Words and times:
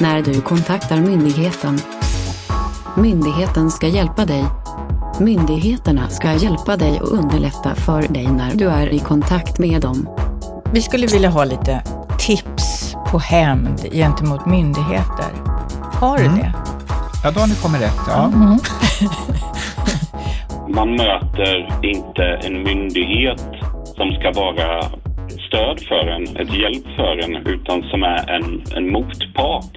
när 0.00 0.22
du 0.22 0.40
kontaktar 0.40 0.96
myndigheten. 0.96 1.78
Myndigheten 2.96 3.70
ska 3.70 3.86
hjälpa 3.88 4.24
dig. 4.24 4.44
Myndigheterna 5.20 6.08
ska 6.08 6.32
hjälpa 6.32 6.76
dig 6.76 7.00
och 7.00 7.12
underlätta 7.12 7.74
för 7.74 8.02
dig 8.02 8.26
när 8.26 8.54
du 8.54 8.68
är 8.68 8.86
i 8.94 8.98
kontakt 8.98 9.58
med 9.58 9.80
dem. 9.82 10.08
Vi 10.72 10.82
skulle 10.82 11.06
vilja 11.06 11.28
ha 11.30 11.44
lite 11.44 11.82
tips 12.18 12.96
på 13.10 13.18
hämnd 13.18 13.80
gentemot 13.92 14.46
myndigheter. 14.46 15.30
Har 16.00 16.18
du 16.18 16.24
Mm. 16.24 16.38
det? 16.38 16.52
Ja, 17.24 17.30
då 17.30 17.40
har 17.40 17.46
ni 17.46 17.54
kommit 17.54 17.80
rätt. 17.82 18.00
Ja. 18.08 18.24
Mm. 18.34 18.58
Man 20.68 20.90
möter 20.90 21.84
inte 21.84 22.22
en 22.22 22.62
myndighet 22.62 23.40
som 23.96 24.10
ska 24.12 24.32
vara 24.40 24.82
stöd 25.48 25.80
för 25.80 26.06
en, 26.06 26.22
ett 26.36 26.54
hjälp 26.54 26.84
för 26.96 27.18
en, 27.18 27.46
utan 27.46 27.82
som 27.82 28.02
är 28.02 28.30
en, 28.30 28.64
en 28.76 28.92
motpart. 28.92 29.76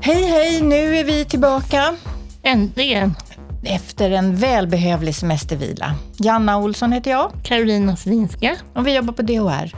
Hej, 0.00 0.24
hej! 0.24 0.62
Nu 0.62 0.96
är 0.96 1.04
vi 1.04 1.24
tillbaka 1.24 1.94
Äntligen! 2.42 3.14
efter 3.64 4.10
en 4.10 4.36
välbehövlig 4.36 5.14
semestervila. 5.14 5.94
Janna 6.18 6.58
Olsson 6.58 6.92
heter 6.92 7.10
jag 7.10 7.32
Carolina 7.42 7.96
Slinska. 7.96 8.56
och 8.74 8.86
vi 8.86 8.96
jobbar 8.96 9.12
på 9.12 9.22
DHR. 9.22 9.74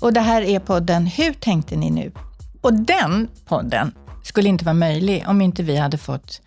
Och 0.00 0.12
det 0.12 0.20
här 0.20 0.42
är 0.42 0.58
podden 0.58 1.06
Hur 1.06 1.32
tänkte 1.32 1.76
ni 1.76 1.90
nu? 1.90 2.12
Och 2.60 2.74
den 2.74 3.28
podden 3.44 3.94
skulle 4.22 4.48
inte 4.48 4.64
vara 4.64 4.74
möjlig 4.74 5.24
om 5.26 5.40
inte 5.40 5.62
vi 5.62 5.76
hade 5.76 5.98
fått 5.98 6.40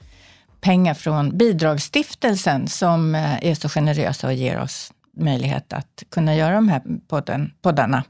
pengar 0.62 0.94
från 0.94 1.38
Bidragsstiftelsen 1.38 2.68
som 2.68 3.16
eh, 3.16 3.46
är 3.46 3.56
så 3.56 3.70
generösa 3.70 4.28
och 4.28 4.34
ger 4.34 4.60
oss 4.60 4.92
möjlighet 5.16 5.74
att 5.74 6.04
kunna 6.10 6.36
göra 6.36 6.56
de 6.56 6.70
här 6.70 6.82
podden, 7.08 7.52
poddarna. 7.62 8.04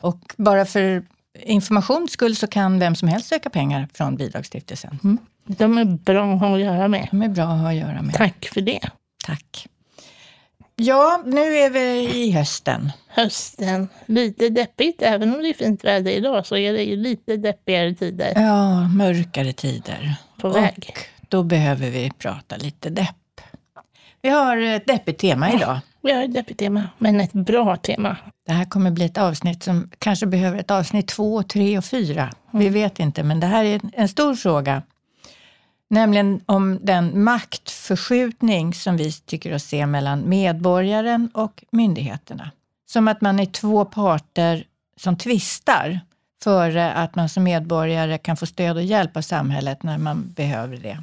Och 0.00 0.20
bara 0.36 0.64
för 0.64 1.02
informations 1.42 2.10
skull 2.10 2.36
så 2.36 2.46
kan 2.46 2.78
vem 2.78 2.94
som 2.94 3.08
helst 3.08 3.28
söka 3.28 3.50
pengar 3.50 3.88
från 3.94 4.16
Bidragsstiftelsen. 4.16 5.18
De 5.46 5.78
är 5.78 5.84
bra 5.84 6.34
att 6.34 6.40
ha 6.40 6.54
att 6.54 6.60
göra 6.60 6.88
med. 6.88 7.08
De 7.10 7.22
är 7.22 7.28
bra 7.28 7.44
att 7.44 7.60
ha 7.60 7.68
att 7.68 7.74
göra 7.76 8.02
med. 8.02 8.14
Tack 8.14 8.48
för 8.54 8.60
det. 8.60 8.80
Tack. 9.24 9.66
Ja, 10.76 11.22
nu 11.26 11.40
är 11.40 11.70
vi 11.70 12.14
i 12.24 12.30
hösten. 12.32 12.92
Hösten, 13.08 13.88
lite 14.06 14.48
deppigt. 14.48 15.02
Även 15.02 15.34
om 15.34 15.42
det 15.42 15.48
är 15.48 15.54
fint 15.54 15.84
väder 15.84 16.10
idag 16.10 16.46
så 16.46 16.56
är 16.56 16.72
det 16.72 16.82
ju 16.82 16.96
lite 16.96 17.36
deppigare 17.36 17.94
tider 17.94 18.32
Ja, 18.36 18.88
mörkare 18.88 19.52
tider. 19.52 20.14
på 20.40 20.48
väg. 20.48 20.94
Och 21.20 21.26
då 21.28 21.42
behöver 21.42 21.90
vi 21.90 22.10
prata 22.18 22.56
lite 22.56 22.90
depp. 22.90 23.16
Vi 24.22 24.28
har 24.28 24.56
ett 24.56 24.86
deppigt 24.86 25.20
tema 25.20 25.52
idag. 25.52 25.78
Vi 26.02 26.12
har 26.12 26.22
ett 26.22 26.34
deppigt 26.34 26.58
tema, 26.58 26.88
men 26.98 27.20
ett 27.20 27.32
bra 27.32 27.76
tema. 27.76 28.16
Det 28.46 28.52
här 28.52 28.64
kommer 28.64 28.90
bli 28.90 29.04
ett 29.04 29.18
avsnitt 29.18 29.62
som 29.62 29.90
kanske 29.98 30.26
behöver 30.26 30.58
ett 30.58 30.70
avsnitt 30.70 31.08
två, 31.08 31.42
tre 31.42 31.78
och 31.78 31.84
fyra. 31.84 32.30
Vi 32.50 32.68
vet 32.68 33.00
inte, 33.00 33.22
men 33.22 33.40
det 33.40 33.46
här 33.46 33.64
är 33.64 33.80
en 33.92 34.08
stor 34.08 34.34
fråga. 34.34 34.82
Nämligen 35.90 36.40
om 36.46 36.78
den 36.82 37.24
maktförskjutning 37.24 38.74
som 38.74 38.96
vi 38.96 39.12
tycker 39.12 39.54
oss 39.54 39.64
se 39.64 39.86
mellan 39.86 40.28
medborgaren 40.28 41.30
och 41.34 41.64
myndigheterna. 41.70 42.50
Som 42.86 43.08
att 43.08 43.20
man 43.20 43.40
är 43.40 43.46
två 43.46 43.84
parter 43.84 44.64
som 44.96 45.16
tvistar 45.16 46.00
före 46.42 46.92
att 46.92 47.14
man 47.14 47.28
som 47.28 47.42
medborgare 47.44 48.18
kan 48.18 48.36
få 48.36 48.46
stöd 48.46 48.76
och 48.76 48.82
hjälp 48.82 49.16
av 49.16 49.22
samhället 49.22 49.82
när 49.82 49.98
man 49.98 50.32
behöver 50.36 50.76
det. 50.76 50.98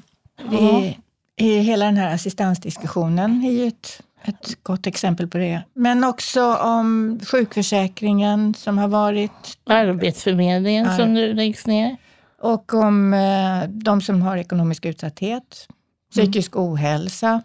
det 0.49 0.57
är, 0.57 0.97
är 1.35 1.61
hela 1.61 1.85
den 1.85 1.97
här 1.97 2.13
assistansdiskussionen 2.13 3.45
är 3.45 3.51
ju 3.51 3.67
ett, 3.67 4.01
ett 4.23 4.63
gott 4.63 4.87
exempel 4.87 5.27
på 5.27 5.37
det. 5.37 5.61
Men 5.73 6.03
också 6.03 6.55
om 6.55 7.19
sjukförsäkringen 7.27 8.53
som 8.53 8.77
har 8.77 8.87
varit 8.87 9.57
Arbetsförmedlingen 9.65 10.85
Ja. 10.85 10.97
som 10.97 11.13
nu 11.13 11.33
läggs 11.33 11.67
ner. 11.67 11.97
och 12.41 12.73
om 12.73 13.13
eh, 13.13 13.69
de 13.69 14.01
som 14.01 14.21
har 14.21 14.37
ekonomisk 14.37 14.85
utsatthet, 14.85 15.67
psykisk 16.11 16.55
ohälsa. 16.55 17.41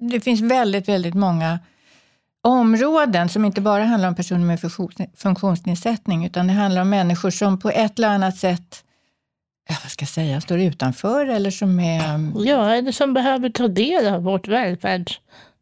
Det 0.00 0.20
finns 0.20 0.40
väldigt, 0.40 0.88
väldigt 0.88 1.14
många 1.14 1.58
områden 2.42 3.28
som 3.28 3.44
inte 3.44 3.60
bara 3.60 3.84
handlar 3.84 4.08
om 4.08 4.14
personer 4.14 4.44
med 4.46 4.58
funktions- 4.60 5.08
funktionsnedsättning, 5.16 6.26
utan 6.26 6.46
det 6.46 6.52
handlar 6.52 6.82
om 6.82 6.90
människor 6.90 7.30
som 7.30 7.58
på 7.58 7.70
ett 7.70 7.98
eller 7.98 8.08
annat 8.08 8.36
sätt, 8.36 8.84
ja, 9.68 9.74
vad 9.82 9.90
ska 9.92 10.02
jag 10.02 10.08
säga, 10.08 10.40
står 10.40 10.60
utanför 10.60 11.26
eller 11.26 11.50
som 11.50 11.80
är... 11.80 12.30
Ja, 12.46 12.74
eller 12.74 12.92
som 12.92 13.14
behöver 13.14 13.50
ta 13.50 13.68
del 13.68 14.14
av 14.14 14.22
vårt 14.22 14.48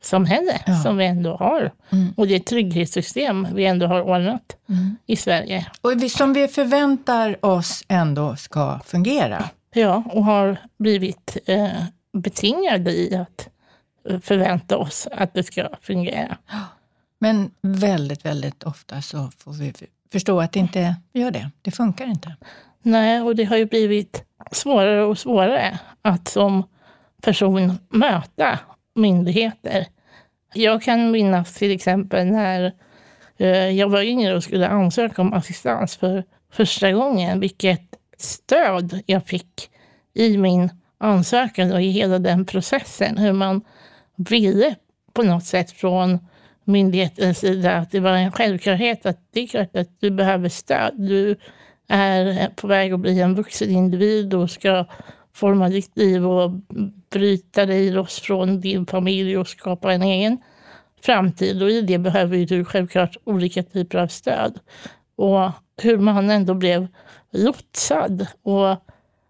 välfärdssamhälle 0.01 0.61
Ja. 0.67 0.83
som 0.83 0.97
vi 0.97 1.07
ändå 1.07 1.37
har. 1.37 1.73
Mm. 1.91 2.13
Och 2.17 2.27
det 2.27 2.41
trygghetssystem 2.47 3.47
vi 3.55 3.65
ändå 3.67 3.87
har 3.87 4.03
ordnat 4.03 4.57
Mm. 4.69 4.97
i 5.07 5.17
Sverige. 5.17 5.67
Och 5.83 6.11
som 6.11 6.33
vi 6.33 6.49
förväntar 6.49 7.45
oss 7.45 7.85
ändå 7.89 8.37
ska 8.37 8.81
fungera. 8.85 9.51
Ja, 9.75 10.03
och 10.13 10.25
har 10.25 10.57
blivit 10.79 11.37
eh, 11.47 11.69
betingade 12.13 12.91
i 12.91 13.15
att 13.17 13.49
förvänta 14.23 14.77
oss 14.79 15.09
att 15.13 15.35
det 15.35 15.43
ska 15.43 15.69
fungera. 15.83 16.37
Men 17.19 17.51
väldigt, 17.63 18.25
väldigt 18.25 18.63
ofta 18.63 19.03
så 19.03 19.31
får 19.39 19.53
vi 19.53 19.73
förstå 20.13 20.41
att 20.41 20.53
det 20.53 20.59
inte 20.61 20.97
gör 21.13 21.31
det. 21.31 21.51
Det 21.63 21.71
funkar 21.71 22.07
inte. 22.07 22.37
Nej, 22.83 23.21
och 23.21 23.37
det 23.37 23.45
har 23.45 23.57
ju 23.57 23.67
blivit 23.67 24.25
svårare 24.53 25.03
och 25.05 25.19
svårare 25.19 25.79
att 26.03 26.29
som 26.29 26.63
person 27.23 27.79
möta 27.89 28.59
myndigheter. 28.95 29.87
Jag 30.55 30.83
kan 30.83 31.11
minnas 31.11 31.55
till 31.55 31.71
exempel 31.71 32.27
när 32.27 32.73
eh, 33.37 33.71
jag 33.71 33.89
var 33.89 34.03
yngre 34.03 34.35
och 34.35 34.45
skulle 34.45 34.69
ansöka 34.69 35.23
om 35.23 35.33
assistans 35.33 35.97
för 35.97 36.25
första 36.53 36.93
gången, 36.93 37.41
vilket 37.41 37.97
stöd 38.19 39.01
jag 39.07 39.27
fick 39.27 39.71
i 40.15 40.39
min 40.39 40.71
ansökan 40.99 41.73
och 41.73 41.83
i 41.83 41.91
hela 41.91 42.19
den 42.19 42.47
processen. 42.47 43.19
Hur 43.19 43.33
man 43.33 43.63
ville 44.17 44.75
på 45.13 45.23
något 45.23 45.45
sätt 45.45 45.71
från 45.71 46.19
myndighetens 46.65 47.39
sida 47.39 47.77
att 47.77 47.91
det 47.91 48.01
var 48.01 48.13
en 48.13 48.33
självklarhet 48.33 49.07
att 49.07 49.19
det 49.33 49.41
är 49.41 49.47
klart 49.47 49.77
att 49.77 50.01
du 50.01 50.11
behöver 50.11 50.49
stöd. 50.49 50.95
Du 50.97 51.37
är 51.89 52.49
på 52.49 52.67
väg 52.67 52.93
att 52.93 53.01
bli 53.01 53.21
en 53.21 53.35
vuxen 53.35 53.71
individ 53.71 54.35
och 54.35 54.51
ska 54.51 54.85
forma 55.33 55.69
ditt 55.69 55.97
liv 55.97 56.27
och 56.27 56.51
bryta 57.11 57.67
dig 57.67 57.91
loss 57.91 58.21
från 58.21 58.61
din 58.61 58.87
familj 58.87 59.39
och 59.39 59.49
skapa 59.49 59.93
en 59.93 60.03
egen 60.03 60.39
framtid. 61.03 61.63
Och 61.63 61.71
i 61.71 61.81
det 61.81 61.99
behöver 61.99 62.37
ju 62.37 62.45
du 62.45 62.65
självklart 62.65 63.17
olika 63.25 63.63
typer 63.63 63.99
av 63.99 64.07
stöd. 64.07 64.59
Och 65.17 65.51
hur 65.83 65.99
man 65.99 66.31
ändå 66.31 66.55
blev 66.55 66.87
lotsad 67.31 68.27
och 68.43 68.77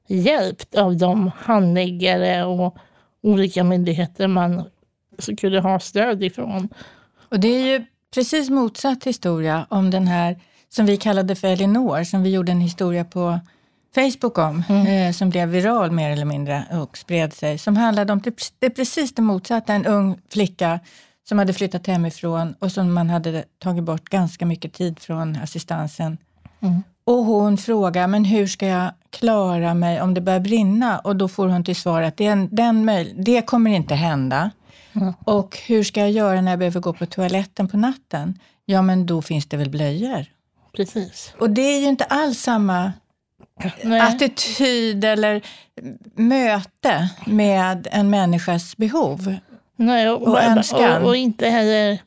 hjälpt 0.06 0.75
av 0.75 0.97
de 0.97 1.31
handläggare 1.37 2.44
och 2.44 2.77
olika 3.22 3.65
myndigheter 3.65 4.27
man 4.27 4.65
skulle 5.19 5.61
ha 5.61 5.81
stöd 5.81 6.22
ifrån. 6.22 6.69
Och 7.28 7.41
det 7.41 7.49
är 7.49 7.67
ju 7.67 7.84
precis 8.15 8.50
motsatt 8.50 9.05
historia 9.05 9.67
om 9.71 9.91
den 9.91 10.06
här 10.06 10.41
som 10.69 10.87
vi 10.87 10.97
kallade 10.97 11.37
för 11.37 11.49
Elinor, 11.49 12.05
som 12.05 12.22
vi 12.22 12.31
gjorde 12.31 12.53
en 12.53 12.61
historia 12.61 13.05
på 13.05 13.41
Facebook 13.94 14.38
om, 14.38 14.64
eh, 14.68 15.12
som 15.12 15.30
blev 15.30 15.48
viral 15.48 15.90
mer 15.90 16.10
eller 16.10 16.24
mindre 16.24 16.64
och 16.72 16.98
spred 16.98 17.32
sig, 17.32 17.58
som 17.58 17.76
handlade 17.76 18.12
om 18.12 18.22
det, 18.58 18.70
precis 18.70 19.14
det 19.14 19.22
motsatta, 19.22 19.72
en 19.74 19.86
ung 19.86 20.18
flicka 20.30 20.80
som 21.28 21.38
hade 21.38 21.52
flyttat 21.52 21.86
hemifrån 21.86 22.54
och 22.58 22.72
som 22.72 22.92
man 22.92 23.10
hade 23.10 23.44
tagit 23.58 23.84
bort 23.84 24.08
ganska 24.08 24.46
mycket 24.46 24.72
tid 24.72 24.98
från 24.98 25.36
assistansen. 25.36 26.18
Mm. 26.60 26.82
Och 27.04 27.24
hon 27.24 27.56
frågar, 27.58 28.06
men 28.06 28.24
hur 28.24 28.46
ska 28.46 28.66
jag 28.66 28.90
klara 29.10 29.74
mig 29.74 30.02
om 30.02 30.14
det 30.14 30.20
börjar 30.20 30.40
brinna? 30.40 30.98
Och 30.98 31.16
då 31.16 31.28
får 31.28 31.48
hon 31.48 31.64
till 31.64 31.76
svar 31.76 32.02
att 32.02 32.16
det, 32.16 32.34
den 32.50 32.86
det 33.16 33.42
kommer 33.42 33.70
inte 33.70 33.94
hända. 33.94 34.50
Mm. 34.92 35.14
Och 35.24 35.58
hur 35.66 35.84
ska 35.84 36.00
jag 36.00 36.10
göra 36.10 36.40
när 36.40 36.52
jag 36.52 36.58
behöver 36.58 36.80
gå 36.80 36.92
på 36.92 37.06
toaletten 37.06 37.68
på 37.68 37.76
natten? 37.76 38.38
Ja, 38.64 38.82
men 38.82 39.06
då 39.06 39.22
finns 39.22 39.46
det 39.46 39.56
väl 39.56 39.70
blöjor? 39.70 40.26
Precis. 40.76 41.34
Och 41.38 41.50
det 41.50 41.62
är 41.62 41.81
ju 41.81 41.86
inte 41.86 42.04
alls 42.04 42.40
samma 42.40 42.93
Nej. 43.82 44.00
attityd 44.00 45.04
eller 45.04 45.42
möte 46.14 47.08
med 47.26 47.88
en 47.90 48.10
människas 48.10 48.76
behov. 48.76 49.34
Nej, 49.76 50.10
och, 50.10 50.22
och 50.22 50.42
önskan. 50.42 51.02
Och, 51.02 51.08
och 51.08 51.16
inte 51.16 51.48
heller 51.48 51.98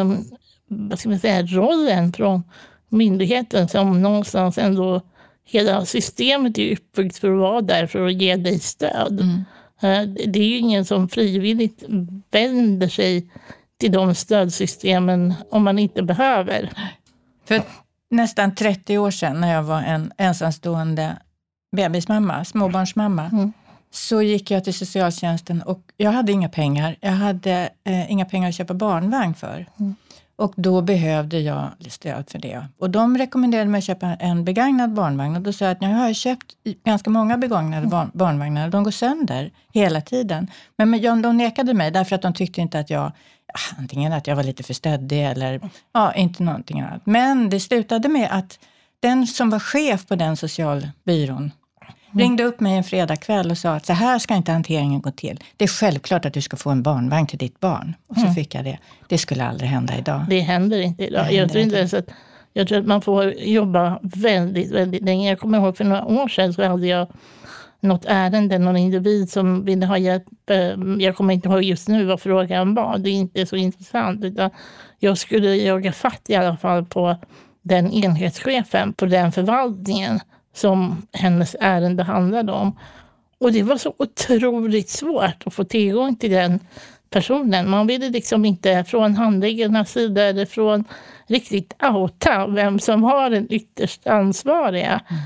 um, 0.00 0.24
vad 0.68 0.98
ska 0.98 1.08
man 1.08 1.18
säga, 1.18 1.42
rollen 1.42 2.12
från 2.12 2.42
myndigheten 2.88 3.68
som 3.68 4.02
någonstans 4.02 4.58
ändå 4.58 5.02
hela 5.44 5.84
systemet 5.86 6.58
är 6.58 6.72
uppbyggt 6.72 7.18
för 7.18 7.32
att 7.32 7.38
vara 7.38 7.60
där 7.60 7.86
för 7.86 8.06
att 8.06 8.22
ge 8.22 8.36
dig 8.36 8.58
stöd. 8.58 9.20
Mm. 9.20 9.44
Eh, 9.82 10.14
Det 10.26 10.38
är 10.38 10.48
ju 10.48 10.58
ingen 10.58 10.84
som 10.84 11.08
frivilligt 11.08 11.84
vänder 12.30 12.88
sig 12.88 13.30
till 13.80 13.92
de 13.92 14.14
stödsystemen 14.14 15.34
om 15.50 15.64
man 15.64 15.78
inte 15.78 16.02
behöver. 16.02 16.70
För 17.48 17.62
nästan 18.16 18.54
30 18.54 18.98
år 18.98 19.10
sedan 19.10 19.40
när 19.40 19.52
jag 19.52 19.62
var 19.62 19.82
en 19.82 20.12
ensamstående 20.18 21.16
bebismamma, 21.76 22.44
småbarnsmamma, 22.44 23.24
Mm. 23.32 23.52
så 23.90 24.22
gick 24.22 24.50
jag 24.50 24.64
till 24.64 24.74
socialtjänsten 24.74 25.62
och 25.62 25.80
jag 25.96 26.12
hade 26.12 26.32
inga 26.32 26.48
pengar. 26.48 26.96
Jag 27.00 27.10
hade 27.12 27.68
eh, 27.84 28.10
inga 28.12 28.24
pengar 28.24 28.48
att 28.48 28.54
köpa 28.54 28.74
barnvagn 28.74 29.34
för. 29.34 29.66
Mm. 29.80 29.94
Och 30.36 30.52
då 30.56 30.80
behövde 30.80 31.40
jag 31.40 31.70
stöd 31.88 32.30
för 32.30 32.38
det. 32.38 32.66
Och 32.78 32.90
de 32.90 33.18
rekommenderade 33.18 33.70
mig 33.70 33.78
att 33.78 33.84
köpa 33.84 34.06
en 34.06 34.44
begagnad 34.44 34.92
barnvagn. 34.92 35.36
Och 35.36 35.42
då 35.42 35.52
sa 35.52 35.64
jag 35.64 35.72
att 35.72 35.80
nu 35.80 35.92
har 35.94 36.06
jag 36.06 36.16
köpt 36.16 36.46
ganska 36.84 37.10
många 37.10 37.38
begagnade 37.38 37.86
barn, 37.86 38.10
barnvagnar. 38.14 38.68
De 38.68 38.84
går 38.84 38.90
sönder 38.90 39.50
hela 39.72 40.00
tiden. 40.00 40.50
Men, 40.76 40.90
men 40.90 41.22
de 41.22 41.36
nekade 41.36 41.74
mig 41.74 41.90
därför 41.90 42.14
att 42.16 42.22
de 42.22 42.34
tyckte 42.34 42.60
inte 42.60 42.78
att 42.78 42.90
jag 42.90 43.12
antingen 43.78 44.12
att 44.12 44.26
jag 44.26 44.36
var 44.36 44.42
lite 44.42 44.62
för 44.62 44.74
stöddig 44.74 45.24
eller 45.24 45.70
ja, 45.92 46.14
inte 46.14 46.42
någonting 46.42 46.80
annat. 46.80 47.02
Men 47.04 47.50
det 47.50 47.60
slutade 47.60 48.08
med 48.08 48.28
att 48.30 48.58
den 49.00 49.26
som 49.26 49.50
var 49.50 49.58
chef 49.58 50.06
på 50.06 50.14
den 50.14 50.36
socialbyrån 50.36 51.50
Mm. 52.14 52.26
ringde 52.26 52.44
upp 52.44 52.60
mig 52.60 52.76
en 52.76 52.84
fredagkväll 52.84 53.50
och 53.50 53.58
sa 53.58 53.74
att 53.74 53.86
så 53.86 53.92
här 53.92 54.18
ska 54.18 54.34
inte 54.34 54.52
hanteringen 54.52 55.00
gå 55.00 55.10
till. 55.10 55.40
Det 55.56 55.64
är 55.64 55.68
självklart 55.68 56.24
att 56.24 56.34
du 56.34 56.40
ska 56.40 56.56
få 56.56 56.70
en 56.70 56.82
barnvagn 56.82 57.26
till 57.26 57.38
ditt 57.38 57.60
barn. 57.60 57.94
Och 58.06 58.16
så 58.16 58.22
mm. 58.22 58.34
fick 58.34 58.54
jag 58.54 58.64
det. 58.64 58.78
Det 59.08 59.18
skulle 59.18 59.44
aldrig 59.44 59.70
hända 59.70 59.98
idag. 59.98 60.24
Det 60.28 60.40
händer 60.40 60.80
inte 60.80 61.04
idag. 61.04 61.32
jag, 61.32 61.50
tror 61.52 61.62
inte 61.62 61.76
ens 61.76 61.94
att, 61.94 62.06
jag 62.52 62.68
tror 62.68 62.78
att 62.78 62.86
man 62.86 63.02
får 63.02 63.34
jobba 63.34 63.98
väldigt, 64.02 64.70
väldigt 64.70 65.02
länge. 65.02 65.28
Jag 65.28 65.40
kommer 65.40 65.58
ihåg 65.58 65.76
för 65.76 65.84
några 65.84 66.04
år 66.04 66.28
sedan 66.28 66.54
så 66.54 66.64
hade 66.68 66.86
jag 66.86 67.08
något 67.84 68.04
ärende, 68.04 68.58
någon 68.58 68.76
individ 68.76 69.30
som 69.30 69.64
ville 69.64 69.86
ha 69.86 69.98
hjälp. 69.98 70.50
Eh, 70.50 70.74
jag 70.98 71.16
kommer 71.16 71.34
inte 71.34 71.48
ihåg 71.48 71.62
just 71.62 71.88
nu 71.88 72.04
vad 72.04 72.20
frågan 72.20 72.74
var. 72.74 72.98
Det 72.98 73.10
är 73.10 73.14
inte 73.14 73.46
så 73.46 73.56
intressant. 73.56 74.24
Utan 74.24 74.50
jag 74.98 75.18
skulle 75.18 75.56
jaga 75.56 75.92
fatt 75.92 76.22
i 76.28 76.34
alla 76.34 76.56
fall 76.56 76.84
på 76.84 77.16
den 77.62 77.92
enhetschefen 77.92 78.92
på 78.92 79.06
den 79.06 79.32
förvaltningen 79.32 80.20
som 80.54 81.06
hennes 81.12 81.56
ärende 81.60 82.02
handlade 82.02 82.52
om. 82.52 82.78
Och 83.38 83.52
det 83.52 83.62
var 83.62 83.76
så 83.76 83.94
otroligt 83.98 84.88
svårt 84.88 85.46
att 85.46 85.54
få 85.54 85.64
tillgång 85.64 86.16
till 86.16 86.30
den 86.30 86.60
personen. 87.10 87.70
Man 87.70 87.86
ville 87.86 88.08
liksom 88.08 88.44
inte 88.44 88.84
från 88.84 89.14
handläggarnas 89.14 89.90
sida 89.90 90.22
eller 90.22 90.46
från 90.46 90.84
riktigt 91.26 91.74
outa 91.82 92.46
vem 92.46 92.78
som 92.78 93.00
var 93.00 93.30
den 93.30 93.46
ytterst 93.50 94.06
ansvariga 94.06 95.00
mm 95.08 95.22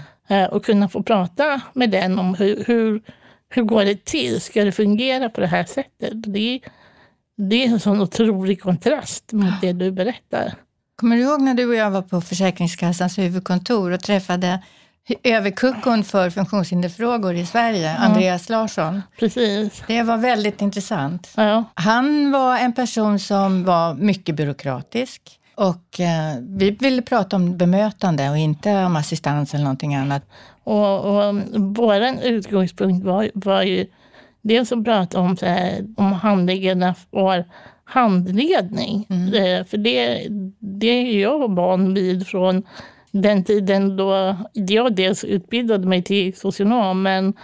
och 0.51 0.65
kunna 0.65 0.89
få 0.89 1.03
prata 1.03 1.61
med 1.73 1.91
den 1.91 2.19
om 2.19 2.35
hur, 2.35 2.65
hur, 2.67 3.03
hur 3.49 3.63
går 3.63 3.85
det 3.85 4.05
till? 4.05 4.41
Ska 4.41 4.65
det 4.65 4.73
fungera 4.73 5.29
på 5.29 5.41
det 5.41 5.47
här 5.47 5.65
sättet? 5.65 6.13
Det, 6.13 6.61
det 7.37 7.65
är 7.65 7.69
en 7.69 7.81
sån 7.81 8.01
otrolig 8.01 8.63
kontrast 8.63 9.33
mot 9.33 9.61
det 9.61 9.73
du 9.73 9.91
berättar. 9.91 10.55
Kommer 10.97 11.17
du 11.17 11.23
ihåg 11.23 11.43
när 11.43 11.55
du 11.55 11.67
och 11.67 11.75
jag 11.75 11.91
var 11.91 12.03
på 12.03 12.21
Försäkringskassans 12.21 13.19
huvudkontor 13.19 13.91
och 13.91 14.01
träffade 14.01 14.63
överkuckon 15.23 16.05
för 16.05 16.31
funktionshinderfrågor 16.31 17.35
i 17.35 17.47
Sverige, 17.47 17.93
ja. 17.93 17.97
Andreas 17.97 18.49
Larsson. 18.49 19.03
Precis. 19.19 19.83
Det 19.87 20.03
var 20.03 20.17
väldigt 20.17 20.63
intressant. 20.63 21.33
Ja. 21.37 21.65
Han 21.75 22.33
var 22.33 22.59
en 22.59 22.73
person 22.73 23.19
som 23.19 23.65
var 23.65 23.95
mycket 23.95 24.35
byråkratisk. 24.35 25.23
Och 25.59 26.01
eh, 26.01 26.37
vi 26.41 26.71
ville 26.71 27.03
prata 27.03 27.37
om 27.37 27.57
bemötande 27.57 28.31
och 28.31 28.39
inte 28.39 28.85
om 28.85 28.97
assistans 28.97 29.55
eller 29.55 29.65
någonting 29.65 29.95
annat. 29.95 30.23
Och, 30.65 31.05
och 31.05 31.35
vår 31.57 32.25
utgångspunkt 32.25 33.05
var, 33.05 33.31
var 33.35 33.63
ju 33.63 33.87
dels 34.43 34.73
att 34.73 34.85
prata 34.85 35.21
om, 35.21 35.37
så 35.37 35.47
här, 35.47 35.87
om 35.97 36.13
handläggarna 36.13 36.95
får 36.95 37.45
handledning. 37.85 39.07
Mm. 39.09 39.35
Eh, 39.35 39.67
för 39.67 39.77
det, 39.77 40.27
det 40.59 40.87
är 40.87 41.21
jag 41.21 41.55
van 41.55 41.95
vid 41.95 42.27
från 42.27 42.63
den 43.11 43.45
tiden 43.45 43.97
då 43.97 44.37
jag 44.53 44.95
dels 44.95 45.25
utbildade 45.25 45.87
mig 45.87 46.03
till 46.03 46.37
socionom 46.37 47.03
men, 47.03 47.35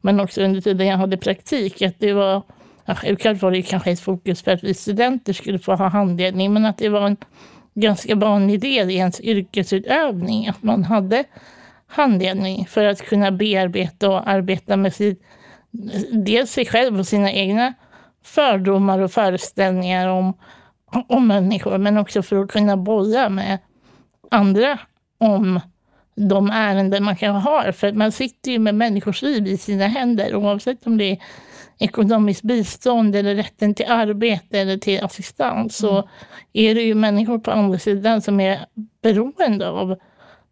men 0.00 0.20
också 0.20 0.42
under 0.42 0.60
tiden 0.60 0.86
jag 0.86 0.96
hade 0.96 1.16
praktik. 1.16 1.82
Att 1.82 1.94
det 1.98 2.12
var, 2.12 2.42
självklart 2.86 3.42
var 3.42 3.50
det 3.50 3.62
kanske 3.62 3.90
ett 3.90 4.00
fokus 4.00 4.42
för 4.42 4.50
att 4.50 4.64
vi 4.64 4.74
studenter 4.74 5.32
skulle 5.32 5.58
få 5.58 5.74
ha 5.74 5.88
handledning 5.88 6.52
men 6.52 6.66
att 6.66 6.78
det 6.78 6.88
var 6.88 7.06
en 7.06 7.16
ganska 7.76 8.14
vanlig 8.14 8.60
del 8.60 8.90
i 8.90 8.94
ens 8.94 9.20
yrkesutövning 9.20 10.48
att 10.48 10.62
man 10.62 10.84
hade 10.84 11.24
handledning 11.86 12.66
för 12.66 12.84
att 12.84 13.02
kunna 13.02 13.30
bearbeta 13.30 14.10
och 14.10 14.28
arbeta 14.28 14.76
med 14.76 14.94
sitt, 14.94 15.22
dels 16.12 16.50
sig 16.50 16.66
själv 16.66 16.98
och 16.98 17.06
sina 17.06 17.32
egna 17.32 17.74
fördomar 18.24 18.98
och 18.98 19.10
föreställningar 19.10 20.08
om, 20.08 20.32
om 21.08 21.26
människor 21.26 21.78
men 21.78 21.98
också 21.98 22.22
för 22.22 22.42
att 22.42 22.50
kunna 22.50 22.76
bolla 22.76 23.28
med 23.28 23.58
andra 24.30 24.78
om 25.18 25.60
de 26.14 26.50
ärenden 26.50 27.04
man 27.04 27.16
kan 27.16 27.36
ha. 27.36 27.72
För 27.72 27.92
man 27.92 28.12
sitter 28.12 28.50
ju 28.50 28.58
med 28.58 28.74
människors 28.74 29.22
liv 29.22 29.46
i 29.46 29.56
sina 29.56 29.86
händer 29.86 30.34
oavsett 30.34 30.86
om 30.86 30.98
det 30.98 31.04
är 31.04 31.18
ekonomiskt 31.78 32.42
bistånd 32.42 33.16
eller 33.16 33.34
rätten 33.34 33.74
till 33.74 33.86
arbete 33.88 34.58
eller 34.60 34.76
till 34.78 35.04
assistans. 35.04 35.76
Så 35.76 35.90
mm. 35.90 36.08
är 36.52 36.74
det 36.74 36.82
ju 36.82 36.94
människor 36.94 37.38
på 37.38 37.50
andra 37.50 37.78
sidan 37.78 38.22
som 38.22 38.40
är 38.40 38.66
beroende 39.02 39.68
av 39.68 39.96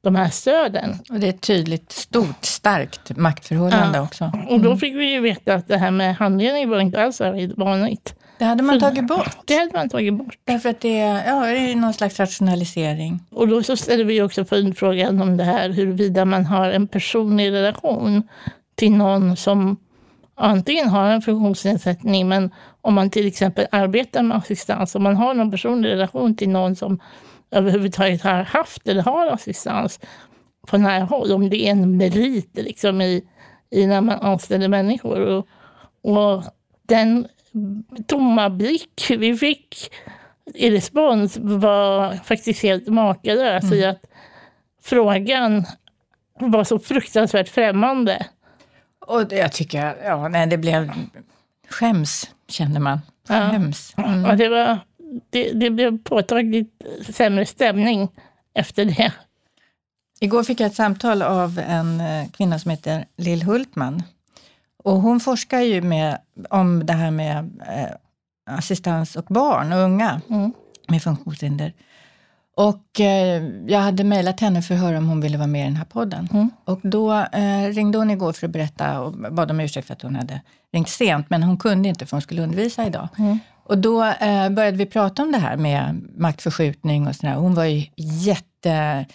de 0.05 0.15
här 0.15 0.29
stöden. 0.29 0.99
Och 1.11 1.21
det 1.21 1.27
är 1.27 1.31
ett 1.31 1.41
tydligt, 1.41 1.93
stort, 1.93 2.45
starkt 2.45 3.17
maktförhållande 3.17 3.99
ja. 3.99 4.05
också. 4.05 4.25
Mm. 4.35 4.49
Och 4.49 4.61
då 4.61 4.69
mm. 4.69 4.79
fick 4.79 4.95
vi 4.95 5.13
ju 5.13 5.21
veta 5.21 5.55
att 5.55 5.69
det 5.69 5.77
här 5.77 5.91
med 5.91 6.17
handledning 6.17 6.69
var 6.69 6.81
inte 6.81 7.03
alls 7.03 7.21
vanligt. 7.57 8.15
Det 8.39 8.45
hade 8.45 8.63
man 8.63 8.81
tagit 8.81 9.07
bort. 9.07 9.37
Det 9.45 9.55
hade 9.55 9.71
man 9.73 9.89
tagit 9.89 10.15
bort. 10.15 10.39
Därför 10.45 10.69
att 10.69 10.81
det 10.81 11.01
är, 11.01 11.27
ja, 11.27 11.47
det 11.47 11.59
är 11.59 11.77
någon 11.77 11.95
slags 11.95 12.21
rationalisering. 12.21 13.21
Och 13.31 13.49
då 13.49 13.63
så 13.63 13.77
ställer 13.77 14.05
vi 14.05 14.23
också 14.23 14.45
frågan 14.77 15.23
om 15.23 15.37
det 15.37 15.45
här 15.45 15.71
huruvida 15.71 16.25
man 16.25 16.47
har 16.47 16.71
en 16.71 16.89
personlig 16.89 17.53
relation 17.53 18.29
till 18.75 18.93
någon 18.93 19.37
som 19.37 19.77
antingen 20.35 20.89
har 20.89 21.11
en 21.11 21.23
funktionsnedsättning 21.23 22.29
men 22.29 22.51
om 22.81 22.95
man 22.95 23.11
till 23.11 23.27
exempel 23.27 23.67
arbetar 23.73 24.23
med 24.23 24.37
assistans, 24.37 24.95
om 24.95 25.03
man 25.03 25.17
har 25.17 25.35
någon 25.35 25.51
personlig 25.51 25.91
relation 25.91 26.37
till 26.37 26.49
någon 26.49 26.77
som 26.77 27.01
överhuvudtaget 27.51 28.23
har 28.23 28.43
haft 28.43 28.89
eller 28.89 29.03
har 29.03 29.27
assistans 29.27 30.01
på 30.67 30.79
nära 30.79 31.05
håll, 31.05 31.33
om 31.33 31.51
det 31.51 31.67
är 31.67 31.71
en 31.71 31.97
merit 31.97 32.51
liksom 32.53 33.01
i, 33.01 33.25
i 33.71 33.87
när 33.87 34.01
man 34.01 34.21
anställer 34.21 34.69
människor. 34.69 35.21
Och, 35.21 35.49
och 36.03 36.43
den 36.89 37.29
tomma 38.07 38.51
blick 38.51 39.11
vi 39.11 39.37
fick 39.37 39.91
i 40.55 40.71
respons 40.71 41.39
var 41.41 42.13
faktiskt 42.13 42.63
helt 42.63 42.89
makalös 42.89 43.65
mm. 43.65 43.79
i 43.79 43.85
att 43.85 44.05
frågan 44.83 45.65
var 46.41 46.65
så 46.65 46.79
fruktansvärt 46.79 47.49
främmande. 47.49 48.27
Och 49.07 49.33
jag 49.33 49.53
tycker, 49.53 49.97
ja, 50.05 50.29
nej, 50.29 50.47
det 50.47 50.59
blev 50.59 50.93
skäms, 51.69 52.31
kände 52.49 52.81
man. 52.81 53.01
Skäms. 53.29 53.95
Ja. 53.97 54.05
Mm. 54.05 54.31
Och 54.31 54.37
det, 54.37 54.49
var, 54.49 54.79
det, 55.31 55.53
det 55.53 55.71
blev 55.71 56.03
påtagligt 56.03 56.83
sämre 57.11 57.47
stämning 57.47 58.09
efter 58.55 58.85
det. 58.85 59.13
Igår 60.21 60.43
fick 60.43 60.61
jag 60.61 60.67
ett 60.67 60.75
samtal 60.75 61.23
av 61.23 61.59
en 61.59 62.01
eh, 62.01 62.31
kvinna 62.31 62.59
som 62.59 62.71
heter 62.71 63.05
Lill 63.17 63.43
Hultman 63.43 64.03
och 64.85 65.01
hon 65.01 65.21
forskar 65.21 65.61
ju 65.61 65.83
med, 65.83 66.19
om 66.51 66.87
det 66.87 66.93
här 66.93 67.11
med 67.11 67.61
eh, 67.69 67.91
assistans 68.57 69.17
och 69.17 69.25
barn 69.25 69.73
och 69.73 69.79
unga 69.79 70.21
mm. 70.31 70.53
med 70.89 71.03
funktionshinder. 71.03 71.73
Och 72.57 73.01
eh, 73.01 73.43
jag 73.67 73.81
hade 73.81 74.05
mejlat 74.05 74.41
henne 74.41 74.63
för 74.63 74.75
att 74.75 74.81
höra 74.81 74.99
om 74.99 75.09
hon 75.09 75.21
ville 75.21 75.39
vara 75.39 75.47
med 75.47 75.61
i 75.61 75.65
den 75.65 75.77
här 75.77 75.85
podden. 75.85 76.29
Mm. 76.33 76.51
Och 76.65 76.81
då 76.83 77.13
eh, 77.13 77.69
ringde 77.75 77.99
hon 77.99 78.11
igår 78.11 78.33
för 78.33 78.47
att 78.47 78.53
berätta 78.53 79.01
och 79.01 79.13
bad 79.13 79.51
om 79.51 79.61
ursäkt 79.61 79.87
för 79.87 79.95
att 79.95 80.03
hon 80.03 80.17
hade 80.17 80.41
ringt 80.73 80.89
sent, 80.89 81.31
men 81.31 81.43
hon 81.43 81.57
kunde 81.57 81.89
inte 81.89 82.07
för 82.07 82.17
hon 82.17 82.23
skulle 82.23 82.43
undervisa 82.43 82.87
idag. 82.87 83.09
Mm. 83.19 83.39
Och 83.65 83.79
då 83.79 84.05
eh, 84.05 84.49
började 84.49 84.77
vi 84.77 84.87
prata 84.87 85.23
om 85.23 85.33
det 85.33 85.39
här 85.39 85.57
med 85.57 86.03
maktförskjutning 86.17 87.07
och 87.07 87.17
sådär. 87.17 87.35
Hon 87.35 87.55
var 87.55 87.65
ju 87.65 87.87
jätte 87.97 89.07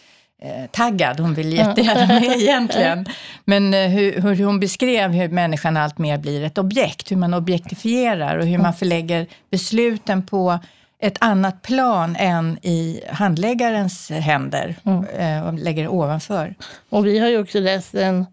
Eh, 0.42 0.70
taggad, 0.72 1.20
hon 1.20 1.34
vill 1.34 1.54
jättegärna 1.54 2.08
med 2.08 2.24
egentligen. 2.42 3.06
Men 3.46 3.74
eh, 3.74 3.88
hur, 3.90 4.22
hur, 4.22 4.46
hon 4.46 4.60
beskrev 4.60 5.12
hur 5.12 5.30
människan 5.30 5.78
allt 5.78 5.98
mer 5.98 6.18
blir 6.18 6.44
ett 6.44 6.58
objekt, 6.58 7.12
hur 7.12 7.18
man 7.18 7.34
objektifierar 7.34 8.38
och 8.38 8.46
hur 8.46 8.58
man 8.58 8.74
förlägger 8.74 9.28
besluten 9.52 10.26
på 10.26 10.60
ett 11.02 11.18
annat 11.20 11.62
plan 11.62 12.16
än 12.20 12.58
i 12.62 13.02
handläggarens 13.10 14.10
händer 14.10 14.76
mm. 14.84 15.06
Eh, 15.06 15.48
och 15.48 15.54
lägger 15.54 15.84
det 15.84 15.90
ovanför. 15.90 16.56
Och 16.90 17.06
vi 17.06 17.20
har 17.20 17.28
ju 17.28 17.42
också 17.42 17.60
läst 17.60 17.96
en 17.96 18.26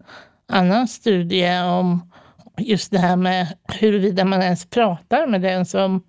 annan 0.47 0.87
studie 0.87 1.59
om 1.59 2.11
just 2.57 2.91
det 2.91 2.99
här 2.99 3.15
med 3.15 3.47
huruvida 3.79 4.25
man 4.25 4.41
ens 4.41 4.69
pratar 4.69 5.27
med 5.27 5.41
den 5.41 5.65
som 5.65 6.03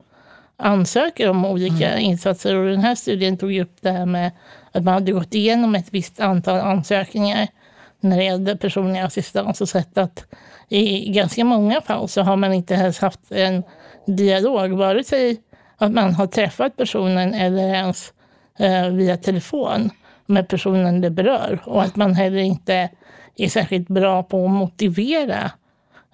ansöker 0.57 1.31
om 1.31 1.45
olika 1.45 1.91
mm. 1.91 2.05
insatser. 2.05 2.55
Och 2.55 2.71
den 2.71 2.81
här 2.81 2.95
studien 2.95 3.37
tog 3.37 3.57
upp 3.57 3.77
det 3.81 3.91
här 3.91 4.07
med 4.07 4.31
att 4.73 4.85
man 4.85 4.95
hade 4.95 5.13
gått 5.13 5.35
igenom 5.35 5.75
ett 5.75 5.89
visst 5.91 6.21
antal 6.21 6.61
ansökningar 6.61 7.49
när 8.01 8.17
det 8.17 8.25
gällde 8.25 8.57
personlig 8.57 9.01
assistans 9.01 9.61
och 9.61 9.69
sett 9.69 9.99
att 9.99 10.25
i 10.69 11.13
ganska 11.13 11.45
många 11.45 11.81
fall 11.81 12.09
så 12.09 12.23
har 12.23 12.37
man 12.37 12.53
inte 12.53 12.75
ens 12.75 12.99
haft 12.99 13.33
en 13.33 13.63
dialog, 14.07 14.71
vare 14.71 15.05
sig 15.05 15.41
att 15.79 15.93
man 15.93 16.15
har 16.15 16.27
träffat 16.27 16.77
personen 16.77 17.35
eller 17.35 17.69
ens 17.69 18.13
eh, 18.59 18.89
via 18.89 19.17
telefon 19.17 19.91
med 20.27 20.49
personen 20.49 21.01
det 21.01 21.11
berör. 21.11 21.63
Och 21.65 21.83
att 21.83 21.97
man 21.97 22.15
heller 22.15 22.39
inte 22.39 22.91
är 23.37 23.49
särskilt 23.49 23.89
bra 23.89 24.23
på 24.23 24.45
att 24.45 24.51
motivera 24.51 25.51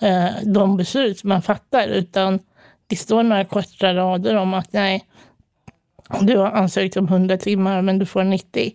eh, 0.01 0.29
de 0.45 0.77
beslut 0.77 1.25
man 1.25 1.43
fattar, 1.43 1.89
utan 1.89 2.41
det 2.87 2.97
står 2.97 3.23
några 3.23 3.45
korta 3.45 3.95
rader 3.95 4.37
om 4.37 4.55
att 4.55 4.73
nej, 4.73 5.05
du 6.21 6.37
har 6.37 6.51
ansökt 6.51 6.97
om 6.97 7.09
100 7.09 7.37
timmar 7.37 7.83
men 7.83 7.99
du 7.99 8.07
får 8.07 8.25
90. 8.25 8.73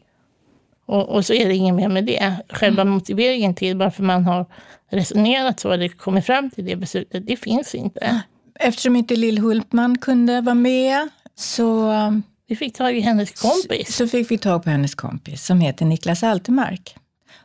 Och, 0.85 1.09
och 1.09 1.25
så 1.25 1.33
är 1.33 1.45
det 1.45 1.55
inget 1.55 1.75
mer 1.75 1.87
med 1.87 2.05
det. 2.05 2.35
Själva 2.49 2.83
motiveringen 2.83 3.55
till 3.55 3.77
varför 3.77 4.03
man 4.03 4.25
har 4.25 4.45
resonerat 4.89 5.59
så 5.59 5.71
eller 5.71 5.87
kommit 5.87 6.25
fram 6.25 6.49
till 6.49 6.65
det 6.65 6.75
beslutet, 6.75 7.27
det 7.27 7.37
finns 7.37 7.75
inte. 7.75 8.21
Eftersom 8.59 8.95
inte 8.95 9.15
Lill 9.15 9.37
Hultman 9.39 9.97
kunde 9.97 10.41
vara 10.41 10.55
med 10.55 11.09
så, 11.35 11.91
Vi 12.47 12.55
fick 12.55 12.77
tag 12.77 12.97
i 12.97 12.99
hennes 12.99 13.41
kompis. 13.41 13.95
så 13.95 14.07
fick 14.07 14.31
vi 14.31 14.37
tag 14.37 14.63
på 14.63 14.69
hennes 14.69 14.95
kompis 14.95 15.45
som 15.45 15.61
heter 15.61 15.85
Niklas 15.85 16.23
Altermark. 16.23 16.95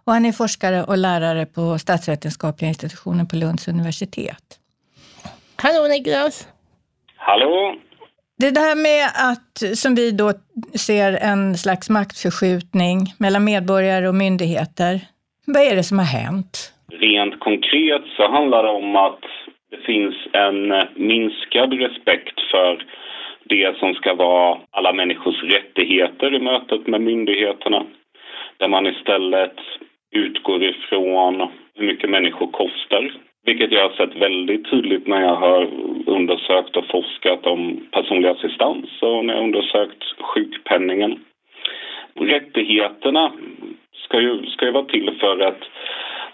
Och 0.05 0.13
han 0.13 0.27
är 0.27 0.33
forskare 0.33 0.85
och 0.85 0.99
lärare 0.99 1.47
på 1.47 1.79
statsvetenskapliga 1.79 2.69
institutionen 2.69 3.29
på 3.29 3.37
Lunds 3.37 3.69
universitet. 3.69 4.59
Hallå 5.57 5.89
Niklas! 5.89 6.49
Hallå? 7.17 7.75
Det 8.39 8.51
där 8.51 8.75
med 8.75 9.07
att, 9.15 9.79
som 9.79 9.95
vi 9.95 10.11
då 10.11 10.33
ser, 10.75 11.13
en 11.13 11.59
slags 11.59 11.91
maktförskjutning 11.91 13.15
mellan 13.19 13.45
medborgare 13.45 14.09
och 14.09 14.15
myndigheter. 14.15 15.01
Vad 15.47 15.63
är 15.63 15.77
det 15.77 15.83
som 15.83 15.99
har 15.99 16.07
hänt? 16.07 16.73
Rent 16.89 17.41
konkret 17.41 18.03
så 18.17 18.33
handlar 18.33 18.63
det 18.63 18.71
om 18.71 18.97
att 18.97 19.21
det 19.75 19.83
finns 19.87 20.15
en 20.33 20.73
eh, 20.73 20.85
minskad 20.95 21.73
respekt 21.81 22.41
för 22.51 22.85
det 23.45 23.77
som 23.79 23.95
ska 23.95 24.15
vara 24.15 24.59
alla 24.71 24.93
människors 24.93 25.43
rättigheter 25.43 26.35
i 26.35 26.39
mötet 26.39 26.87
med 26.87 27.01
myndigheterna. 27.01 27.87
Där 28.57 28.69
man 28.69 28.87
istället 28.87 29.57
utgår 30.13 30.65
ifrån 30.65 31.49
hur 31.75 31.87
mycket 31.87 32.11
människor 32.11 32.47
kostar. 32.47 33.13
Vilket 33.47 33.73
jag 33.73 33.89
har 33.89 33.97
sett 33.97 34.17
väldigt 34.17 34.71
tydligt 34.71 35.07
när 35.07 35.21
jag 35.21 35.37
har 35.37 35.69
undersökt 36.07 36.77
och 36.77 36.87
forskat 36.91 37.47
om 37.47 37.87
personlig 37.91 38.29
assistans 38.29 39.03
och 39.03 39.25
när 39.25 39.35
jag 39.35 39.45
undersökt 39.45 40.05
sjukpenningen. 40.21 41.21
Rättigheterna 42.15 43.33
ska 44.05 44.21
ju, 44.21 44.47
ska 44.47 44.67
ju 44.67 44.73
vara 44.73 44.85
till 44.85 45.11
för 45.21 45.41
att, 45.41 45.63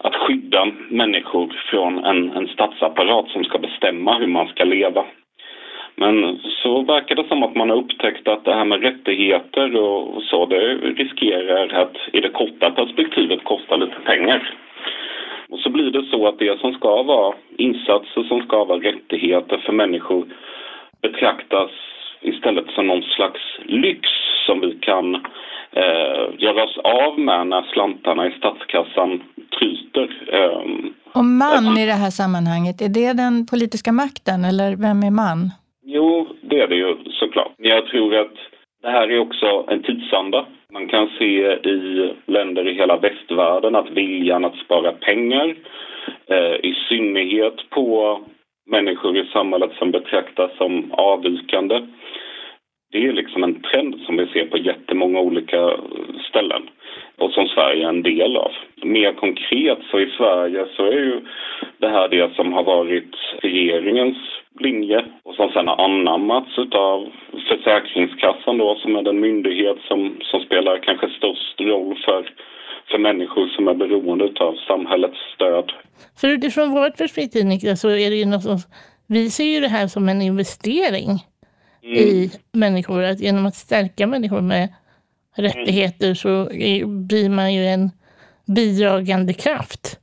att 0.03 0.15
skydda 0.15 0.67
människor 0.89 1.47
från 1.69 2.03
en, 2.03 2.31
en 2.31 2.47
statsapparat 2.47 3.29
som 3.29 3.43
ska 3.43 3.57
bestämma 3.57 4.17
hur 4.17 4.27
man 4.27 4.47
ska 4.47 4.63
leva. 4.63 5.05
Men 5.95 6.39
så 6.63 6.81
verkar 6.81 7.15
det 7.15 7.27
som 7.27 7.43
att 7.43 7.55
man 7.55 7.69
har 7.69 7.77
upptäckt 7.77 8.27
att 8.27 8.45
det 8.45 8.53
här 8.53 8.65
med 8.65 8.81
rättigheter 8.81 9.75
och 9.75 10.23
så, 10.23 10.45
det 10.45 10.73
riskerar 10.75 11.81
att 11.81 11.97
i 12.13 12.19
det 12.19 12.29
korta 12.29 12.71
perspektivet 12.71 13.43
kosta 13.43 13.75
lite 13.75 13.99
pengar. 14.05 14.53
Och 15.49 15.59
så 15.59 15.69
blir 15.69 15.91
det 15.91 16.03
så 16.03 16.27
att 16.27 16.39
det 16.39 16.59
som 16.59 16.73
ska 16.73 17.03
vara 17.03 17.35
insatser 17.57 18.23
som 18.23 18.41
ska 18.41 18.63
vara 18.63 18.79
rättigheter 18.79 19.57
för 19.57 19.73
människor 19.73 20.25
betraktas 21.01 21.71
istället 22.21 22.65
som 22.75 22.87
någon 22.87 23.03
slags 23.03 23.41
lyx 23.65 23.99
som 24.45 24.61
vi 24.61 24.71
kan 24.81 25.15
eh, 25.71 26.23
göra 26.37 26.63
oss 26.63 26.77
av 26.77 27.19
med 27.19 27.47
när 27.47 27.61
slantarna 27.61 28.27
i 28.27 28.31
statskassan 28.31 29.23
tryter. 29.59 30.07
Eh, 30.33 30.61
Och 31.13 31.25
man 31.25 31.77
i 31.77 31.85
det 31.85 31.99
här 32.03 32.09
sammanhanget, 32.09 32.81
är 32.81 32.89
det 32.89 33.13
den 33.13 33.45
politiska 33.51 33.91
makten 33.91 34.45
eller 34.45 34.75
vem 34.75 35.03
är 35.03 35.11
man? 35.11 35.39
Jo, 35.83 36.27
det 36.41 36.59
är 36.61 36.67
det 36.67 36.75
ju 36.75 36.95
såklart. 37.19 37.53
Jag 37.57 37.85
tror 37.85 38.15
att 38.15 38.35
det 38.81 38.89
här 38.89 39.07
är 39.11 39.19
också 39.19 39.65
en 39.67 39.83
tidsanda. 39.83 40.45
Man 40.73 40.87
kan 40.87 41.09
se 41.19 41.53
i 41.53 42.13
länder 42.25 42.67
i 42.67 42.73
hela 42.73 42.97
västvärlden 42.97 43.75
att 43.75 43.89
viljan 43.89 44.45
att 44.45 44.55
spara 44.55 44.91
pengar, 44.91 45.55
eh, 46.27 46.55
i 46.69 46.75
synnerhet 46.89 47.69
på 47.69 48.19
människor 48.71 49.17
i 49.17 49.25
samhället 49.25 49.71
som 49.79 49.91
betraktas 49.91 50.51
som 50.57 50.91
avvikande. 50.91 51.81
Det 52.91 53.07
är 53.07 53.13
liksom 53.13 53.43
en 53.43 53.61
trend 53.61 53.95
som 54.05 54.17
vi 54.17 54.27
ser 54.27 54.45
på 54.45 54.57
jättemånga 54.57 55.19
olika 55.19 55.71
ställen 56.29 56.69
och 57.17 57.31
som 57.31 57.47
Sverige 57.47 57.85
är 57.85 57.89
en 57.89 58.03
del 58.03 58.37
av. 58.37 58.51
Mer 58.83 59.13
konkret 59.13 59.79
så 59.91 59.99
i 59.99 60.09
Sverige 60.17 60.65
så 60.75 60.85
är 60.85 60.91
ju 60.91 61.21
det 61.77 61.89
här 61.89 62.07
det 62.07 62.35
som 62.35 62.53
har 62.53 62.63
varit 62.63 63.15
regeringens 63.41 64.17
linje 64.59 65.05
och 65.23 65.35
som 65.35 65.51
sen 65.51 65.67
har 65.67 65.83
anammats 65.83 66.57
av 66.71 67.09
Försäkringskassan 67.47 68.57
då 68.57 68.75
som 68.75 68.95
är 68.95 69.01
den 69.01 69.19
myndighet 69.19 69.77
som, 69.87 70.15
som 70.21 70.39
spelar 70.41 70.77
kanske 70.77 71.09
störst 71.09 71.61
roll 71.61 71.97
för, 72.05 72.25
för 72.91 72.97
människor 72.97 73.47
som 73.47 73.67
är 73.67 73.73
beroende 73.73 74.25
av 74.39 74.55
samhällets 74.67 75.17
stöd. 75.35 75.71
För 76.21 76.27
utifrån 76.27 76.71
vårt 76.71 76.97
perspektiv 76.97 77.45
Niklas 77.45 77.81
så 77.81 77.89
är 77.89 78.09
det 78.09 78.15
ju 78.15 78.25
något 78.25 78.43
som, 78.43 78.57
vi 79.07 79.29
ser 79.29 79.53
ju 79.53 79.59
det 79.59 79.67
här 79.67 79.87
som 79.87 80.09
en 80.09 80.21
investering 80.21 81.09
i 81.81 82.31
människor. 82.51 83.03
Att 83.03 83.19
genom 83.19 83.45
att 83.45 83.55
stärka 83.55 84.07
människor 84.07 84.41
med 84.41 84.69
rättigheter 85.35 86.13
så 86.13 86.29
är, 86.51 86.85
blir 87.07 87.29
man 87.29 87.53
ju 87.53 87.65
en 87.65 87.89
bidragande 88.55 89.33
kraft. 89.33 89.99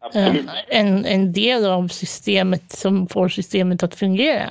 Absolut. 0.00 0.46
Eh, 0.46 0.80
En, 0.80 1.04
en 1.04 1.32
del 1.32 1.66
av 1.66 1.88
systemet 1.88 2.70
som 2.70 3.06
får 3.08 3.28
systemet 3.28 3.82
att 3.82 3.94
fungera. 3.94 4.48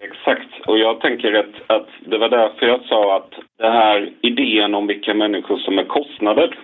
Exakt. 0.00 0.66
Och 0.66 0.78
jag 0.78 1.00
tänker 1.00 1.32
att, 1.32 1.76
att 1.76 1.88
det 2.10 2.18
var 2.18 2.28
därför 2.28 2.66
jag 2.66 2.80
sa 2.84 3.16
att 3.16 3.30
det 3.58 3.70
här 3.70 4.12
idén 4.22 4.74
om 4.74 4.86
vilka 4.86 5.14
människor 5.14 5.58
som 5.58 5.78
är 5.78 5.84
kostnader 5.84 6.58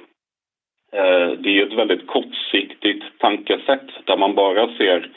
Eh, 0.93 1.31
det 1.39 1.49
är 1.49 1.53
ju 1.53 1.63
ett 1.63 1.79
väldigt 1.79 2.07
kortsiktigt 2.07 3.05
tankesätt 3.19 3.89
där 4.05 4.17
man 4.17 4.35
bara 4.35 4.69
ser 4.79 5.09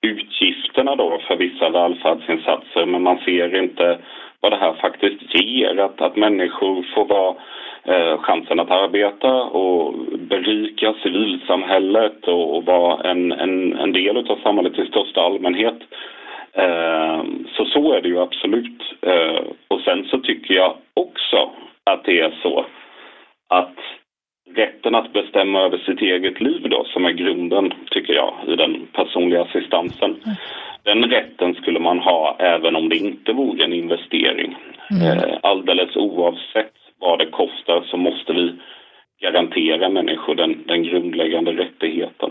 utgifterna 0.00 0.96
då 0.96 1.20
för 1.26 1.36
vissa 1.36 1.70
välfärdsinsatser 1.70 2.86
men 2.86 3.02
man 3.02 3.18
ser 3.18 3.56
inte 3.56 3.98
vad 4.40 4.52
det 4.52 4.56
här 4.56 4.72
faktiskt 4.72 5.34
ger. 5.34 5.78
Att, 5.78 6.00
att 6.00 6.16
människor 6.16 6.86
får 6.94 7.04
vara 7.04 7.34
eh, 7.84 8.18
chansen 8.18 8.60
att 8.60 8.70
arbeta 8.70 9.42
och 9.42 9.94
berika 10.18 10.94
civilsamhället 11.02 12.24
och, 12.24 12.56
och 12.56 12.64
vara 12.64 13.10
en, 13.10 13.32
en, 13.32 13.72
en 13.72 13.92
del 13.92 14.16
av 14.16 14.38
samhället 14.42 14.78
i 14.78 14.86
största 14.86 15.20
allmänhet. 15.20 15.78
Eh, 16.52 17.22
så 17.56 17.64
så 17.64 17.92
är 17.92 18.02
det 18.02 18.08
ju 18.08 18.18
absolut. 18.18 18.82
Eh, 19.02 19.40
och 19.68 19.80
sen 19.80 20.04
så 20.04 20.18
tycker 20.18 20.54
jag 20.54 20.74
också 20.94 21.50
att 21.84 22.04
det 22.04 22.20
är 22.20 22.34
så 22.42 22.64
att 23.48 23.76
rätten 24.56 24.94
att 24.94 25.12
bestämma 25.12 25.60
över 25.60 25.78
sitt 25.78 26.00
eget 26.00 26.40
liv 26.40 26.62
då, 26.70 26.84
som 26.84 27.04
är 27.04 27.12
grunden, 27.12 27.72
tycker 27.90 28.12
jag, 28.12 28.34
i 28.46 28.56
den 28.56 28.86
personliga 28.92 29.42
assistansen. 29.42 30.16
Den 30.82 31.04
rätten 31.04 31.54
skulle 31.54 31.80
man 31.80 31.98
ha 31.98 32.36
även 32.38 32.76
om 32.76 32.88
det 32.88 32.96
inte 32.96 33.32
vore 33.32 33.64
en 33.64 33.72
investering. 33.72 34.56
Eh, 34.90 35.38
alldeles 35.42 35.96
oavsett 35.96 36.72
vad 37.00 37.18
det 37.18 37.26
kostar 37.26 37.82
så 37.90 37.96
måste 37.96 38.32
vi 38.32 38.54
garantera 39.20 39.88
människor 39.88 40.34
den, 40.34 40.64
den 40.66 40.82
grundläggande 40.82 41.52
rättigheten. 41.52 42.30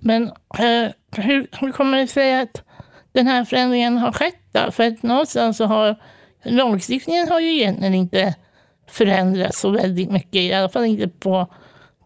Men 0.00 0.22
eh, 0.22 0.90
hur, 1.16 1.46
hur 1.60 1.72
kommer 1.72 1.98
det 1.98 2.06
sig 2.06 2.40
att 2.40 2.64
den 3.14 3.26
här 3.26 3.44
förändringen 3.44 3.98
har 3.98 4.12
skett 4.12 4.42
då? 4.54 4.70
För 4.72 4.82
att 4.86 5.02
någonstans 5.02 5.56
så 5.56 5.64
har 5.64 5.96
lagstiftningen 6.44 7.28
har 7.28 7.40
ju 7.40 7.52
egentligen 7.52 7.94
inte 7.94 8.34
förändrats 8.92 9.60
så 9.60 9.70
väldigt 9.70 10.10
mycket, 10.10 10.40
i 10.40 10.52
alla 10.52 10.68
fall 10.68 10.84
inte 10.84 11.08
på 11.08 11.46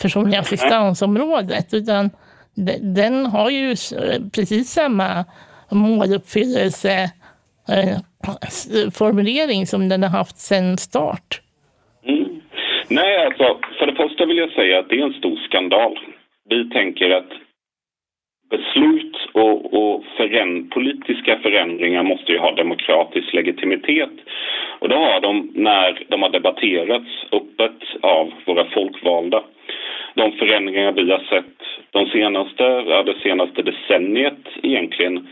personlig 0.02 0.36
assistansområdet, 0.36 1.74
utan 1.74 2.10
den 2.80 3.26
har 3.26 3.50
ju 3.50 3.68
precis 4.34 4.70
samma 4.70 5.24
måluppfyllelse 5.70 7.10
eh, 7.68 7.98
formulering 8.90 9.66
som 9.66 9.88
den 9.88 10.02
har 10.02 10.10
haft 10.10 10.38
sedan 10.38 10.76
start. 10.76 11.40
Mm. 12.06 12.40
Nej, 12.88 13.26
alltså, 13.26 13.60
för 13.78 13.86
det 13.86 13.94
första 13.94 14.26
vill 14.26 14.36
jag 14.36 14.50
säga 14.50 14.78
att 14.78 14.88
det 14.88 15.00
är 15.00 15.06
en 15.06 15.12
stor 15.12 15.36
skandal. 15.36 15.98
Vi 16.48 16.70
tänker 16.70 17.10
att 17.10 17.32
beslut 18.50 19.16
och, 19.32 19.74
och 19.74 20.04
förän 20.16 20.68
politiska 20.68 21.38
förändringar 21.42 22.02
måste 22.02 22.32
ju 22.32 22.38
ha 22.38 22.54
demokratisk 22.54 23.32
legitimitet. 23.32 24.16
Och 24.78 24.88
det 24.88 24.96
har 24.96 25.20
de 25.20 25.50
när 25.54 26.04
de 26.08 26.22
har 26.22 26.30
debatterats 26.30 27.10
öppet 27.32 27.82
av 28.00 28.32
våra 28.44 28.64
folkvalda. 28.64 29.42
De 30.14 30.32
förändringar 30.32 30.92
vi 30.92 31.10
har 31.10 31.18
sett 31.18 31.56
de 31.90 32.06
senaste, 32.06 32.62
ja, 32.62 33.02
det 33.02 33.18
senaste 33.22 33.62
decenniet 33.62 34.38
egentligen 34.62 35.28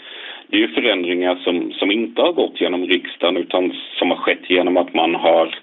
det 0.48 0.56
är 0.56 0.60
ju 0.60 0.68
förändringar 0.68 1.36
som, 1.44 1.72
som 1.72 1.90
inte 1.90 2.22
har 2.22 2.32
gått 2.32 2.60
genom 2.60 2.86
riksdagen 2.86 3.36
utan 3.36 3.72
som 3.98 4.10
har 4.10 4.16
skett 4.16 4.50
genom 4.50 4.76
att 4.76 4.94
man 4.94 5.14
har 5.14 5.58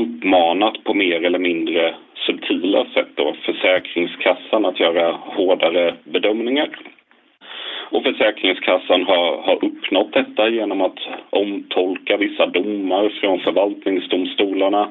uppmanat 0.00 0.84
på 0.84 0.94
mer 0.94 1.24
eller 1.24 1.38
mindre 1.38 1.94
subtila 2.26 2.84
sätt 2.94 3.08
då 3.14 3.36
Försäkringskassan 3.42 4.64
att 4.64 4.80
göra 4.80 5.12
hårdare 5.12 5.94
bedömningar. 6.04 6.68
Och 7.90 8.02
Försäkringskassan 8.02 9.04
har, 9.04 9.42
har 9.42 9.64
uppnått 9.64 10.12
detta 10.12 10.48
genom 10.48 10.80
att 10.80 10.98
omtolka 11.30 12.16
vissa 12.16 12.46
domar 12.46 13.12
från 13.20 13.40
förvaltningsdomstolarna 13.40 14.88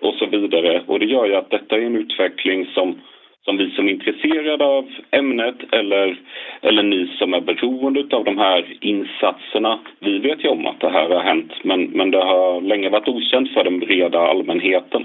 och 0.00 0.14
så 0.14 0.26
vidare. 0.26 0.82
Och 0.86 0.98
det 0.98 1.06
gör 1.06 1.26
ju 1.26 1.34
att 1.34 1.50
detta 1.50 1.76
är 1.76 1.80
en 1.80 1.96
utveckling 1.96 2.66
som, 2.66 3.00
som 3.44 3.56
vi 3.56 3.70
som 3.70 3.88
är 3.88 3.92
intresserade 3.92 4.64
av 4.64 4.84
ämnet 5.10 5.56
eller, 5.72 6.20
eller 6.60 6.82
ni 6.82 7.10
som 7.18 7.34
är 7.34 7.40
beroende 7.40 8.16
av 8.16 8.24
de 8.24 8.38
här 8.38 8.76
insatserna. 8.80 9.78
Vi 10.00 10.18
vet 10.18 10.44
ju 10.44 10.48
om 10.48 10.66
att 10.66 10.80
det 10.80 10.90
här 10.90 11.08
har 11.08 11.20
hänt 11.20 11.52
men, 11.64 11.84
men 11.84 12.10
det 12.10 12.24
har 12.24 12.60
länge 12.60 12.88
varit 12.88 13.08
okänt 13.08 13.52
för 13.52 13.64
den 13.64 13.80
breda 13.80 14.18
allmänheten. 14.18 15.04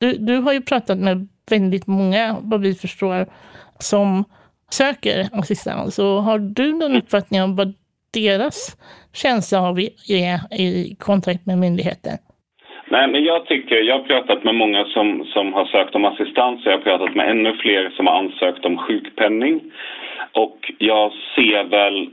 Du, 0.00 0.12
du 0.12 0.36
har 0.36 0.52
ju 0.52 0.62
pratat 0.62 0.98
med 0.98 1.28
väldigt 1.50 1.86
många, 1.86 2.36
vad 2.42 2.60
vi 2.62 2.74
förstår, 2.74 3.26
som 3.78 4.24
söker 4.70 5.28
assistans. 5.32 5.98
Och 5.98 6.22
har 6.22 6.38
du 6.38 6.72
någon 6.72 6.96
uppfattning 6.96 7.42
om 7.42 7.56
vad 7.56 7.74
deras 8.14 8.76
känsla 9.14 9.60
av 9.60 9.78
är 10.08 10.60
i 10.60 10.96
kontakt 10.98 11.46
med 11.46 11.58
myndigheten? 11.58 12.18
Nej, 12.88 13.08
men 13.08 13.24
jag 13.24 13.46
tycker, 13.46 13.76
jag 13.76 13.98
har 13.98 14.04
pratat 14.04 14.44
med 14.44 14.54
många 14.54 14.84
som, 14.84 15.24
som 15.24 15.52
har 15.52 15.64
sökt 15.64 15.94
om 15.94 16.04
assistans 16.04 16.66
och 16.66 16.72
jag 16.72 16.78
har 16.78 16.84
pratat 16.84 17.14
med 17.14 17.30
ännu 17.30 17.52
fler 17.56 17.90
som 17.90 18.06
har 18.06 18.18
ansökt 18.18 18.64
om 18.64 18.78
sjukpenning. 18.78 19.60
Och 20.32 20.72
jag 20.78 21.12
ser 21.34 21.64
väl 21.64 22.10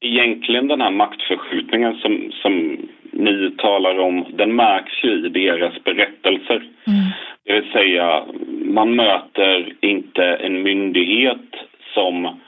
egentligen 0.00 0.68
den 0.68 0.80
här 0.80 0.90
maktförskjutningen 0.90 1.94
som, 1.94 2.32
som 2.42 2.78
ni 3.12 3.50
talar 3.58 3.98
om, 3.98 4.26
den 4.30 4.56
märks 4.56 5.04
ju 5.04 5.26
i 5.26 5.28
deras 5.28 5.84
berättelser. 5.84 6.56
Mm. 6.86 7.04
Det 7.44 7.52
vill 7.52 7.72
säga, 7.72 8.24
man 8.64 8.96
möter 8.96 9.72
inte 9.80 10.24
en 10.24 10.62
myndighet 10.62 11.50
som, 11.94 12.40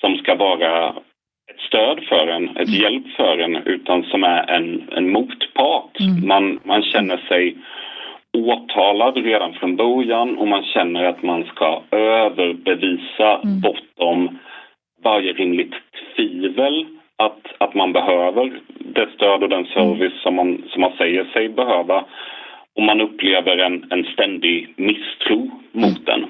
som 0.00 0.16
ska 0.16 0.34
vara 0.34 0.88
ett 1.50 1.60
stöd 1.68 2.04
för 2.08 2.26
en, 2.26 2.48
ett 2.48 2.68
mm. 2.68 2.80
hjälp 2.80 3.04
för 3.16 3.38
en, 3.38 3.56
utan 3.56 4.02
som 4.02 4.24
är 4.24 4.50
en, 4.50 4.88
en 4.92 5.12
motpart. 5.12 6.00
Mm. 6.00 6.28
Man, 6.28 6.60
man 6.64 6.82
känner 6.82 7.16
sig 7.16 7.56
åtalad 8.32 9.16
redan 9.16 9.52
från 9.52 9.76
början 9.76 10.38
och 10.38 10.48
man 10.48 10.64
känner 10.64 11.04
att 11.04 11.22
man 11.22 11.44
ska 11.44 11.82
överbevisa 11.90 13.40
mm. 13.44 13.60
bortom 13.60 14.38
varje 15.04 15.32
rimligt 15.32 15.74
tvivel 16.16 16.86
att, 17.16 17.46
att 17.58 17.74
man 17.74 17.92
behöver 17.92 18.60
det 18.78 19.08
stöd 19.14 19.42
och 19.42 19.48
den 19.48 19.66
mm. 19.66 19.72
service 19.72 20.22
som 20.22 20.34
man, 20.34 20.62
som 20.68 20.80
man 20.80 20.92
säger 20.98 21.24
sig 21.24 21.48
behöva. 21.48 22.04
Och 22.76 22.82
man 22.82 23.00
upplever 23.00 23.58
en, 23.58 23.86
en 23.90 24.04
ständig 24.04 24.74
misstro 24.76 25.50
mot 25.72 26.06
den. 26.06 26.26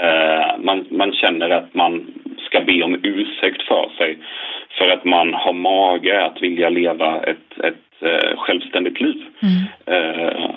Eh, 0.00 0.58
man, 0.58 0.86
man 0.90 1.12
känner 1.12 1.50
att 1.50 1.74
man 1.74 2.06
ska 2.38 2.60
be 2.60 2.82
om 2.82 3.00
ursäkt 3.02 3.62
för 3.62 3.90
sig 3.96 4.18
för 4.78 4.88
att 4.88 5.04
man 5.04 5.34
har 5.34 5.52
mage 5.52 6.24
att 6.24 6.42
vilja 6.42 6.68
leva 6.68 7.20
ett, 7.22 7.58
ett 7.64 8.02
uh, 8.02 8.36
självständigt 8.36 9.00
liv. 9.00 9.24
Mm. 9.42 9.96
Uh, 9.96 10.50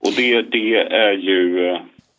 och 0.00 0.12
det, 0.16 0.42
det 0.42 0.76
är 0.76 1.12
ju 1.12 1.76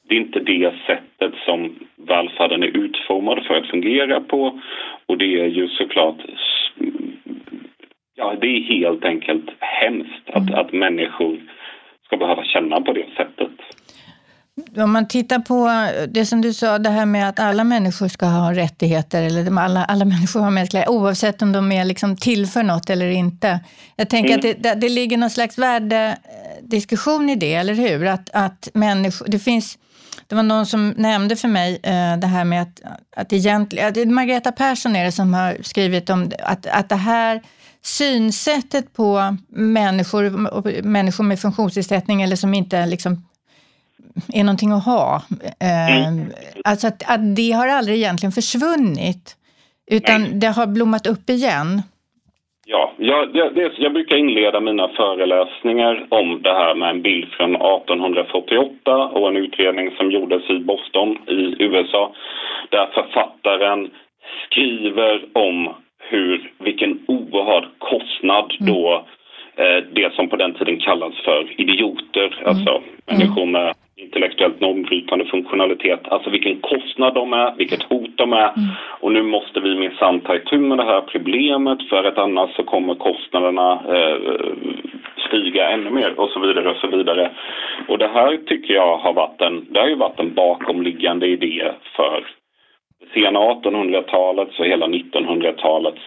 det 0.10 0.16
är 0.16 0.20
inte 0.20 0.40
det 0.40 0.74
sättet 0.88 1.34
som 1.46 1.76
välfärden 1.96 2.64
är 2.64 2.78
utformad 2.78 3.46
för 3.46 3.56
att 3.56 3.70
fungera 3.70 4.22
på 4.22 4.60
och 5.06 5.18
det 5.18 5.42
är 5.42 5.48
ju 5.48 5.68
såklart 5.68 6.18
ja, 8.16 8.36
det 8.42 8.48
är 8.48 8.62
helt 8.62 9.06
enkelt 9.06 9.50
hemskt 9.60 10.30
att, 10.30 10.50
mm. 10.50 10.60
att 10.60 10.74
människor 10.74 11.38
ska 12.06 12.18
behöva 12.18 12.44
känna 12.44 12.82
på 12.82 12.94
det 12.94 13.06
sättet. 13.18 13.52
Om 14.78 14.92
man 14.92 15.08
tittar 15.08 15.40
på 15.40 15.88
det 16.10 16.26
som 16.26 16.42
du 16.42 16.54
sa, 16.54 16.80
det 16.80 16.90
här 16.90 17.06
med 17.06 17.30
att 17.30 17.40
alla 17.40 17.64
människor 17.64 18.08
ska 18.08 18.26
ha 18.26 18.54
rättigheter, 18.54 19.22
eller 19.22 19.60
alla, 19.60 19.86
alla 19.86 20.06
människor 20.16 20.40
har 20.40 20.52
mänskliga 20.52 20.90
oavsett 20.90 21.42
om 21.42 21.52
de 21.52 21.72
är 21.72 21.86
liksom 21.86 22.18
till 22.18 22.48
för 22.48 22.64
något 22.64 22.90
eller 22.90 23.10
inte. 23.10 23.60
Jag 23.96 24.10
tänker 24.10 24.34
mm. 24.34 24.50
att 24.50 24.64
det, 24.64 24.74
det, 24.74 24.90
ligger 24.90 25.18
någon 25.18 25.30
slags 25.30 25.58
värdediskussion 25.58 27.30
i 27.30 27.36
det, 27.36 27.54
eller 27.54 27.74
hur? 27.74 28.06
Att, 28.06 28.30
att 28.34 28.70
människor, 28.74 29.28
det 29.28 29.40
finns 29.40 29.78
det 30.28 30.36
var 30.36 30.44
någon 30.44 30.66
som 30.66 30.90
nämnde 30.90 31.36
för 31.36 31.48
mig 31.48 31.80
eh, 31.84 32.18
det 32.18 32.28
här 32.28 32.44
med 32.44 32.62
att, 32.62 32.82
att 33.16 33.34
egentligen, 33.34 34.14
Margareta 34.14 34.52
Persson 34.52 34.96
är 34.96 35.06
det 35.06 35.12
som 35.12 35.34
har 35.34 35.58
skrivit 35.62 36.10
om 36.10 36.32
att, 36.44 36.66
att 36.66 36.90
det 36.90 36.96
här 36.96 37.42
synsättet 37.84 38.94
på 38.94 39.38
människor, 39.50 40.30
människor 40.82 41.24
med 41.24 41.40
funktionsnedsättning 41.40 42.22
eller 42.22 42.36
som 42.36 42.54
inte 42.54 42.86
liksom 42.86 43.26
är 44.34 44.44
någonting 44.44 44.72
att 44.72 44.86
ha. 44.86 45.22
Eh, 45.62 46.08
mm. 46.08 46.26
Alltså 46.64 46.88
att, 46.88 47.12
att 47.12 47.36
det 47.36 47.52
har 47.52 47.68
aldrig 47.68 47.98
egentligen 47.98 48.32
försvunnit, 48.32 49.36
utan 49.92 50.22
Nej. 50.22 50.32
det 50.34 50.48
har 50.48 50.68
blommat 50.68 51.08
upp 51.08 51.30
igen. 51.30 51.82
Ja, 52.66 52.94
jag, 52.98 53.36
jag, 53.36 53.72
jag, 53.78 53.94
brukar 53.94 54.18
inleda 54.18 54.60
mina 54.60 54.88
föreläsningar 54.88 56.08
om 56.10 56.42
det 56.42 56.54
här 56.54 56.76
med 56.76 56.90
en 56.90 57.02
bild 57.02 57.28
från 57.32 57.56
1848 57.56 58.96
och 58.96 59.28
en 59.28 59.38
utredning 59.38 59.92
som 59.98 60.12
gjordes 60.12 60.50
i 60.50 60.60
Boston 60.60 61.18
i 61.28 61.56
USA 61.64 62.14
där 62.70 62.88
författaren 62.94 63.90
skriver 64.46 65.26
om 65.34 65.74
hur, 66.00 66.54
vilken 66.60 67.00
oerhörd 67.08 67.68
kostnad 67.78 68.54
mm. 68.60 68.74
då 68.74 69.06
det 69.94 70.14
som 70.14 70.30
på 70.30 70.36
den 70.36 70.54
tiden 70.54 70.80
kallas 70.80 71.14
för 71.26 71.62
idioter, 71.62 72.38
mm. 72.38 72.50
alltså 72.50 72.82
människor 73.06 73.46
med 73.46 73.76
intellektuellt 74.02 74.60
normbrytande 74.60 75.26
funktionalitet. 75.26 76.00
Alltså 76.08 76.30
vilken 76.30 76.62
kostnad 76.62 77.14
de 77.14 77.34
är, 77.34 77.56
vilket 77.58 77.84
hot 77.84 78.18
de 78.18 78.34
är. 78.34 78.50
Mm. 78.58 78.70
Och 79.00 79.12
nu 79.12 79.24
måste 79.24 79.60
vi 79.60 79.76
minsann 79.76 80.20
ta 80.20 80.36
itu 80.36 80.58
med 80.58 80.78
det 80.78 80.84
här 80.84 81.02
problemet 81.02 81.90
för 81.90 82.04
att 82.04 82.18
annars 82.18 82.56
så 82.56 82.64
kommer 82.64 82.96
kostnaderna 82.96 83.72
eh, 83.74 84.18
stiga 85.28 85.70
ännu 85.70 85.90
mer 85.90 86.20
och 86.20 86.30
så 86.30 86.40
vidare 86.40 86.70
och 86.70 86.78
så 86.78 86.88
vidare. 86.88 87.32
Och 87.88 87.98
det 87.98 88.08
här 88.08 88.38
tycker 88.38 88.74
jag 88.74 88.98
har 88.98 89.14
varit 89.14 89.42
en, 89.42 89.66
det 89.70 89.80
har 89.80 89.88
ju 89.88 89.96
varit 89.96 90.20
en 90.20 90.34
bakomliggande 90.34 91.28
idé 91.28 91.72
för 91.96 92.26
sena 93.14 93.40
1800-talets 93.40 94.60
och 94.60 94.66
hela 94.66 94.88
1900-talets 94.88 96.02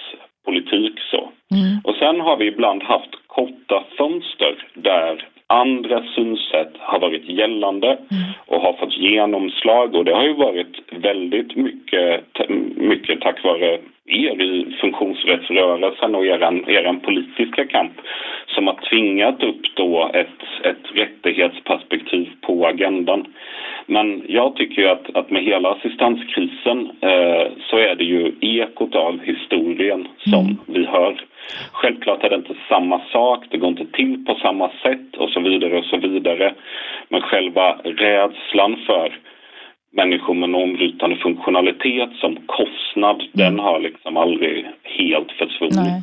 politik 0.45 1.01
så. 1.11 1.33
Mm. 1.55 1.81
Och 1.85 1.95
sen 1.95 2.21
har 2.21 2.37
vi 2.37 2.47
ibland 2.47 2.83
haft 2.83 3.11
korta 3.27 3.85
fönster 3.99 4.69
där 4.75 5.29
andra 5.47 6.03
synsätt 6.15 6.73
har 6.79 6.99
varit 6.99 7.29
gällande 7.29 7.89
mm. 7.89 8.25
och 8.47 8.61
har 8.61 8.73
fått 8.73 8.97
genomslag 8.97 9.95
och 9.95 10.05
det 10.05 10.15
har 10.15 10.25
ju 10.25 10.35
varit 10.35 10.77
väldigt 10.91 11.57
mycket, 11.57 12.25
mycket 12.77 13.21
tack 13.21 13.45
vare 13.45 13.79
er 14.07 14.43
i 14.43 14.77
funktionsrättsrörelsen 14.81 16.15
och 16.15 16.27
er, 16.27 16.43
er 16.71 16.93
politiska 16.93 17.67
kamp 17.67 17.93
som 18.47 18.67
har 18.67 18.79
tvingat 18.91 19.43
upp 19.43 19.63
då 19.75 20.11
ett, 20.15 20.43
ett 20.63 20.87
rättighetsperspektiv 20.95 22.29
på 22.41 22.67
agendan. 22.67 23.27
Men 23.87 24.23
jag 24.29 24.57
tycker 24.57 24.89
att, 24.89 25.17
att 25.17 25.31
med 25.31 25.43
hela 25.43 25.71
assistanskrisen 25.71 26.91
eh, 27.01 27.47
så 27.71 27.77
är 27.79 27.95
det 27.95 28.05
ju 28.05 28.33
ekot 28.41 28.95
av 28.95 29.21
historien 29.21 30.09
som 30.19 30.45
mm. 30.45 30.57
vi 30.67 30.87
hör. 30.87 31.25
Självklart 31.73 32.25
är 32.25 32.31
det 32.31 32.37
inte 32.37 32.57
samma 32.69 33.01
sak, 33.13 33.45
det 33.51 33.59
går 33.59 33.69
inte 33.69 33.87
till 33.87 34.25
på 34.25 34.35
samma 34.35 34.71
sätt 34.83 35.17
vidare 35.45 35.79
och 35.79 35.85
så 35.85 35.97
vidare. 35.97 36.55
Men 37.09 37.21
själva 37.21 37.73
rädslan 37.85 38.77
för 38.87 39.19
människor 39.93 40.35
med 40.35 40.51
normbrytande 40.51 41.17
funktionalitet 41.17 42.11
som 42.21 42.37
kostnad, 42.47 43.17
mm. 43.21 43.31
den 43.33 43.59
har 43.59 43.81
liksom 43.81 44.17
aldrig 44.17 44.67
helt 44.83 45.33
försvunnit. 45.33 45.77
Nej. 45.77 46.03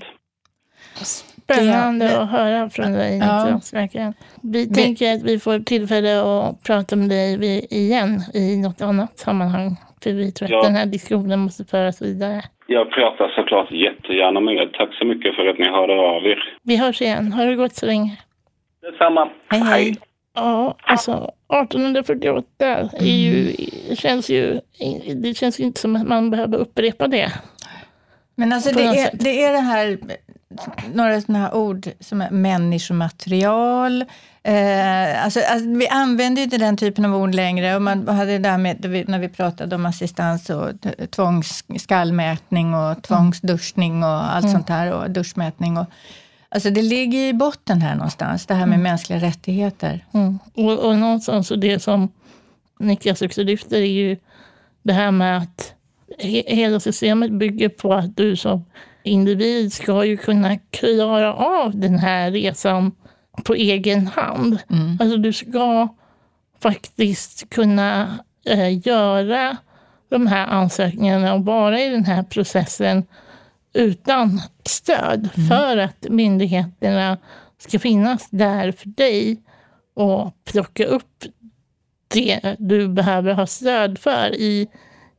Spännande 1.03 2.21
att 2.21 2.31
höra 2.31 2.69
från 2.69 2.91
dig 2.91 3.11
Niklas, 3.13 3.73
verkligen. 3.73 4.13
Vi 4.43 4.65
det... 4.65 4.75
tänker 4.75 5.13
att 5.13 5.23
vi 5.23 5.39
får 5.39 5.59
tillfälle 5.59 6.21
att 6.21 6.63
prata 6.63 6.95
med 6.95 7.09
dig 7.09 7.67
igen 7.71 8.19
i 8.33 8.61
något 8.61 8.81
annat 8.81 9.19
sammanhang. 9.19 9.77
För 10.03 10.11
vi 10.11 10.31
tror 10.31 10.45
att 10.45 10.51
ja. 10.51 10.61
den 10.63 10.75
här 10.75 10.85
diskussionen 10.85 11.39
måste 11.39 11.63
föras 11.65 12.01
vidare. 12.01 12.41
Jag 12.67 12.91
pratar 12.91 13.27
såklart 13.35 13.71
jättegärna 13.71 14.39
med 14.39 14.55
er. 14.55 14.69
Tack 14.73 14.93
så 14.93 15.05
mycket 15.05 15.35
för 15.35 15.45
att 15.47 15.59
ni 15.59 15.69
hörde 15.69 15.93
av 15.93 16.25
er. 16.25 16.43
Vi 16.63 16.77
hörs 16.77 17.01
igen. 17.01 17.33
Har 17.33 17.45
det 17.45 17.55
gått 17.55 17.75
så 17.75 17.85
länge. 17.85 18.17
Detsamma. 18.81 19.29
Hej, 19.49 19.59
hej. 19.59 19.97
Ja, 20.33 20.77
alltså 20.83 21.11
1848 21.11 22.89
är 22.93 23.05
ju, 23.05 23.55
känns 23.95 24.29
ju, 24.29 24.61
det 25.15 25.37
känns 25.37 25.59
ju 25.59 25.63
inte 25.63 25.81
som 25.81 25.95
att 25.95 26.07
man 26.07 26.29
behöver 26.29 26.57
upprepa 26.57 27.07
det. 27.07 27.31
Men 28.35 28.53
alltså 28.53 28.71
det 28.71 28.83
är, 28.83 29.09
det 29.13 29.43
är 29.43 29.51
det 29.51 29.59
här, 29.59 29.99
några 30.93 31.21
sådana 31.21 31.39
här 31.39 31.55
ord 31.55 31.89
som 31.99 32.21
är 32.21 32.31
människomaterial. 32.31 34.01
Eh, 34.43 35.23
alltså, 35.23 35.39
alltså, 35.39 35.69
vi 35.69 35.87
använder 35.87 36.41
inte 36.41 36.57
den 36.57 36.77
typen 36.77 37.05
av 37.05 37.15
ord 37.15 37.35
längre. 37.35 37.75
Och 37.75 37.81
man 37.81 38.07
hade 38.07 38.31
det 38.31 38.37
där 38.37 38.57
med, 38.57 39.05
när 39.07 39.19
vi 39.19 39.29
pratade 39.29 39.75
om 39.75 39.85
assistans 39.85 40.49
och 40.49 40.69
tvångsskallmätning 41.09 42.73
och 42.73 43.03
tvångsduschning 43.03 44.03
och 44.03 44.35
allt 44.35 44.45
mm. 44.45 44.55
sånt 44.55 44.69
här 44.69 44.93
och 44.93 45.11
duschmätning. 45.11 45.77
Och, 45.77 45.85
Alltså 46.55 46.69
det 46.69 46.81
ligger 46.81 47.19
i 47.19 47.33
botten 47.33 47.81
här 47.81 47.95
någonstans, 47.95 48.45
det 48.45 48.53
här 48.53 48.65
med 48.65 48.75
mm. 48.75 48.83
mänskliga 48.83 49.19
rättigheter. 49.19 50.05
Mm. 50.13 50.39
Och, 50.53 50.79
och 50.79 50.97
någonstans, 50.97 51.51
och 51.51 51.59
det 51.59 51.79
som 51.79 52.11
Niklas 52.79 53.21
också 53.21 53.43
lyfter 53.43 53.77
är 53.77 53.85
ju 53.85 54.17
det 54.83 54.93
här 54.93 55.11
med 55.11 55.37
att 55.37 55.73
he, 56.19 56.43
hela 56.47 56.79
systemet 56.79 57.31
bygger 57.31 57.69
på 57.69 57.93
att 57.93 58.17
du 58.17 58.35
som 58.35 58.65
individ 59.03 59.73
ska 59.73 60.05
ju 60.05 60.17
kunna 60.17 60.57
klara 60.57 61.33
av 61.33 61.79
den 61.79 61.99
här 61.99 62.31
resan 62.31 62.91
på 63.43 63.53
egen 63.53 64.07
hand. 64.07 64.57
Mm. 64.69 64.97
Alltså 65.01 65.17
du 65.17 65.33
ska 65.33 65.87
faktiskt 66.61 67.49
kunna 67.49 68.19
eh, 68.45 68.87
göra 68.87 69.57
de 70.09 70.27
här 70.27 70.47
ansökningarna 70.47 71.33
och 71.33 71.45
vara 71.45 71.79
i 71.79 71.89
den 71.89 72.05
här 72.05 72.23
processen 72.23 73.03
utan 73.73 74.41
stöd 74.65 75.29
mm. 75.35 75.47
för 75.47 75.77
att 75.77 76.05
myndigheterna 76.09 77.17
ska 77.57 77.79
finnas 77.79 78.27
där 78.29 78.71
för 78.71 78.87
dig 78.87 79.41
och 79.95 80.33
plocka 80.45 80.85
upp 80.85 81.23
det 82.07 82.55
du 82.59 82.87
behöver 82.87 83.33
ha 83.33 83.47
stöd 83.47 83.99
för 83.99 84.35
i, 84.35 84.67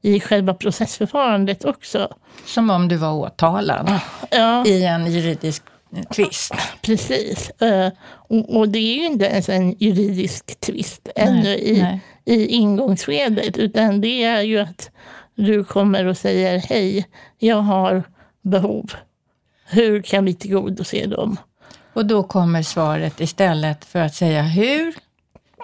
i 0.03 0.21
själva 0.21 0.55
processförfarandet 0.55 1.65
också. 1.65 2.15
Som 2.47 2.71
om 2.71 2.89
du 2.89 2.97
var 2.97 3.13
åtalad 3.13 4.01
ja. 4.31 4.67
i 4.67 4.85
en 4.85 5.13
juridisk 5.13 5.63
tvist. 6.15 6.55
Precis. 6.83 7.51
Eh, 7.51 7.93
och 8.49 8.69
det 8.69 8.79
är 8.79 8.95
ju 8.97 9.07
inte 9.07 9.25
ens 9.25 9.49
en 9.49 9.73
juridisk 9.79 10.61
tvist 10.61 11.09
ännu 11.17 11.57
i, 11.57 11.83
nej. 11.83 12.01
i 12.25 12.47
ingångsskedet, 12.47 13.57
utan 13.57 14.01
det 14.01 14.23
är 14.25 14.43
ju 14.43 14.59
att 14.59 14.91
du 15.35 15.65
kommer 15.65 16.07
och 16.07 16.17
säger 16.17 16.59
hej, 16.59 17.07
jag 17.39 17.57
har 17.57 18.05
behov. 18.43 18.93
Hur 19.67 20.03
kan 20.03 20.25
vi 20.25 20.35
tillgodose 20.35 21.07
dem? 21.07 21.37
Och 21.93 22.07
då 22.07 22.23
kommer 22.23 22.63
svaret 22.63 23.21
istället 23.21 23.85
för 23.85 23.99
att 23.99 24.15
säga 24.15 24.43
hur 24.43 24.95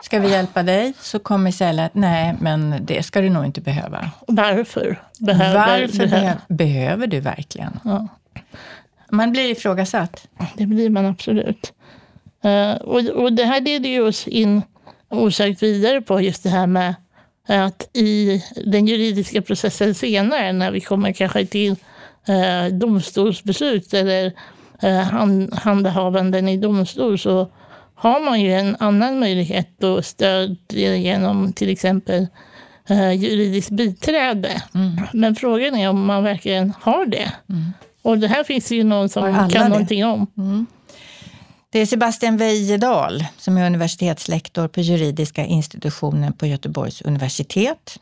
ska 0.02 0.18
vi 0.18 0.30
hjälpa 0.30 0.62
dig? 0.62 0.92
Så 1.00 1.18
kommer 1.18 1.50
istället, 1.50 1.94
nej 1.94 2.34
men 2.40 2.74
det 2.80 3.02
ska 3.02 3.20
du 3.20 3.30
nog 3.30 3.44
inte 3.44 3.60
behöva. 3.60 4.10
Varför 4.26 5.02
behöver 5.18 5.80
Varför 5.80 6.06
behö 6.06 6.34
behöver 6.48 7.06
du 7.06 7.20
verkligen? 7.20 7.80
Ja. 7.84 8.08
Man 9.10 9.32
blir 9.32 9.50
ifrågasatt. 9.50 10.28
Det 10.54 10.66
blir 10.66 10.90
man 10.90 11.06
absolut. 11.06 11.72
Uh, 12.44 12.72
och, 12.72 13.06
och 13.06 13.32
det 13.32 13.44
här 13.44 13.60
leder 13.60 13.88
ju 13.88 14.00
oss 14.00 14.26
in 14.26 14.62
osökt 15.08 15.62
vidare 15.62 16.00
på 16.00 16.20
just 16.20 16.42
det 16.42 16.50
här 16.50 16.66
med 16.66 16.94
att 17.46 17.90
i 17.92 18.44
den 18.66 18.86
juridiska 18.86 19.42
processen 19.42 19.94
senare, 19.94 20.52
när 20.52 20.70
vi 20.70 20.80
kommer 20.80 21.12
kanske 21.12 21.46
till 21.46 21.76
uh, 22.28 22.78
domstolsbeslut 22.78 23.94
eller 23.94 24.32
uh, 24.84 24.90
hand, 24.90 25.54
handhavanden 25.54 26.48
i 26.48 26.56
domstol, 26.56 27.18
så 27.18 27.50
har 27.94 28.20
man 28.20 28.40
ju 28.40 28.52
en 28.52 28.76
annan 28.80 29.18
möjlighet 29.18 29.84
att 29.84 30.06
stöd 30.06 30.56
genom 30.68 31.52
till 31.52 31.70
exempel 31.70 32.26
uh, 32.90 33.12
juridiskt 33.14 33.70
biträde. 33.70 34.62
Mm. 34.74 35.00
Men 35.12 35.34
frågan 35.34 35.76
är 35.76 35.88
om 35.88 36.06
man 36.06 36.24
verkligen 36.24 36.72
har 36.80 37.06
det. 37.06 37.32
Mm. 37.48 37.72
Och 38.02 38.18
det 38.18 38.28
här 38.28 38.44
finns 38.44 38.72
ju 38.72 38.84
någon 38.84 39.08
som 39.08 39.34
kan 39.34 39.48
det? 39.48 39.68
någonting 39.68 40.04
om. 40.04 40.26
Mm. 40.36 40.66
Det 41.70 41.78
är 41.78 41.86
Sebastian 41.86 42.36
Weijedal 42.36 43.24
som 43.38 43.56
är 43.56 43.66
universitetslektor 43.66 44.68
på 44.68 44.80
juridiska 44.80 45.44
institutionen 45.44 46.32
på 46.32 46.46
Göteborgs 46.46 47.02
universitet. 47.02 47.98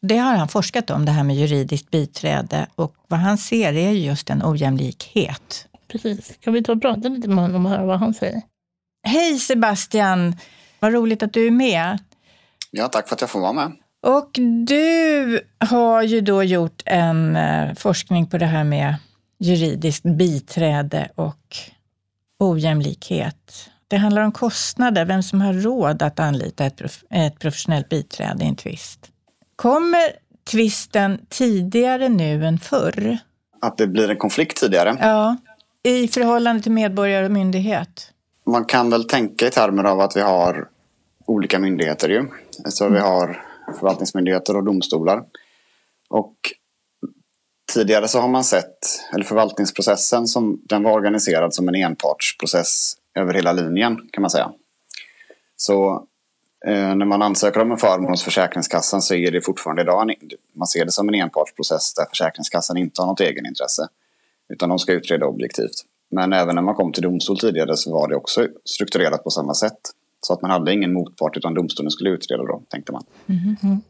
Det 0.00 0.16
har 0.16 0.34
han 0.34 0.48
forskat 0.48 0.90
om, 0.90 1.04
det 1.04 1.12
här 1.12 1.24
med 1.24 1.36
juridiskt 1.36 1.90
biträde 1.90 2.66
och 2.74 2.94
vad 3.08 3.20
han 3.20 3.38
ser 3.38 3.72
är 3.72 3.90
just 3.90 4.30
en 4.30 4.42
ojämlikhet. 4.44 5.68
Precis. 5.88 6.36
Kan 6.40 6.52
vi 6.52 6.62
ta 6.62 6.72
och 6.72 6.82
prata 6.82 7.08
lite 7.08 7.28
med 7.28 7.44
honom 7.44 7.66
och 7.66 7.72
höra 7.72 7.86
vad 7.86 7.98
han 7.98 8.14
säger? 8.14 8.42
Hej 9.06 9.38
Sebastian! 9.38 10.36
Vad 10.80 10.92
roligt 10.92 11.22
att 11.22 11.32
du 11.32 11.46
är 11.46 11.50
med. 11.50 11.98
Ja, 12.70 12.88
tack 12.88 13.08
för 13.08 13.14
att 13.14 13.20
jag 13.20 13.30
får 13.30 13.40
vara 13.40 13.52
med. 13.52 13.72
Och 14.06 14.30
du 14.66 15.40
har 15.58 16.02
ju 16.02 16.20
då 16.20 16.42
gjort 16.42 16.82
en 16.86 17.36
eh, 17.36 17.74
forskning 17.74 18.26
på 18.26 18.38
det 18.38 18.46
här 18.46 18.64
med 18.64 18.94
juridiskt 19.38 20.04
biträde 20.04 21.08
och 21.14 21.56
ojämlikhet. 22.38 23.70
Det 23.88 23.96
handlar 23.96 24.22
om 24.22 24.32
kostnader, 24.32 25.04
vem 25.04 25.22
som 25.22 25.40
har 25.40 25.52
råd 25.52 26.02
att 26.02 26.20
anlita 26.20 26.64
ett, 26.64 26.76
prof 26.76 27.04
ett 27.10 27.38
professionellt 27.38 27.88
biträde 27.88 28.44
i 28.44 28.48
en 28.48 28.56
tvist. 28.56 29.10
Kommer 29.58 30.12
tvisten 30.50 31.26
tidigare 31.28 32.08
nu 32.08 32.44
än 32.44 32.58
förr? 32.58 33.18
Att 33.60 33.78
det 33.78 33.86
blir 33.86 34.10
en 34.10 34.16
konflikt 34.16 34.56
tidigare? 34.56 34.96
Ja, 35.00 35.36
i 35.82 36.08
förhållande 36.08 36.62
till 36.62 36.72
medborgare 36.72 37.24
och 37.24 37.30
myndighet. 37.30 38.12
Man 38.46 38.64
kan 38.64 38.90
väl 38.90 39.04
tänka 39.04 39.46
i 39.46 39.50
termer 39.50 39.84
av 39.84 40.00
att 40.00 40.16
vi 40.16 40.20
har 40.20 40.68
olika 41.26 41.58
myndigheter 41.58 42.08
ju. 42.08 42.28
Så 42.68 42.84
mm. 42.84 42.94
vi 42.94 43.00
har 43.00 43.44
förvaltningsmyndigheter 43.78 44.56
och 44.56 44.64
domstolar. 44.64 45.24
Och 46.08 46.34
tidigare 47.74 48.08
så 48.08 48.20
har 48.20 48.28
man 48.28 48.44
sett, 48.44 48.78
eller 49.14 49.24
förvaltningsprocessen, 49.24 50.26
som, 50.26 50.60
den 50.64 50.82
var 50.82 50.92
organiserad 50.92 51.54
som 51.54 51.68
en 51.68 51.74
enpartsprocess 51.74 52.94
över 53.14 53.34
hela 53.34 53.52
linjen 53.52 53.96
kan 54.12 54.22
man 54.22 54.30
säga. 54.30 54.52
Så 55.56 56.06
när 56.66 57.04
man 57.04 57.22
ansöker 57.22 57.60
om 57.60 57.72
en 57.72 57.78
förmån 57.78 58.10
hos 58.10 58.24
Försäkringskassan 58.24 59.02
så 59.02 59.14
är 59.14 59.30
det 59.30 59.40
fortfarande 59.40 59.82
idag, 59.82 60.14
man 60.52 60.66
ser 60.66 60.84
det 60.84 60.92
som 60.92 61.08
en 61.08 61.14
enpartsprocess 61.14 61.94
där 61.94 62.04
Försäkringskassan 62.04 62.76
inte 62.76 63.02
har 63.02 63.06
något 63.06 63.20
egenintresse. 63.20 63.88
Utan 64.48 64.68
de 64.68 64.78
ska 64.78 64.92
utreda 64.92 65.26
objektivt. 65.26 65.84
Men 66.10 66.32
även 66.32 66.54
när 66.54 66.62
man 66.62 66.74
kom 66.74 66.92
till 66.92 67.02
domstol 67.02 67.38
tidigare 67.38 67.76
så 67.76 67.92
var 67.92 68.08
det 68.08 68.16
också 68.16 68.48
strukturerat 68.64 69.24
på 69.24 69.30
samma 69.30 69.54
sätt. 69.54 69.78
Så 70.20 70.32
att 70.32 70.42
man 70.42 70.50
hade 70.50 70.72
ingen 70.72 70.92
motpart 70.92 71.36
utan 71.36 71.54
domstolen 71.54 71.90
skulle 71.90 72.10
utreda 72.10 72.42
då, 72.42 72.62
tänkte 72.68 72.92
man. 72.92 73.04
Mm 73.26 73.40
-hmm. 73.40 73.80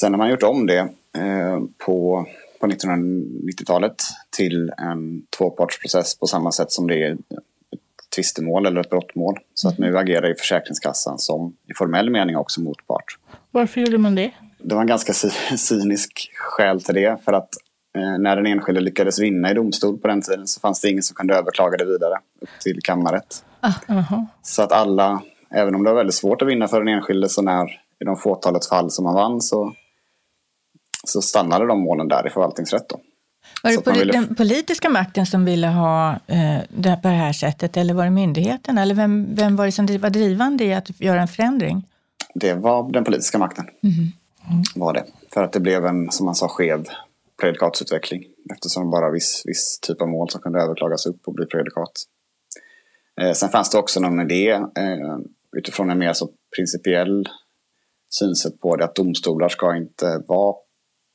Sen 0.00 0.12
har 0.12 0.18
man 0.18 0.30
gjort 0.30 0.42
om 0.42 0.66
det 0.66 0.78
eh, 1.18 1.60
på 1.86 2.26
på 2.60 2.66
1990-talet 2.66 3.94
till 4.36 4.72
en 4.78 5.22
tvåpartsprocess 5.38 6.18
på 6.18 6.26
samma 6.26 6.52
sätt 6.52 6.72
som 6.72 6.86
det 6.86 7.02
är 7.02 7.16
tvistemål 8.16 8.66
eller 8.66 8.80
ett 8.80 8.90
brottmål. 8.90 9.38
Så 9.54 9.68
att 9.68 9.78
nu 9.78 9.98
agerar 9.98 10.28
ju 10.28 10.34
Försäkringskassan 10.34 11.18
som 11.18 11.56
i 11.70 11.74
formell 11.74 12.10
mening 12.10 12.36
också 12.36 12.60
motpart. 12.60 13.18
Varför 13.50 13.80
gjorde 13.80 13.98
man 13.98 14.14
det? 14.14 14.30
Det 14.58 14.74
var 14.74 14.82
en 14.82 14.86
ganska 14.86 15.12
cynisk 15.56 16.30
skäl 16.34 16.82
till 16.82 16.94
det. 16.94 17.24
För 17.24 17.32
att 17.32 17.48
eh, 17.96 18.18
när 18.18 18.36
den 18.36 18.46
enskilde 18.46 18.80
lyckades 18.80 19.20
vinna 19.20 19.50
i 19.50 19.54
domstol 19.54 19.98
på 19.98 20.08
den 20.08 20.22
tiden 20.22 20.46
så 20.46 20.60
fanns 20.60 20.80
det 20.80 20.90
ingen 20.90 21.02
som 21.02 21.14
kunde 21.14 21.34
överklaga 21.34 21.76
det 21.76 21.84
vidare 21.84 22.14
upp 22.40 22.48
till 22.62 22.78
kammarrätt. 22.82 23.44
Ah, 23.60 23.72
-huh. 23.88 24.26
Så 24.42 24.62
att 24.62 24.72
alla, 24.72 25.22
även 25.50 25.74
om 25.74 25.84
det 25.84 25.90
var 25.90 25.96
väldigt 25.96 26.14
svårt 26.14 26.42
att 26.42 26.48
vinna 26.48 26.68
för 26.68 26.78
den 26.78 26.94
enskilde 26.94 27.28
så 27.28 27.42
när 27.42 27.64
i 28.00 28.04
de 28.04 28.16
fåtalet 28.16 28.66
fall 28.66 28.90
som 28.90 29.04
man 29.04 29.14
vann 29.14 29.40
så 29.40 29.72
så 31.04 31.22
stannade 31.22 31.66
de 31.66 31.80
målen 31.80 32.08
där 32.08 32.26
i 32.26 32.30
förvaltningsrätt. 32.30 32.88
Då. 32.88 33.00
Var 33.66 33.76
det 33.76 33.84
poli 33.84 33.98
ville... 33.98 34.12
den 34.12 34.34
politiska 34.34 34.88
makten 34.88 35.26
som 35.26 35.44
ville 35.44 35.66
ha 35.66 36.12
eh, 36.26 36.58
det 36.68 36.98
på 37.02 37.08
det 37.08 37.14
här 37.14 37.32
sättet 37.32 37.76
eller 37.76 37.94
var 37.94 38.04
det 38.04 38.10
myndigheten? 38.10 38.78
Eller 38.78 38.94
vem, 38.94 39.34
vem 39.34 39.56
var 39.56 39.66
det 39.66 39.72
som 39.72 39.86
var 39.86 40.10
drivande 40.10 40.64
i 40.64 40.74
att 40.74 41.00
göra 41.00 41.20
en 41.20 41.28
förändring? 41.28 41.86
Det 42.34 42.54
var 42.54 42.92
den 42.92 43.04
politiska 43.04 43.38
makten. 43.38 43.64
Mm. 43.82 43.94
Mm. 44.50 44.62
Var 44.74 44.92
det. 44.92 45.04
För 45.34 45.42
att 45.42 45.52
det 45.52 45.60
blev 45.60 45.86
en, 45.86 46.10
som 46.10 46.26
man 46.26 46.34
sa, 46.34 46.48
skev 46.48 46.84
prejudikatsutveckling. 47.40 48.24
Eftersom 48.52 48.90
bara 48.90 49.10
viss, 49.10 49.42
viss 49.44 49.78
typ 49.80 50.02
av 50.02 50.08
mål 50.08 50.30
som 50.30 50.40
kunde 50.40 50.62
överklagas 50.62 51.06
upp 51.06 51.20
och 51.26 51.34
bli 51.34 51.46
prejudikat. 51.46 51.92
Eh, 53.20 53.32
sen 53.32 53.48
fanns 53.48 53.70
det 53.70 53.78
också 53.78 54.00
någon 54.00 54.20
idé 54.20 54.50
eh, 54.50 55.18
utifrån 55.56 55.90
en 55.90 55.98
mer 55.98 56.12
så 56.12 56.28
principiell 56.56 57.28
synsätt 58.10 58.60
på 58.60 58.76
det 58.76 58.84
att 58.84 58.94
domstolar 58.94 59.48
ska 59.48 59.76
inte 59.76 60.22
vara 60.28 60.56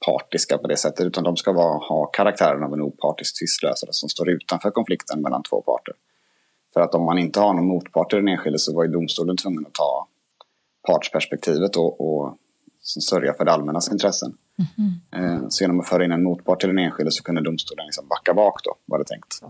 partiska 0.06 0.58
på 0.58 0.68
det 0.68 0.78
sättet 0.78 1.06
utan 1.06 1.24
de 1.24 1.38
ska 1.38 1.52
vara, 1.52 1.78
ha 1.78 2.06
karaktären 2.06 2.64
av 2.64 2.74
en 2.74 2.82
opartisk 2.82 3.40
tvistlösare 3.40 3.90
som 3.94 4.10
står 4.10 4.30
utanför 4.30 4.72
konflikten 4.72 5.22
mellan 5.22 5.44
två 5.44 5.62
parter. 5.62 5.94
För 6.74 6.82
att 6.82 6.96
om 6.96 7.06
man 7.06 7.18
inte 7.18 7.40
har 7.40 7.54
någon 7.54 7.68
motpart 7.68 8.14
i 8.14 8.16
den 8.16 8.28
enskilde 8.28 8.60
så 8.60 8.76
var 8.76 8.84
ju 8.84 8.92
domstolen 8.92 9.38
tvungen 9.38 9.66
att 9.66 9.74
ta 9.74 10.08
partsperspektivet 10.88 11.76
och, 11.76 12.02
och 12.02 12.38
sörja 12.82 13.34
för 13.34 13.46
det 13.46 13.52
allmännas 13.52 13.92
intressen. 13.92 14.34
Mm. 15.14 15.50
Så 15.50 15.64
genom 15.64 15.80
att 15.80 15.88
föra 15.88 16.06
in 16.06 16.12
en 16.12 16.24
motpart 16.24 16.60
till 16.60 16.70
den 16.70 16.80
enskilde 16.80 17.12
så 17.12 17.24
kunde 17.24 17.42
domstolen 17.42 17.86
liksom 17.86 18.08
backa 18.08 18.34
bak 18.34 18.64
då, 18.64 18.76
var 18.86 19.00
det 19.00 19.06
tänkt. 19.06 19.42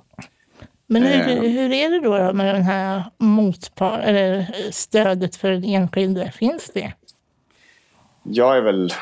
Men 0.88 1.04
hur, 1.04 1.30
eh. 1.30 1.52
hur 1.52 1.72
är 1.72 1.90
det 1.90 2.00
då 2.00 2.34
med 2.34 2.56
den 2.56 2.64
här 2.64 3.04
motpart, 3.18 4.00
eller 4.04 4.56
stödet 4.72 5.36
för 5.36 5.52
den 5.52 5.64
enskilde? 5.64 6.32
Finns 6.32 6.72
det? 6.74 6.94
Jag, 8.24 8.58
är 8.58 8.62
väl, 8.62 8.94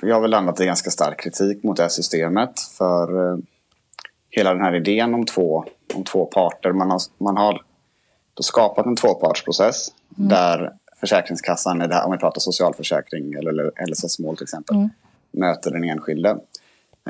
jag 0.00 0.14
har 0.14 0.20
väl 0.20 0.30
landat 0.30 0.60
i 0.60 0.66
ganska 0.66 0.90
stark 0.90 1.20
kritik 1.20 1.62
mot 1.62 1.76
det 1.76 1.82
här 1.82 1.90
systemet. 1.90 2.60
För 2.60 3.32
eh, 3.32 3.38
hela 4.30 4.54
den 4.54 4.62
här 4.62 4.74
idén 4.74 5.14
om 5.14 5.26
två, 5.26 5.64
om 5.94 6.04
två 6.04 6.26
parter. 6.26 6.72
Man 6.72 6.90
har, 6.90 7.00
man 7.18 7.36
har 7.36 7.62
då 8.34 8.42
skapat 8.42 8.86
en 8.86 8.96
tvåpartsprocess 8.96 9.88
mm. 10.18 10.28
där 10.28 10.72
Försäkringskassan, 11.00 11.92
om 11.92 12.12
vi 12.12 12.18
pratar 12.18 12.40
socialförsäkring 12.40 13.32
eller 13.32 13.86
LSS-mål 13.90 14.36
till 14.36 14.44
exempel, 14.44 14.76
mm. 14.76 14.90
möter 15.30 15.70
den 15.70 15.84
enskilde. 15.84 16.38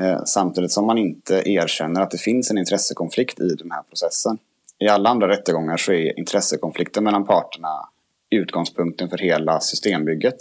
Eh, 0.01 0.23
samtidigt 0.25 0.71
som 0.71 0.85
man 0.85 0.97
inte 0.97 1.43
erkänner 1.45 2.01
att 2.01 2.11
det 2.11 2.17
finns 2.17 2.51
en 2.51 2.57
intressekonflikt 2.57 3.39
i 3.39 3.55
den 3.55 3.71
här 3.71 3.81
processen. 3.89 4.37
I 4.79 4.87
alla 4.87 5.09
andra 5.09 5.27
rättegångar 5.27 5.77
så 5.77 5.91
är 5.91 6.19
intressekonflikten 6.19 7.03
mellan 7.03 7.25
parterna 7.25 7.89
utgångspunkten 8.29 9.09
för 9.09 9.17
hela 9.17 9.59
systembygget. 9.59 10.37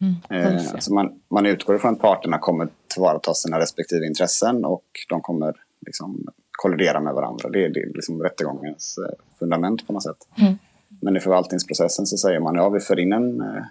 Mm, 0.00 0.14
eh, 0.30 0.72
alltså 0.74 0.94
man, 0.94 1.20
man 1.28 1.46
utgår 1.46 1.76
ifrån 1.76 1.92
att 1.92 2.00
parterna 2.00 2.38
kommer 2.38 2.68
tillvarata 2.94 3.34
sina 3.34 3.58
respektive 3.58 4.06
intressen 4.06 4.64
och 4.64 4.84
de 5.08 5.20
kommer 5.20 5.56
liksom 5.86 6.26
kollidera 6.50 7.00
med 7.00 7.14
varandra. 7.14 7.48
Det 7.48 7.64
är, 7.64 7.68
det 7.68 7.80
är 7.80 7.86
liksom 7.94 8.22
rättegångens 8.22 8.98
eh, 8.98 9.24
fundament 9.38 9.86
på 9.86 9.92
något 9.92 10.02
sätt. 10.02 10.28
Mm. 10.38 10.54
Men 11.00 11.16
i 11.16 11.20
förvaltningsprocessen 11.20 12.06
så 12.06 12.16
säger 12.16 12.40
man 12.40 12.54
ja, 12.54 12.68
vi 12.68 12.80
för 12.80 12.98
in 12.98 13.12
en, 13.12 13.40
eh, 13.40 13.62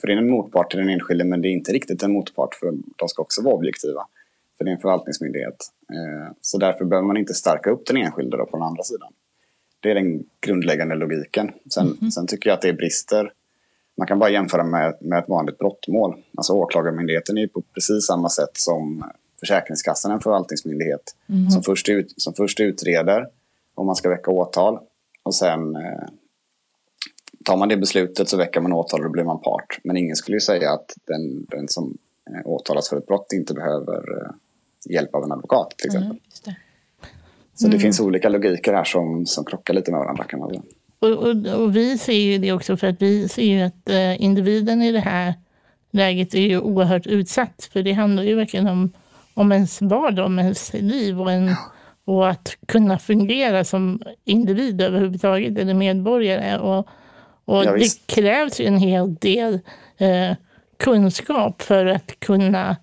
för 0.00 0.06
det 0.06 0.12
är 0.12 0.16
en 0.16 0.30
motpart 0.30 0.70
till 0.70 0.80
den 0.80 0.88
enskilde 0.88 1.24
men 1.24 1.42
det 1.42 1.48
är 1.48 1.52
inte 1.52 1.72
riktigt 1.72 2.02
en 2.02 2.12
motpart 2.12 2.54
för 2.54 2.74
de 2.96 3.08
ska 3.08 3.22
också 3.22 3.42
vara 3.42 3.54
objektiva. 3.54 4.06
För 4.58 4.64
det 4.64 4.70
är 4.70 4.74
en 4.74 4.80
förvaltningsmyndighet. 4.80 5.56
Så 6.40 6.58
därför 6.58 6.84
behöver 6.84 7.06
man 7.06 7.16
inte 7.16 7.34
stärka 7.34 7.70
upp 7.70 7.86
den 7.86 7.96
enskilde 7.96 8.36
på 8.36 8.56
den 8.56 8.62
andra 8.62 8.82
sidan. 8.82 9.12
Det 9.80 9.90
är 9.90 9.94
den 9.94 10.24
grundläggande 10.40 10.94
logiken. 10.94 11.52
Sen, 11.70 11.96
mm. 12.00 12.10
sen 12.10 12.26
tycker 12.26 12.50
jag 12.50 12.54
att 12.54 12.62
det 12.62 12.68
är 12.68 12.72
brister. 12.72 13.32
Man 13.96 14.06
kan 14.06 14.18
bara 14.18 14.30
jämföra 14.30 14.64
med, 14.64 14.96
med 15.00 15.18
ett 15.18 15.28
vanligt 15.28 15.58
brottmål. 15.58 16.16
Alltså 16.36 16.52
åklagarmyndigheten 16.52 17.38
är 17.38 17.46
på 17.46 17.62
precis 17.74 18.06
samma 18.06 18.28
sätt 18.28 18.50
som 18.52 19.04
Försäkringskassan 19.40 20.12
en 20.12 20.20
förvaltningsmyndighet. 20.20 21.16
Mm. 21.28 21.50
Som, 21.50 21.62
först 21.62 21.88
ut, 21.88 22.14
som 22.16 22.34
först 22.34 22.60
utreder 22.60 23.28
om 23.74 23.86
man 23.86 23.96
ska 23.96 24.08
väcka 24.08 24.30
åtal. 24.30 24.78
Och 25.22 25.34
sen 25.34 25.76
eh, 25.76 26.08
tar 27.44 27.56
man 27.56 27.68
det 27.68 27.76
beslutet 27.76 28.28
så 28.28 28.36
väcker 28.36 28.60
man 28.60 28.72
åtal 28.72 29.00
och 29.00 29.06
då 29.06 29.12
blir 29.12 29.24
man 29.24 29.40
part. 29.40 29.78
Men 29.84 29.96
ingen 29.96 30.16
skulle 30.16 30.36
ju 30.36 30.40
säga 30.40 30.72
att 30.72 30.94
den, 31.04 31.44
den 31.44 31.68
som 31.68 31.98
eh, 32.30 32.46
åtalas 32.46 32.88
för 32.88 32.96
ett 32.96 33.06
brott 33.06 33.32
inte 33.32 33.54
behöver 33.54 34.22
eh, 34.22 34.30
hjälp 34.92 35.14
av 35.14 35.24
en 35.24 35.32
advokat 35.32 35.74
till 35.78 35.86
exempel. 35.86 36.10
Mm, 36.10 36.20
det. 36.44 36.56
Så 37.54 37.64
det 37.64 37.72
mm. 37.72 37.80
finns 37.80 38.00
olika 38.00 38.28
logiker 38.28 38.72
här 38.72 38.84
som, 38.84 39.26
som 39.26 39.44
krockar 39.44 39.74
lite 39.74 39.90
med 39.90 40.00
varandra 40.00 40.24
kan 40.24 40.40
man 40.40 40.48
säga. 40.48 40.62
Och, 40.98 41.12
och, 41.12 41.46
och, 41.46 41.76
vi 41.76 41.98
ser 41.98 42.12
ju 42.12 42.38
det 42.38 42.52
också 42.52 42.76
för 42.76 42.86
att 42.86 43.02
vi 43.02 43.28
ser 43.28 43.42
ju 43.42 43.62
att 43.62 43.88
eh, 43.90 44.22
individen 44.22 44.82
i 44.82 44.92
det 44.92 45.00
här 45.00 45.34
läget 45.90 46.34
är 46.34 46.40
ju 46.40 46.60
oerhört 46.60 47.06
utsatt. 47.06 47.68
För 47.72 47.82
det 47.82 47.92
handlar 47.92 48.22
ju 48.22 48.34
verkligen 48.34 48.66
om, 48.68 48.92
om 49.34 49.52
ens 49.52 49.82
vardag, 49.82 50.26
om 50.26 50.38
ens 50.38 50.72
liv 50.72 51.20
och, 51.20 51.32
en, 51.32 51.54
och 52.04 52.28
att 52.28 52.56
kunna 52.66 52.98
fungera 52.98 53.64
som 53.64 54.02
individ 54.24 54.80
överhuvudtaget, 54.80 55.58
eller 55.58 55.74
medborgare. 55.74 56.58
Och, 56.58 56.88
och 57.44 57.64
ja, 57.64 57.72
det 57.72 58.06
krävs 58.06 58.60
ju 58.60 58.66
en 58.66 58.78
hel 58.78 59.14
del 59.14 59.60
eh, 59.98 60.36
kunskap 60.78 61.62
för 61.62 61.86
att 61.86 62.20
kunna 62.20 62.76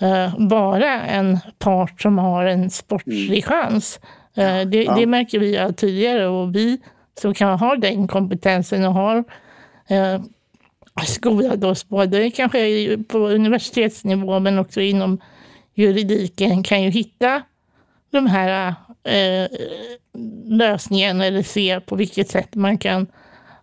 eh, 0.00 0.34
vara 0.38 1.02
en 1.02 1.38
part 1.58 2.00
som 2.00 2.18
har 2.18 2.44
en 2.44 2.70
sportslig 2.70 3.28
mm. 3.28 3.42
chans. 3.42 4.00
Eh, 4.34 4.60
det, 4.60 4.84
ja. 4.84 4.94
det, 4.94 5.06
märker 5.06 5.38
vi 5.38 5.58
allt 5.58 5.76
tidigare 5.76 6.26
och 6.26 6.54
vi 6.54 6.78
som 7.20 7.34
kan 7.34 7.58
ha 7.58 7.76
den 7.76 8.08
kompetensen 8.08 8.84
och 8.84 8.94
har 8.94 9.24
eh, 9.88 10.22
skolad 11.06 11.64
oss 11.64 11.88
både 11.88 12.30
kanske 12.30 12.98
på 13.08 13.18
universitetsnivå 13.18 14.38
men 14.40 14.58
också 14.58 14.80
inom 14.80 15.20
juridiken 15.74 16.62
kan 16.62 16.82
ju 16.82 16.90
hitta 16.90 17.42
de 18.10 18.26
här 18.26 18.74
eh, 19.04 19.48
lösningen 20.44 21.20
eller 21.20 21.42
se 21.42 21.80
på 21.80 21.96
vilket 21.96 22.28
sätt 22.28 22.54
man 22.54 22.78
kan 22.78 23.06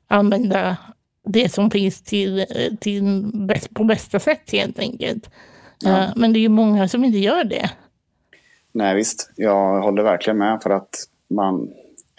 använda 0.07 0.77
det 1.25 1.49
som 1.49 1.71
finns 1.71 2.01
till, 2.01 2.45
till 2.79 3.23
på 3.73 3.83
bästa 3.83 4.19
sätt 4.19 4.51
helt 4.51 4.79
enkelt. 4.79 5.29
Ja. 5.83 6.07
Men 6.15 6.33
det 6.33 6.39
är 6.39 6.41
ju 6.41 6.49
många 6.49 6.87
som 6.87 7.03
inte 7.03 7.17
gör 7.17 7.43
det. 7.43 7.69
Nej 8.71 8.95
visst, 8.95 9.31
jag 9.35 9.81
håller 9.81 10.03
verkligen 10.03 10.37
med 10.37 10.59
för 10.63 10.69
att 10.69 10.95
man, 11.29 11.69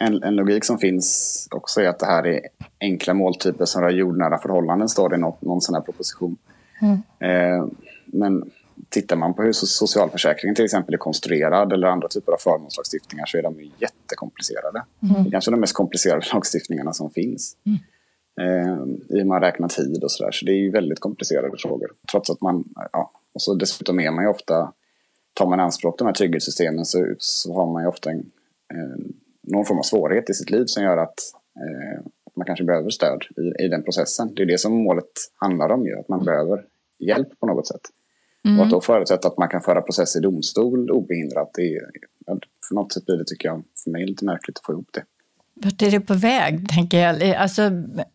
en, 0.07 0.23
en 0.23 0.35
logik 0.35 0.65
som 0.65 0.77
finns 0.77 1.47
också 1.51 1.81
är 1.81 1.87
att 1.87 1.99
det 1.99 2.05
här 2.05 2.27
är 2.27 2.41
enkla 2.79 3.13
måltyper 3.13 3.65
som 3.65 3.81
rör 3.81 3.89
jordnära 3.89 4.37
förhållanden, 4.37 4.89
står 4.89 5.09
det 5.09 5.15
i 5.15 5.19
någon, 5.19 5.37
någon 5.39 5.61
sån 5.61 5.75
här 5.75 5.81
proposition. 5.81 6.37
Mm. 6.81 6.97
Eh, 7.19 7.67
men 8.05 8.51
tittar 8.89 9.15
man 9.15 9.33
på 9.33 9.43
hur 9.43 9.51
socialförsäkringen 9.53 10.55
till 10.55 10.65
exempel 10.65 10.93
är 10.93 10.97
konstruerad 10.97 11.73
eller 11.73 11.87
andra 11.87 12.07
typer 12.07 12.31
av 12.31 12.37
förmånslagstiftningar 12.37 13.25
så 13.25 13.37
är 13.37 13.43
de 13.43 13.71
jättekomplicerade. 13.77 14.83
Mm. 15.03 15.23
Det 15.23 15.29
är 15.29 15.31
kanske 15.31 15.51
de 15.51 15.59
mest 15.59 15.75
komplicerade 15.75 16.25
lagstiftningarna 16.33 16.93
som 16.93 17.09
finns. 17.09 17.57
Mm. 17.65 17.79
Eh, 18.41 19.17
I 19.19 19.23
och 19.23 19.27
med 19.27 19.37
att 19.37 19.43
räkna 19.43 19.67
tid 19.67 20.03
och 20.03 20.11
sådär. 20.11 20.31
Så 20.31 20.45
det 20.45 20.51
är 20.51 20.57
ju 20.57 20.71
väldigt 20.71 20.99
komplicerade 20.99 21.57
frågor. 21.57 21.91
Trots 22.11 22.29
att 22.29 22.41
man, 22.41 22.63
ja, 22.91 23.11
och 23.33 23.41
så 23.41 23.53
dessutom 23.53 23.99
är 23.99 24.11
man 24.11 24.23
ju 24.23 24.29
ofta, 24.29 24.73
tar 25.33 25.47
man 25.47 25.59
anspråk 25.59 25.97
de 25.99 26.05
här 26.05 26.13
trygghetssystemen 26.13 26.85
så, 26.85 27.15
så 27.17 27.53
har 27.53 27.73
man 27.73 27.83
ju 27.83 27.89
ofta 27.89 28.11
en, 28.11 28.19
eh, 28.73 29.05
någon 29.43 29.65
form 29.65 29.77
av 29.77 29.83
svårighet 29.83 30.29
i 30.29 30.33
sitt 30.33 30.49
liv 30.49 30.65
som 30.65 30.83
gör 30.83 30.97
att 30.97 31.19
eh, 31.55 32.05
man 32.35 32.45
kanske 32.45 32.65
behöver 32.65 32.89
stöd 32.89 33.23
i, 33.37 33.63
i 33.63 33.67
den 33.67 33.83
processen. 33.83 34.35
Det 34.35 34.41
är 34.41 34.45
det 34.45 34.57
som 34.57 34.83
målet 34.83 35.11
handlar 35.35 35.69
om 35.69 35.85
ju, 35.85 35.99
att 35.99 36.09
man 36.09 36.25
behöver 36.25 36.65
hjälp 36.99 37.39
på 37.39 37.45
något 37.45 37.67
sätt. 37.67 37.81
Mm. 38.45 38.59
Och 38.59 38.65
att 38.65 38.71
då 38.71 38.81
förutsätta 38.81 39.27
att 39.27 39.37
man 39.37 39.49
kan 39.49 39.61
föra 39.61 39.81
process 39.81 40.15
i 40.15 40.19
domstol 40.19 40.91
obehindrat, 40.91 41.51
det 41.53 41.75
är, 41.75 41.81
för 42.67 42.75
något 42.75 42.93
sätt 42.93 43.05
blir 43.05 43.17
det, 43.17 43.25
tycker 43.25 43.47
jag, 43.47 43.63
för 43.83 43.91
mig 43.91 44.05
lite 44.05 44.25
märkligt 44.25 44.57
att 44.57 44.65
få 44.65 44.71
ihop 44.71 44.89
det. 44.93 45.03
Vart 45.55 45.81
är 45.81 45.91
det 45.91 45.99
på 45.99 46.13
väg, 46.13 46.69
tänker 46.69 46.97
jag? 46.99 47.35
Alltså, 47.35 47.61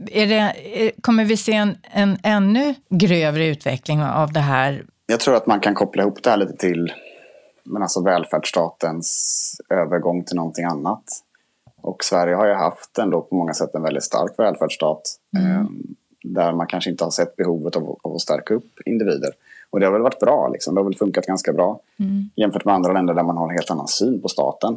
är 0.07 0.27
det, 0.27 0.53
kommer 1.01 1.25
vi 1.25 1.37
se 1.37 1.53
en, 1.53 1.77
en 1.83 2.19
ännu 2.23 2.75
grövre 2.91 3.47
utveckling 3.47 4.03
av 4.03 4.33
det 4.33 4.41
här? 4.41 4.87
Jag 5.07 5.21
tror 5.21 5.37
att 5.37 5.47
man 5.47 5.61
kan 5.61 5.75
koppla 5.75 6.03
ihop 6.03 6.23
det 6.23 6.31
här 6.31 6.37
lite 6.37 6.57
till 6.57 6.93
men 7.69 7.83
alltså 7.83 8.03
välfärdsstatens 8.03 9.61
övergång 9.69 10.25
till 10.25 10.37
någonting 10.37 10.65
annat. 10.65 11.05
Och 11.81 12.05
Sverige 12.05 12.35
har 12.35 12.47
ju 12.47 12.55
haft 12.55 12.99
ändå 12.99 13.21
på 13.21 13.35
många 13.35 13.55
sätt 13.55 13.75
en 13.75 13.83
väldigt 13.83 14.05
stark 14.05 14.39
välfärdsstat. 14.39 15.03
Mm. 15.39 15.51
Eh, 15.51 15.67
där 16.23 16.53
man 16.53 16.67
kanske 16.67 16.91
inte 16.91 17.05
har 17.05 17.11
sett 17.11 17.37
behovet 17.37 17.77
av, 17.77 17.99
av, 18.03 18.15
att 18.15 18.21
stärka 18.21 18.55
upp 18.55 18.81
individer. 18.87 19.31
Och 19.71 19.81
det 19.81 19.87
har 19.87 19.93
väl 19.93 20.03
varit 20.03 20.21
bra, 20.21 20.49
liksom. 20.49 20.75
det 20.75 20.81
har 20.81 20.85
väl 20.85 20.97
funkat 20.97 21.27
ganska 21.27 21.53
bra. 21.53 21.81
Mm. 21.99 22.31
Jämfört 22.37 22.65
med 22.65 22.75
andra 22.75 22.93
länder 22.93 23.15
där 23.15 23.23
man 23.23 23.37
har 23.37 23.49
en 23.49 23.55
helt 23.55 23.71
annan 23.71 23.89
syn 23.89 24.23
på 24.23 24.29
staten. 24.29 24.73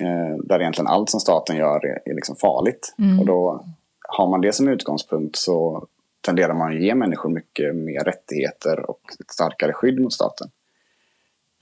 Eh, 0.00 0.38
där 0.44 0.60
egentligen 0.60 0.86
allt 0.86 1.10
som 1.10 1.20
staten 1.20 1.56
gör 1.56 1.86
är, 1.86 1.98
är 2.04 2.14
liksom 2.14 2.36
farligt. 2.36 2.94
Mm. 2.98 3.20
Och 3.20 3.26
då 3.26 3.64
har 4.08 4.28
man 4.28 4.40
det 4.40 4.52
som 4.52 4.68
utgångspunkt 4.68 5.36
så 5.36 5.86
tenderar 6.20 6.54
man 6.54 6.72
att 6.72 6.82
ge 6.82 6.94
människor 6.94 7.30
mycket 7.30 7.76
mer 7.76 8.00
rättigheter 8.00 8.90
och 8.90 9.00
ett 9.20 9.30
starkare 9.30 9.72
skydd 9.72 10.00
mot 10.00 10.12
staten. 10.12 10.48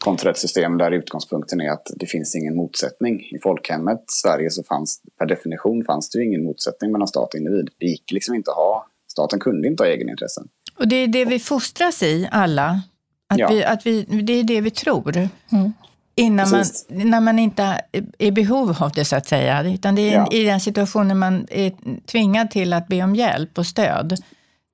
Kontra 0.03 0.31
ett 0.31 0.39
system 0.39 0.79
där 0.79 0.91
utgångspunkten 0.91 1.61
är 1.61 1.71
att 1.71 1.91
det 1.97 2.07
finns 2.07 2.37
ingen 2.37 2.57
motsättning. 2.57 3.21
I 3.21 3.39
folkhemmet 3.43 4.05
Sverige 4.07 4.51
så 4.51 4.63
fanns 4.63 5.01
per 5.19 5.27
definition 5.27 5.85
fanns 5.85 6.11
det 6.11 6.25
ingen 6.25 6.45
motsättning 6.45 6.93
mellan 6.93 7.09
stat 7.09 7.35
och 7.35 7.41
individ. 7.41 7.71
Det 7.79 7.87
gick 7.87 8.13
liksom 8.13 8.35
inte 8.35 8.51
att 8.51 8.57
ha, 8.57 8.87
staten 9.13 9.41
kunde 9.41 9.69
inte 9.69 9.83
ha 9.83 9.89
egenintressen. 9.89 10.49
Och 10.79 10.89
det 10.89 10.97
är 10.97 11.07
det 11.09 11.25
vi 11.25 11.39
fostras 11.39 12.03
i 12.03 12.29
alla, 12.33 12.83
att, 13.29 13.39
ja. 13.39 13.49
vi, 13.49 13.65
att 13.65 13.87
vi, 13.87 14.03
det 14.03 14.33
är 14.33 14.45
det 14.45 14.61
vi 14.61 14.71
tror. 14.71 15.17
Mm. 15.17 15.73
Innan 16.15 16.51
man, 16.51 16.65
när 16.89 17.21
man 17.21 17.39
inte 17.39 17.63
är 17.93 18.05
i 18.19 18.31
behov 18.31 18.77
av 18.81 18.93
det, 18.93 19.05
så 19.05 19.17
att 19.17 19.27
säga. 19.27 19.73
Utan 19.75 19.95
det 19.95 20.11
är 20.11 20.15
ja. 20.15 20.29
i 20.31 20.45
den 20.45 20.61
situationen 20.61 21.19
man 21.19 21.47
är 21.51 21.73
tvingad 22.07 22.51
till 22.51 22.73
att 22.73 22.89
be 22.89 23.03
om 23.03 23.15
hjälp 23.15 23.59
och 23.59 23.67
stöd. 23.67 24.17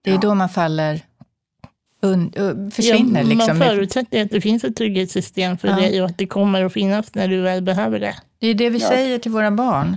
Det 0.03 0.11
är 0.11 0.15
ja. 0.15 0.21
då 0.21 0.35
man 0.35 0.49
faller 0.49 1.01
un, 2.01 2.71
försvinner. 2.71 3.21
Ja, 3.21 3.29
liksom. 3.29 3.59
Man 3.59 3.69
förutsätter 3.69 4.23
att 4.23 4.31
det 4.31 4.41
finns 4.41 4.65
ett 4.65 4.77
trygghetssystem 4.77 5.59
för 5.59 5.69
ja. 5.69 5.77
dig 5.77 6.03
och 6.03 6.09
att 6.09 6.19
det 6.19 6.27
kommer 6.27 6.65
att 6.65 6.73
finnas 6.73 7.15
när 7.15 7.29
du 7.29 7.41
väl 7.41 7.63
behöver 7.63 8.01
det. 8.01 8.15
Det 8.39 8.47
är 8.47 8.55
det 8.55 8.71
vi 8.71 8.81
säger 8.81 9.19
till 9.19 9.31
våra 9.31 9.51
barn. 9.51 9.97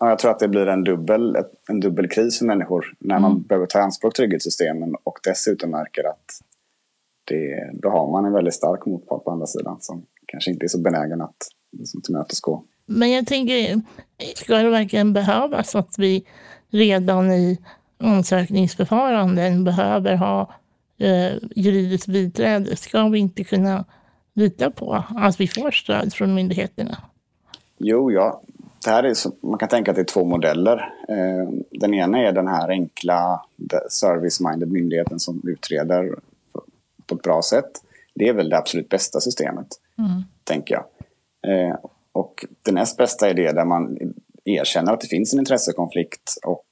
Ja, 0.00 0.08
jag 0.08 0.18
tror 0.18 0.30
att 0.30 0.38
det 0.38 0.48
blir 0.48 0.66
en 0.66 0.84
dubbel, 0.84 1.36
en 1.68 1.80
dubbel 1.80 2.08
kris 2.08 2.38
för 2.38 2.46
människor 2.46 2.94
när 2.98 3.18
man 3.18 3.30
mm. 3.30 3.42
behöver 3.42 3.66
ta 3.66 3.78
i 3.78 3.82
anspråk 3.82 4.14
trygghetssystemen 4.14 4.94
och 5.04 5.18
dessutom 5.24 5.70
märker 5.70 6.08
att 6.08 6.24
det, 7.24 7.70
då 7.82 7.90
har 7.90 8.10
man 8.12 8.24
en 8.24 8.32
väldigt 8.32 8.54
stark 8.54 8.86
motpart 8.86 9.24
på 9.24 9.30
andra 9.30 9.46
sidan 9.46 9.76
som 9.80 10.06
kanske 10.26 10.50
inte 10.50 10.66
är 10.66 10.68
så 10.68 10.80
benägen 10.80 11.20
att 11.20 11.36
liksom, 11.78 12.02
tillmötesgå. 12.02 12.64
Men 12.86 13.10
jag 13.10 13.26
tänker, 13.26 13.80
ska 14.36 14.56
det 14.56 14.70
verkligen 14.70 15.12
behövas 15.12 15.74
att 15.74 15.94
vi 15.98 16.26
redan 16.70 17.32
i 17.32 17.58
ansökningsförfaranden 17.98 19.64
behöver 19.64 20.16
ha 20.16 20.54
eh, 20.98 21.32
juridiskt 21.56 22.06
biträde? 22.06 22.76
Ska 22.76 23.08
vi 23.08 23.18
inte 23.18 23.44
kunna 23.44 23.84
lita 24.34 24.70
på 24.70 25.04
att 25.08 25.40
vi 25.40 25.48
får 25.48 25.70
stöd 25.70 26.14
från 26.14 26.34
myndigheterna? 26.34 26.98
Jo, 27.78 28.12
ja. 28.12 28.42
Det 28.84 28.90
här 28.90 29.02
är 29.02 29.14
så, 29.14 29.32
man 29.40 29.58
kan 29.58 29.68
tänka 29.68 29.90
att 29.90 29.94
det 29.94 30.02
är 30.02 30.04
två 30.04 30.24
modeller. 30.24 30.76
Eh, 31.08 31.48
den 31.70 31.94
ena 31.94 32.18
är 32.18 32.32
den 32.32 32.48
här 32.48 32.68
enkla 32.68 33.44
service-minded 33.90 34.66
myndigheten 34.66 35.20
som 35.20 35.42
utreder 35.44 36.14
på 37.06 37.14
ett 37.14 37.22
bra 37.22 37.42
sätt. 37.42 37.70
Det 38.14 38.28
är 38.28 38.32
väl 38.32 38.48
det 38.48 38.58
absolut 38.58 38.88
bästa 38.88 39.20
systemet, 39.20 39.66
mm. 39.98 40.22
tänker 40.44 40.74
jag. 40.74 40.84
Eh, 41.52 41.76
och 42.12 42.46
det 42.62 42.72
näst 42.72 42.96
bästa 42.96 43.30
är 43.30 43.34
det 43.34 43.52
där 43.52 43.64
man 43.64 43.98
erkänner 44.44 44.92
att 44.92 45.00
det 45.00 45.06
finns 45.06 45.32
en 45.32 45.38
intressekonflikt 45.38 46.34
och 46.44 46.66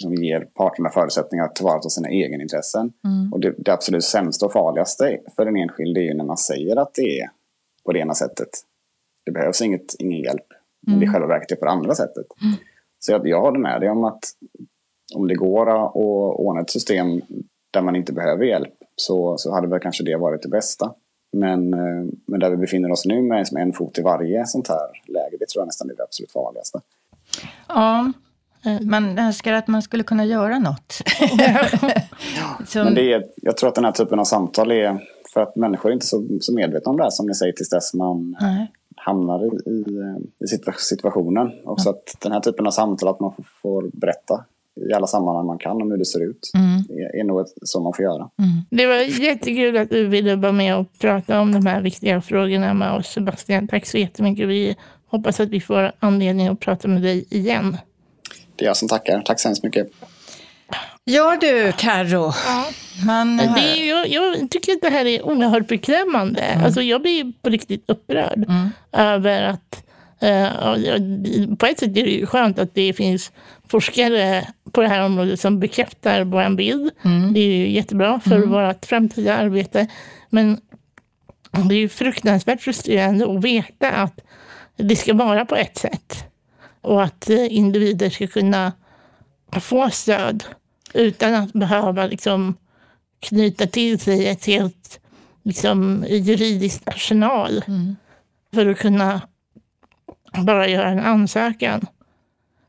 som 0.00 0.14
ger 0.14 0.40
parterna 0.54 0.90
förutsättningar 0.90 1.44
att 1.44 1.54
tillvarata 1.54 1.88
sina 1.88 2.08
egenintressen. 2.08 2.92
Mm. 3.04 3.32
Och 3.32 3.40
det, 3.40 3.54
det, 3.58 3.72
absolut 3.72 4.04
sämsta 4.04 4.46
och 4.46 4.52
farligaste 4.52 5.18
för 5.36 5.44
den 5.44 5.56
enskilde 5.56 6.00
är 6.00 6.04
ju 6.04 6.14
när 6.14 6.24
man 6.24 6.36
säger 6.36 6.76
att 6.76 6.94
det 6.94 7.20
är 7.20 7.30
på 7.84 7.92
det 7.92 7.98
ena 7.98 8.14
sättet. 8.14 8.48
Det 9.26 9.32
behövs 9.32 9.62
inget, 9.62 9.94
ingen 9.98 10.20
hjälp, 10.20 10.46
men 10.86 10.94
mm. 10.94 11.00
det 11.00 11.06
i 11.06 11.12
själva 11.12 11.26
verket 11.26 11.52
är 11.52 11.56
på 11.56 11.64
det 11.64 11.70
andra 11.70 11.94
sättet. 11.94 12.26
Mm. 12.42 12.54
Så 12.98 13.12
jag, 13.12 13.28
jag 13.28 13.40
håller 13.40 13.58
med 13.58 13.80
dig 13.80 13.90
om 13.90 14.04
att 14.04 14.24
om 15.14 15.28
det 15.28 15.34
går 15.34 15.70
att 15.70 15.94
ordna 15.94 16.60
ett 16.60 16.70
system 16.70 17.20
där 17.70 17.82
man 17.82 17.96
inte 17.96 18.12
behöver 18.12 18.44
hjälp 18.44 18.74
så, 18.96 19.38
så 19.38 19.54
hade 19.54 19.66
väl 19.66 19.80
kanske 19.80 20.04
det 20.04 20.16
varit 20.16 20.42
det 20.42 20.48
bästa. 20.48 20.94
Men, 21.32 21.74
eh, 21.74 22.12
men 22.26 22.40
där 22.40 22.50
vi 22.50 22.56
befinner 22.56 22.90
oss 22.90 23.04
nu 23.06 23.22
med 23.22 23.46
en 23.56 23.72
fot 23.72 23.98
i 23.98 24.02
varje 24.02 24.46
sånt 24.46 24.68
här 24.68 25.02
läge, 25.06 25.36
det 25.40 25.48
tror 25.48 25.60
jag 25.60 25.66
nästan 25.66 25.90
är 25.90 25.94
det 25.94 26.02
absolut 26.02 26.32
farligaste. 26.32 26.80
Ja, 27.68 28.12
Man 28.80 29.18
önskar 29.18 29.52
att 29.52 29.68
man 29.68 29.82
skulle 29.82 30.02
kunna 30.02 30.24
göra 30.24 30.58
något. 30.58 30.92
Som, 32.66 32.84
Men 32.84 32.94
det 32.94 33.12
är, 33.12 33.24
jag 33.36 33.56
tror 33.56 33.68
att 33.68 33.74
den 33.74 33.84
här 33.84 33.92
typen 33.92 34.18
av 34.18 34.24
samtal 34.24 34.70
är 34.70 35.00
för 35.34 35.40
att 35.40 35.56
människor 35.56 35.88
är 35.88 35.92
inte 35.92 36.06
så, 36.06 36.26
så 36.40 36.54
medvetna 36.54 36.90
om 36.90 36.96
det 36.96 37.02
här 37.02 37.10
som 37.10 37.26
ni 37.26 37.34
säger 37.34 37.52
tills 37.52 37.68
dess 37.68 37.94
man 37.94 38.36
nej. 38.40 38.72
hamnar 38.96 39.44
i, 39.44 39.70
i, 39.70 39.84
i 40.44 40.56
situa- 40.56 40.78
situationen. 40.78 41.50
Och 41.64 41.80
så 41.80 41.90
att 41.90 42.16
den 42.22 42.32
här 42.32 42.40
typen 42.40 42.66
av 42.66 42.70
samtal, 42.70 43.08
att 43.08 43.20
man 43.20 43.32
får, 43.62 43.90
berätta 43.92 44.44
i 44.90 44.92
alla 44.92 45.06
sammanhang 45.06 45.46
man 45.46 45.58
kan 45.58 45.82
om 45.82 45.90
hur 45.90 45.98
det 45.98 46.04
ser 46.04 46.30
ut, 46.30 46.50
är, 46.88 47.20
är 47.20 47.24
nog 47.24 47.44
så 47.62 47.80
man 47.80 47.92
får 47.92 48.04
göra. 48.04 48.30
Det 48.70 48.86
var 48.86 49.22
jättekul 49.22 49.76
att 49.76 49.90
du 49.90 50.06
ville 50.06 50.36
vara 50.36 50.52
med 50.52 50.76
och 50.76 50.86
prata 50.98 51.40
om 51.40 51.52
de 51.52 51.66
här 51.66 51.80
viktiga 51.82 52.20
frågorna 52.20 52.74
med 52.74 52.92
oss, 52.92 53.06
Sebastian. 53.06 53.68
Tack 53.68 53.86
så 53.86 53.98
jättemycket. 53.98 54.48
Vi 54.48 54.76
hoppas 55.06 55.40
att 55.40 55.48
vi 55.48 55.60
får 55.60 55.92
anledning 55.98 56.48
att 56.48 56.60
prata 56.60 56.88
med 56.88 57.02
dig 57.02 57.26
igen. 57.30 57.76
Det 58.60 58.64
är 58.64 58.66
jag 58.66 58.76
som 58.76 58.88
tackar. 58.88 59.20
Tack 59.22 59.40
så 59.40 59.48
hemskt 59.48 59.62
mycket. 59.64 59.90
Ja 61.04 61.36
du, 61.40 61.72
Karo. 61.78 62.32
Man, 63.06 63.36
Det 63.36 63.44
är, 63.60 63.88
jag, 63.88 64.08
jag 64.08 64.50
tycker 64.50 64.72
att 64.72 64.80
det 64.82 64.90
här 64.90 65.04
är 65.06 65.22
oerhört 65.22 65.68
beklämmande. 65.68 66.60
Alltså 66.64 66.82
jag 66.82 67.02
blir 67.02 67.32
på 67.42 67.50
riktigt 67.50 67.84
upprörd 67.86 68.44
över 68.92 69.42
att... 69.42 69.84
eh, 70.20 70.48
på 71.58 71.66
ett 71.66 71.78
sätt 71.78 71.88
är 71.96 72.04
det 72.04 72.10
ju 72.10 72.26
skönt 72.26 72.58
att 72.58 72.74
det 72.74 72.92
finns 72.92 73.32
forskare 73.68 74.46
på 74.72 74.80
det 74.82 74.88
här 74.88 75.04
området 75.04 75.40
som 75.40 75.60
bekräftar 75.60 76.24
vår 76.24 76.56
bild. 76.56 76.90
Det 77.34 77.40
är 77.40 77.46
ju 77.56 77.70
jättebra 77.70 78.20
för 78.20 78.38
vårt 78.38 78.86
framtida 78.86 79.34
arbete. 79.36 79.86
Men 80.30 80.60
det 81.68 81.74
är 81.74 81.78
ju 81.78 81.88
fruktansvärt 81.88 82.62
frustrerande 82.62 83.32
att 83.36 83.44
veta 83.44 83.90
att 83.92 84.20
det 84.76 84.96
ska 84.96 85.14
vara 85.14 85.44
på 85.44 85.56
ett 85.56 85.78
sätt. 85.78 86.24
Och 86.80 87.02
att 87.02 87.28
individer 87.30 88.10
ska 88.10 88.26
kunna 88.26 88.72
få 89.60 89.90
stöd 89.90 90.44
utan 90.94 91.34
att 91.34 91.52
behöva 91.52 92.06
liksom 92.06 92.56
knyta 93.20 93.66
till 93.66 93.98
sig 93.98 94.28
ett 94.28 94.46
helt 94.46 95.00
liksom, 95.42 96.04
juridiskt 96.08 96.88
arsenal 96.88 97.64
för 98.54 98.66
att 98.66 98.78
kunna 98.78 99.20
bara 100.32 100.68
göra 100.68 100.88
en 100.88 101.00
ansökan. 101.00 101.86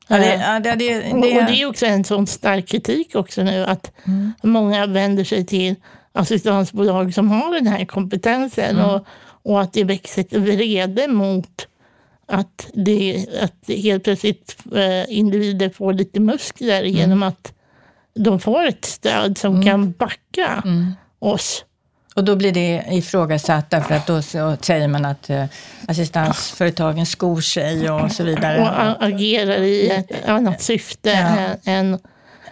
ja, 0.07 0.17
det, 0.17 0.33
Eh, 0.33 0.41
ja, 0.41 0.59
det, 0.59 0.75
det, 0.75 1.11
och, 1.11 1.17
och 1.17 1.45
det 1.45 1.61
är 1.61 1.65
också 1.65 1.85
en 1.85 2.03
sån 2.03 2.27
stark 2.27 2.67
kritik 2.67 3.15
också 3.15 3.43
nu 3.43 3.65
att 3.65 3.91
många 4.41 4.85
vänder 4.85 5.23
sig 5.23 5.45
till 5.45 5.75
assistansbolag 6.11 7.13
som 7.13 7.31
har 7.31 7.53
den 7.53 7.67
här 7.67 7.85
kompetensen 7.85 8.79
och, 8.79 9.05
och 9.43 9.61
att 9.61 9.73
det 9.73 9.83
växer 9.83 10.21
ett 10.21 10.33
vrede 10.33 11.07
mot 11.07 11.67
att, 12.31 12.67
det, 12.73 13.25
att 13.41 13.75
helt 13.77 14.03
plötsligt 14.03 14.57
eh, 14.75 15.17
individer 15.17 15.69
får 15.69 15.93
lite 15.93 16.19
muskler 16.19 16.83
genom 16.83 17.23
att 17.23 17.53
de 18.15 18.39
får 18.39 18.65
ett 18.65 18.85
stöd 18.85 19.37
som 19.37 19.65
kan 19.65 19.91
backa 19.91 20.63
oss. 21.19 21.65
och 22.15 22.23
då 22.23 22.35
blir 22.35 22.51
det 22.51 22.83
ifrågasatt 22.91 23.69
därför 23.69 23.95
att 23.95 24.07
då 24.07 24.21
säger 24.21 24.87
man 24.87 25.05
att 25.05 25.29
eh, 25.29 25.45
assistansföretagen 25.87 27.05
skor 27.05 27.41
sig 27.41 27.89
och 27.89 28.11
så 28.11 28.23
Och 28.23 28.29
vidare. 28.29 28.61
a- 28.69 28.95
agerar 28.99 29.61
i 29.61 29.89
ett 29.89 30.25
annat 30.27 30.61
syfte 30.61 31.09
Ja. 31.09 31.71
än, 31.71 31.99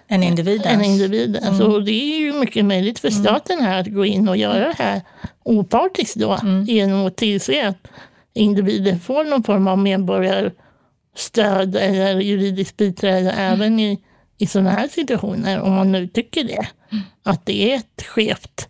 En 0.07 0.23
individ. 0.23 0.61
än 0.65 0.83
individen. 0.83 1.57
Så 1.57 1.79
det 1.79 1.91
är 1.91 2.19
ju 2.19 2.33
mycket 2.33 2.65
möjligt 2.65 2.99
för 2.99 3.09
staten 3.09 3.59
här 3.61 3.79
att 3.79 3.87
gå 3.87 4.05
in 4.05 4.29
och 4.29 4.37
göra 4.37 4.67
det 4.67 4.75
här 4.77 5.01
opartiskt 5.43 6.15
då 6.15 6.39
genom 6.67 7.05
att 7.07 7.15
tillse 7.15 7.67
att 7.67 7.87
individer 8.39 8.95
får 8.95 9.23
någon 9.23 9.43
form 9.43 9.67
av 9.67 9.78
medborgarstöd 9.78 11.75
eller 11.75 12.19
juridiskt 12.19 12.78
biträde 12.78 13.32
även 13.32 13.80
i, 13.80 13.99
i 14.38 14.47
sådana 14.47 14.69
här 14.69 14.88
situationer 14.88 15.62
om 15.62 15.73
man 15.73 15.91
nu 15.91 16.08
tycker 16.08 16.43
det. 16.43 16.67
Att 17.23 17.45
det 17.45 17.71
är 17.73 17.75
ett 17.75 18.06
skevt 18.06 18.68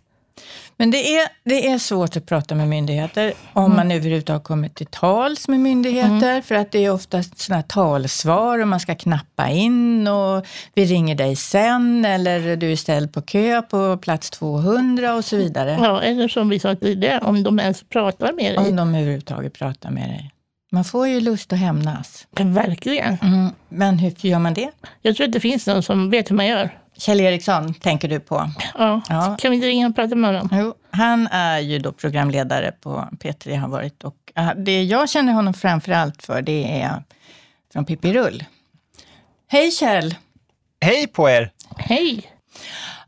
men 0.80 0.90
det 0.90 1.16
är, 1.16 1.28
det 1.44 1.68
är 1.68 1.78
svårt 1.78 2.16
att 2.16 2.26
prata 2.26 2.54
med 2.54 2.68
myndigheter 2.68 3.32
om 3.52 3.76
man 3.76 3.90
överhuvudtaget 3.90 4.44
kommit 4.44 4.74
till 4.74 4.86
tals 4.86 5.48
med 5.48 5.60
myndigheter 5.60 6.40
för 6.40 6.54
att 6.54 6.72
det 6.72 6.84
är 6.84 6.90
oftast 6.90 7.38
sådana 7.38 7.62
talsvar 7.62 8.58
och 8.58 8.68
man 8.68 8.80
ska 8.80 8.94
knappa 8.94 9.48
in 9.48 10.08
och 10.08 10.46
vi 10.74 10.84
ringer 10.84 11.14
dig 11.14 11.36
sen 11.36 12.04
eller 12.04 12.56
du 12.56 12.72
är 12.72 12.76
ställd 12.76 13.12
på 13.12 13.22
kö 13.22 13.62
på 13.62 13.96
plats 13.96 14.30
200 14.30 15.14
och 15.14 15.24
så 15.24 15.36
vidare. 15.36 15.78
Ja, 15.82 16.02
eller 16.02 16.28
som 16.28 16.48
vi 16.48 16.58
sa 16.58 16.74
tidigare, 16.74 17.20
om 17.20 17.42
de 17.42 17.58
ens 17.60 17.82
pratar 17.82 18.32
med 18.32 18.54
dig. 18.54 18.58
Om 18.58 18.76
de 18.76 18.94
överhuvudtaget 18.94 19.52
pratar 19.52 19.90
med 19.90 20.08
dig. 20.08 20.30
Man 20.72 20.84
får 20.84 21.08
ju 21.08 21.20
lust 21.20 21.52
att 21.52 21.58
hämnas. 21.58 22.26
Verkligen. 22.38 23.18
Mm. 23.22 23.50
Men 23.68 23.98
hur 23.98 24.26
gör 24.26 24.38
man 24.38 24.54
det? 24.54 24.70
Jag 25.02 25.16
tror 25.16 25.26
att 25.26 25.32
det 25.32 25.40
finns 25.40 25.66
någon 25.66 25.82
som 25.82 26.10
vet 26.10 26.30
hur 26.30 26.36
man 26.36 26.46
gör. 26.46 26.70
Kjell 27.00 27.20
Eriksson 27.20 27.74
tänker 27.74 28.08
du 28.08 28.20
på. 28.20 28.50
Ja. 28.78 29.00
Ja. 29.08 29.36
Kan 29.38 29.50
vi 29.50 29.56
inte 29.56 29.68
ringa 29.68 29.88
och 29.88 29.96
prata 29.96 30.14
med 30.14 30.30
honom? 30.34 30.48
Jo, 30.52 30.74
han 30.90 31.26
är 31.26 31.58
ju 31.58 31.78
då 31.78 31.92
programledare 31.92 32.72
på 32.72 33.08
P3 33.20 33.56
har 33.56 33.68
varit 33.68 34.04
och 34.04 34.16
äh, 34.36 34.50
det 34.56 34.82
jag 34.82 35.10
känner 35.10 35.32
honom 35.32 35.54
framför 35.54 35.92
allt 35.92 36.22
för 36.22 36.42
det 36.42 36.82
är 36.82 37.02
från 37.72 37.84
Pippi 37.84 38.12
Rull. 38.12 38.44
Hej 39.48 39.70
Kjell! 39.70 40.14
Hej 40.80 41.06
på 41.06 41.30
er! 41.30 41.50
Hej! 41.76 42.30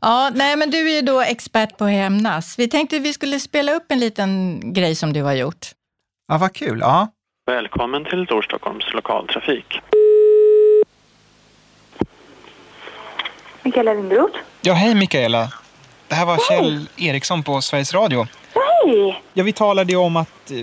Ja, 0.01 0.31
nej 0.35 0.55
men 0.55 0.71
du 0.71 0.91
är 0.91 0.95
ju 0.95 1.01
då 1.01 1.21
expert 1.21 1.77
på 1.77 1.85
att 1.85 1.91
hämnas. 1.91 2.59
Vi 2.59 2.67
tänkte 2.67 2.99
vi 2.99 3.13
skulle 3.13 3.39
spela 3.39 3.71
upp 3.73 3.91
en 3.91 3.99
liten 3.99 4.59
grej 4.73 4.95
som 4.95 5.13
du 5.13 5.21
har 5.21 5.33
gjort. 5.33 5.67
Ja, 6.27 6.37
vad 6.37 6.53
kul. 6.53 6.79
Ja. 6.81 7.07
Välkommen 7.45 8.05
till 8.05 8.25
Storstockholms 8.25 8.93
lokaltrafik. 8.93 9.79
Mikaela 13.63 13.93
Lindroth. 13.93 14.37
ja, 14.61 14.73
hej 14.73 14.95
Mikaela. 14.95 15.47
Det 16.07 16.15
här 16.15 16.25
var 16.25 16.37
Kjell 16.49 16.85
Eriksson 16.97 17.43
på 17.43 17.61
Sveriges 17.61 17.93
Radio. 17.93 18.27
Hej! 18.55 19.21
Ja, 19.33 19.43
vi 19.43 19.53
talade 19.53 19.91
ju 19.91 19.97
om 19.97 20.15
att, 20.17 20.51
eh, 20.51 20.57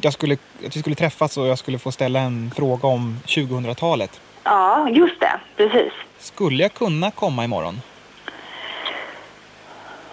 jag 0.00 0.12
skulle, 0.12 0.34
att 0.66 0.76
vi 0.76 0.80
skulle 0.80 0.96
träffas 0.96 1.36
och 1.36 1.46
jag 1.46 1.58
skulle 1.58 1.78
få 1.78 1.92
ställa 1.92 2.20
en 2.20 2.50
fråga 2.56 2.88
om 2.88 3.20
2000-talet. 3.26 4.20
Ja, 4.44 4.88
just 4.88 5.20
det. 5.20 5.32
Precis. 5.56 5.92
Skulle 6.18 6.62
jag 6.62 6.74
kunna 6.74 7.10
komma 7.10 7.44
imorgon? 7.44 7.80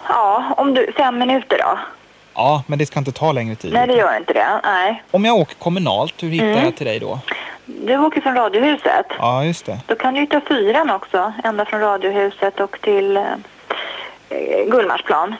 Ja, 0.08 0.54
om 0.56 0.74
du... 0.74 0.92
Fem 0.96 1.18
minuter 1.18 1.58
då? 1.58 1.78
Ja, 2.34 2.62
men 2.66 2.78
det 2.78 2.86
ska 2.86 2.98
inte 2.98 3.12
ta 3.12 3.32
längre 3.32 3.54
tid. 3.56 3.72
Nej, 3.72 3.86
det 3.86 3.94
gör 3.94 4.16
inte 4.16 4.32
det. 4.32 4.60
Nej. 4.64 5.02
Om 5.10 5.24
jag 5.24 5.36
åker 5.36 5.54
kommunalt, 5.54 6.22
hur 6.22 6.28
hittar 6.30 6.46
Mm. 6.46 6.64
jag 6.64 6.76
till 6.76 6.86
dig 6.86 6.98
då? 7.00 7.18
Du 7.66 7.98
åker 7.98 8.20
från 8.20 8.34
Radiohuset. 8.34 9.06
Ja, 9.18 9.44
just 9.44 9.66
det. 9.66 9.78
Då 9.86 9.94
kan 9.94 10.14
du 10.14 10.20
ju 10.20 10.26
ta 10.26 10.40
fyran 10.40 10.90
också. 10.90 11.32
Ända 11.44 11.64
från 11.64 11.80
Radiohuset 11.80 12.60
och 12.60 12.78
till 12.80 13.16
eh, 13.16 13.22
eh, 14.28 14.64
Gullmarsplan. 14.70 15.34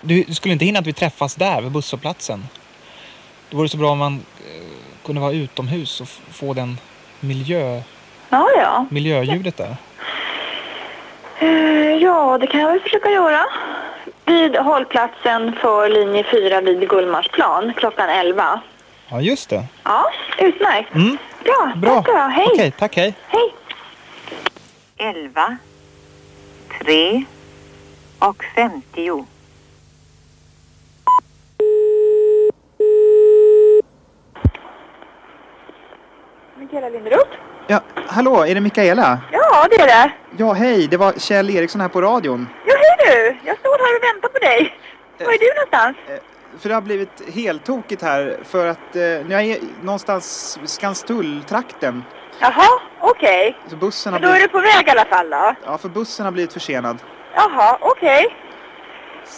Du 0.00 0.22
du 0.22 0.34
skulle 0.34 0.52
inte 0.52 0.64
hinna 0.64 0.78
att 0.78 0.86
vi 0.86 0.92
träffas 0.92 1.34
där 1.34 1.60
vid 1.62 1.72
busshållplatsen? 1.72 2.44
Det 3.50 3.56
vore 3.56 3.68
så 3.68 3.76
bra 3.76 3.90
om 3.90 3.98
man 3.98 4.12
eh, 4.14 5.06
kunde 5.06 5.20
vara 5.20 5.32
utomhus 5.32 6.00
och 6.00 6.08
få 6.34 6.54
den 6.54 6.78
miljö, 7.20 7.80
Ja, 8.30 8.48
ja. 8.56 8.86
miljöljudet 8.90 9.56
där. 9.56 9.76
Eh, 11.38 11.48
Ja, 12.02 12.38
det 12.40 12.46
kan 12.46 12.60
jag 12.60 12.68
väl 12.68 12.80
försöka 12.80 13.10
göra. 13.10 13.44
Vid 14.24 14.56
hållplatsen 14.56 15.52
för 15.60 15.88
linje 15.88 16.24
4 16.24 16.60
vid 16.60 16.88
Gullmarsplan 16.88 17.72
klockan 17.76 18.08
11. 18.08 18.60
Ja, 19.10 19.20
just 19.20 19.50
det. 19.50 19.64
Ja, 19.84 20.10
utmärkt. 20.38 20.94
Mm. 20.94 21.18
Bra, 21.44 21.72
Bra. 21.76 21.94
tack 22.02 22.06
då. 22.06 22.12
Hej. 22.18 22.46
Okej, 22.52 22.70
tack 22.78 22.96
hej. 22.96 23.14
Hej. 23.28 23.54
11, 24.96 25.56
3 26.82 27.24
och 28.18 28.44
50. 28.54 29.24
Mikaela 36.58 36.88
Linderoth? 36.88 37.30
Ja, 37.66 37.80
hallå, 38.06 38.44
är 38.46 38.54
det 38.54 38.60
Mikaela? 38.60 39.18
Ja, 39.32 39.66
det 39.70 39.76
är 39.80 39.86
det. 39.86 40.12
Ja, 40.38 40.52
hej, 40.52 40.86
det 40.88 40.96
var 40.96 41.12
Kjell 41.12 41.50
Eriksson 41.50 41.80
här 41.80 41.88
på 41.88 42.00
radion. 42.02 42.48
Ja, 42.66 42.74
hej 42.76 42.96
du! 43.06 43.48
Jag 43.48 43.58
står 43.58 43.78
här 43.78 43.96
och 43.96 44.02
väntar 44.02 44.28
på 44.28 44.38
dig. 44.38 44.74
Var 45.18 45.32
är 45.32 45.38
du 45.38 45.54
någonstans? 45.54 45.96
För 46.58 46.68
det 46.68 46.74
har 46.74 46.82
blivit 46.82 47.34
helt 47.34 47.64
tokigt 47.64 48.02
här 48.02 48.38
för 48.44 48.66
att 48.66 48.96
eh, 48.96 49.02
jag 49.02 49.42
är 49.44 49.58
någonstans 49.82 50.58
Skanstull-trakten. 50.64 52.02
Jaha, 52.40 52.80
okej. 53.00 53.56
Så 53.68 53.76
bussen 53.76 54.12
har 54.12 54.20
Men 54.20 54.28
då 54.28 54.34
är 54.34 54.38
blivit, 54.38 54.52
du 54.52 54.58
på 54.58 54.64
väg 54.78 54.88
i 54.88 54.90
alla 54.90 55.04
fall 55.04 55.30
då? 55.30 55.54
ja, 55.64 55.78
för 55.78 55.88
bussen 55.88 56.24
har 56.24 56.32
blivit 56.32 56.52
försenad. 56.52 56.98
Jaha, 57.34 57.78
okej. 57.80 58.36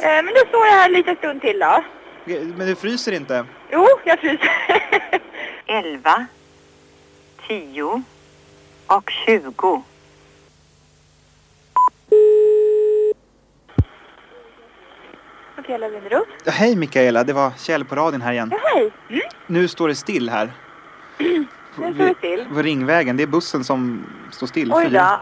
Eh, 0.03 0.07
men 0.07 0.27
då 0.27 0.41
står 0.49 0.67
jag 0.67 0.73
här 0.73 0.87
en 0.87 0.93
liten 0.93 1.17
stund 1.17 1.41
till 1.41 1.59
då. 1.59 1.85
Men 2.57 2.67
det 2.67 2.77
fryser 2.77 3.13
inte. 3.13 3.45
Jo, 3.73 3.87
jag 4.05 4.19
fryser. 4.21 4.51
11, 5.67 6.27
10 7.49 8.03
och 8.87 9.11
20. 9.27 9.83
Mikaela 15.71 15.89
Linderoth? 15.89 16.31
Ja, 16.45 16.53
hej 16.53 16.77
Mikaela, 16.77 17.25
det 17.25 17.33
var 17.33 17.51
Kjell 17.59 17.85
på 17.85 17.95
radion 17.95 18.21
här 18.21 18.33
igen. 18.33 18.49
Ja, 18.53 18.59
hej. 18.75 18.91
Mm. 19.09 19.21
Nu 19.47 19.69
står 19.69 19.89
det 19.89 19.95
still 19.95 20.29
här. 20.31 20.53
Nu 21.77 21.95
står 21.95 22.05
det 22.05 22.15
still. 22.19 22.47
På 22.55 22.63
Ringvägen, 22.63 23.17
det 23.17 23.23
är 23.23 23.27
bussen 23.27 23.65
som 23.65 24.07
står 24.33 24.47
still. 24.47 24.73
Oj 24.73 24.89
då. 24.91 25.21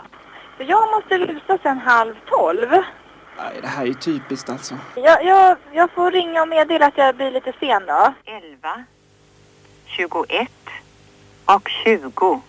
Jag 0.58 0.90
måste 0.90 1.18
rusa 1.18 1.58
sen 1.62 1.78
halv 1.78 2.14
tolv. 2.26 2.70
Nej, 2.70 3.58
det 3.60 3.66
här 3.66 3.82
är 3.82 3.86
ju 3.86 3.94
typiskt 3.94 4.50
alltså. 4.50 4.74
Jag, 4.94 5.24
jag, 5.24 5.56
jag 5.72 5.90
får 5.90 6.10
ringa 6.10 6.42
och 6.42 6.48
meddela 6.48 6.86
att 6.86 6.98
jag 6.98 7.16
blir 7.16 7.30
lite 7.30 7.52
sen 7.60 7.86
då. 7.86 8.14
11, 8.24 8.84
21 9.86 10.48
och 11.44 11.68
20. 11.84 12.40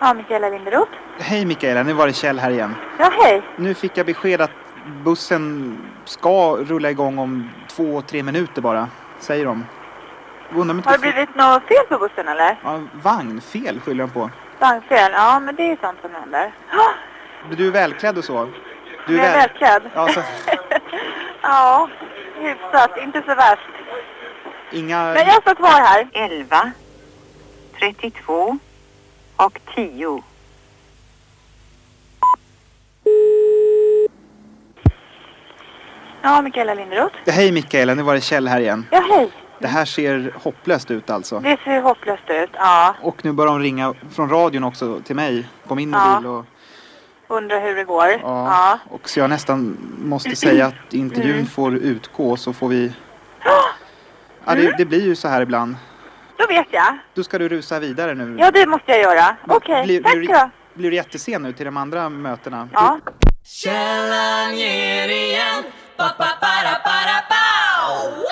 Ja, 0.00 0.14
Mikaela 0.14 0.48
Linderoth. 0.48 0.90
Hej 1.18 1.44
Mikaela, 1.44 1.82
nu 1.82 1.92
var 1.92 2.06
det 2.06 2.12
Kjell 2.12 2.38
här 2.38 2.50
igen. 2.50 2.74
Ja, 2.98 3.10
hej. 3.22 3.42
Nu 3.56 3.74
fick 3.74 3.96
jag 3.96 4.06
besked 4.06 4.40
att 4.40 4.50
bussen 5.04 5.76
ska 6.04 6.56
rulla 6.56 6.90
igång 6.90 7.18
om 7.18 7.50
två, 7.68 8.02
tre 8.02 8.22
minuter 8.22 8.62
bara, 8.62 8.88
säger 9.18 9.44
de. 9.44 9.64
Undrar 10.50 10.70
om 10.70 10.78
inte 10.78 10.88
Har 10.88 10.96
det 10.96 11.00
blivit 11.12 11.34
något 11.34 11.62
fel 11.62 11.84
på 11.88 11.98
bussen 11.98 12.28
eller? 12.28 12.56
Ja, 12.64 12.80
vagnfel 12.92 13.80
skyller 13.80 14.04
de 14.04 14.10
på. 14.10 14.30
Vagnfel? 14.58 15.12
Ja, 15.12 15.40
men 15.40 15.56
det 15.56 15.62
är 15.62 15.68
ju 15.68 15.76
sånt 15.82 15.98
som 16.02 16.10
händer. 16.14 16.52
Ja, 16.72 16.90
Du 17.56 17.66
är 17.66 17.70
välklädd 17.70 18.18
och 18.18 18.24
så. 18.24 18.48
Du 19.06 19.16
jag 19.16 19.26
är 19.26 19.32
välklädd. 19.36 19.82
Ja, 19.94 20.08
så 20.08 20.20
ja, 21.42 21.88
hyfsat. 22.40 22.90
Inte 23.02 23.22
så 23.26 23.34
värst. 23.34 23.68
inga... 24.72 25.04
Men 25.04 25.26
jag 25.26 25.42
står 25.42 25.54
kvar 25.54 25.80
här. 25.80 26.08
11, 26.12 26.70
32 27.78 28.58
och 29.46 29.58
10. 29.74 30.22
Ja, 36.22 36.42
Mikaela 36.42 36.74
Linderoth. 36.74 37.14
Hej 37.26 37.52
Mikaela, 37.52 37.94
nu 37.94 38.02
var 38.02 38.14
det 38.14 38.20
Kjell 38.20 38.48
här 38.48 38.60
igen. 38.60 38.86
Ja, 38.90 39.02
hej. 39.10 39.30
Det 39.58 39.66
här 39.68 39.84
ser 39.84 40.32
hopplöst 40.42 40.90
ut 40.90 41.10
alltså. 41.10 41.40
Det 41.40 41.58
ser 41.64 41.80
hopplöst 41.80 42.22
ut. 42.30 42.50
Ja, 42.54 42.94
Och 43.02 43.24
nu 43.24 43.32
börjar 43.32 43.52
de 43.52 43.60
ringa 43.62 43.94
från 44.12 44.28
radion 44.30 44.64
också 44.64 45.00
till 45.00 45.16
mig 45.16 45.48
på 45.66 45.74
min 45.74 45.92
Ja. 45.92 46.14
mobil. 46.14 46.26
Och, 46.30 46.44
undrar 47.28 47.60
hur 47.60 47.76
det 47.76 47.84
går. 47.84 48.06
ja, 48.08 48.18
Ja. 48.22 48.78
och 48.90 49.08
så 49.08 49.20
jag 49.20 49.30
nästan 49.30 49.76
måste 50.04 50.36
säga 50.36 50.66
att 50.66 50.94
intervjun 50.94 51.34
Mm. 51.34 51.46
får 51.46 51.74
utgå 51.74 52.36
så 52.36 52.52
får 52.52 52.68
vi... 52.68 52.92
Ja, 54.44 54.54
det, 54.54 54.74
det 54.78 54.84
blir 54.84 55.04
ju 55.04 55.16
så 55.16 55.28
här 55.28 55.40
ibland. 55.40 55.76
Då 56.40 56.46
vet 56.54 56.66
jag. 56.70 56.98
Då 57.14 57.24
ska 57.24 57.38
du 57.38 57.48
rusa 57.48 57.78
vidare 57.78 58.14
nu. 58.14 58.36
Ja, 58.38 58.50
det 58.50 58.66
måste 58.66 58.90
jag 58.92 59.00
göra. 59.00 59.36
Okej, 59.48 59.84
Blir, 59.84 60.02
tack 60.02 60.12
blir, 60.18 60.50
blir 60.74 60.90
du 60.90 60.96
jättesen 60.96 61.42
nu 61.42 61.52
till 61.52 61.64
de 61.66 61.76
andra 61.76 62.08
mötena? 62.08 62.68
Ja. 62.72 62.98
Källan 63.44 64.58
ger 64.58 65.08
igen. 65.08 65.64
Pa, 65.96 66.08
pa, 66.08 66.26
para, 66.40 66.74
para, 66.84 67.22
pow. 67.28 68.24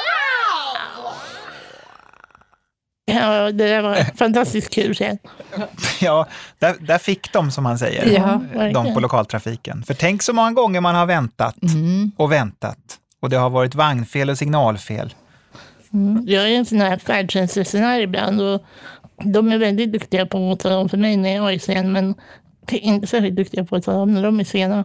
Ja, 3.04 3.52
det 3.52 3.68
där 3.68 3.82
var 3.82 4.16
fantastiskt 4.16 4.74
kul. 4.74 4.94
Ja, 6.00 6.26
där, 6.58 6.74
där 6.80 6.98
fick 6.98 7.32
de 7.32 7.50
som 7.50 7.64
man 7.64 7.78
säger, 7.78 8.06
Ja, 8.18 8.40
de 8.72 8.94
på 8.94 9.00
lokaltrafiken. 9.00 9.82
För 9.86 9.94
tänk 9.94 10.22
så 10.22 10.32
många 10.32 10.52
gånger 10.52 10.80
man 10.80 10.94
har 10.94 11.06
väntat 11.06 11.56
Mm. 11.62 12.12
och 12.16 12.32
väntat 12.32 12.78
och 13.22 13.30
det 13.30 13.36
har 13.36 13.50
varit 13.50 13.74
vagnfel 13.74 14.30
och 14.30 14.38
signalfel. 14.38 15.14
Mm. 15.92 16.24
Jag 16.26 16.50
är 16.50 16.58
en 16.58 16.66
sån 16.66 16.80
här 16.80 16.98
färdtjänstresenär 16.98 18.00
ibland 18.00 18.40
och 18.40 18.64
de 19.24 19.52
är 19.52 19.58
väldigt 19.58 19.92
duktiga 19.92 20.26
på 20.26 20.52
att 20.52 20.60
tala 20.60 20.78
om 20.78 20.88
för 20.88 20.96
mig 20.96 21.16
när 21.16 21.34
jag 21.34 21.54
är 21.54 21.58
sen 21.58 21.92
men 21.92 22.14
inte 22.70 23.06
särskilt 23.06 23.36
duktiga 23.36 23.64
på 23.64 23.76
att 23.76 23.84
tala 23.84 23.98
om 23.98 24.14
när 24.14 24.22
de 24.22 24.40
är 24.40 24.44
sena. 24.44 24.84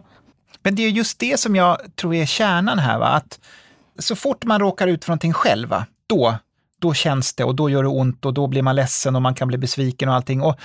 Men 0.62 0.74
det 0.74 0.82
är 0.82 0.90
just 0.90 1.18
det 1.18 1.40
som 1.40 1.56
jag 1.56 1.96
tror 1.96 2.14
är 2.14 2.26
kärnan 2.26 2.78
här, 2.78 2.98
va? 2.98 3.06
att 3.06 3.40
så 3.98 4.16
fort 4.16 4.44
man 4.44 4.60
råkar 4.60 4.86
ut 4.86 5.04
för 5.04 5.10
någonting 5.10 5.32
själv, 5.32 5.68
va? 5.68 5.86
då, 6.06 6.34
då 6.80 6.94
känns 6.94 7.34
det 7.34 7.44
och 7.44 7.54
då 7.54 7.70
gör 7.70 7.82
det 7.82 7.88
ont 7.88 8.24
och 8.24 8.34
då 8.34 8.46
blir 8.46 8.62
man 8.62 8.76
ledsen 8.76 9.16
och 9.16 9.22
man 9.22 9.34
kan 9.34 9.48
bli 9.48 9.58
besviken 9.58 10.08
och 10.08 10.14
allting. 10.14 10.42
Och 10.42 10.56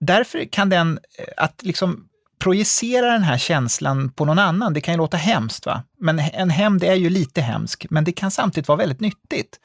därför 0.00 0.44
kan 0.44 0.68
den, 0.68 0.98
eh, 1.18 1.24
att 1.36 1.62
liksom 1.62 2.08
projicera 2.38 3.12
den 3.12 3.22
här 3.22 3.38
känslan 3.38 4.10
på 4.12 4.24
någon 4.24 4.38
annan, 4.38 4.72
det 4.72 4.80
kan 4.80 4.94
ju 4.94 4.98
låta 4.98 5.16
hemskt, 5.16 5.66
va? 5.66 5.82
men 5.98 6.18
en 6.18 6.50
hämnd 6.50 6.84
är 6.84 6.94
ju 6.94 7.10
lite 7.10 7.40
hemsk, 7.40 7.86
men 7.90 8.04
det 8.04 8.12
kan 8.12 8.30
samtidigt 8.30 8.68
vara 8.68 8.78
väldigt 8.78 9.00
nyttigt. 9.00 9.60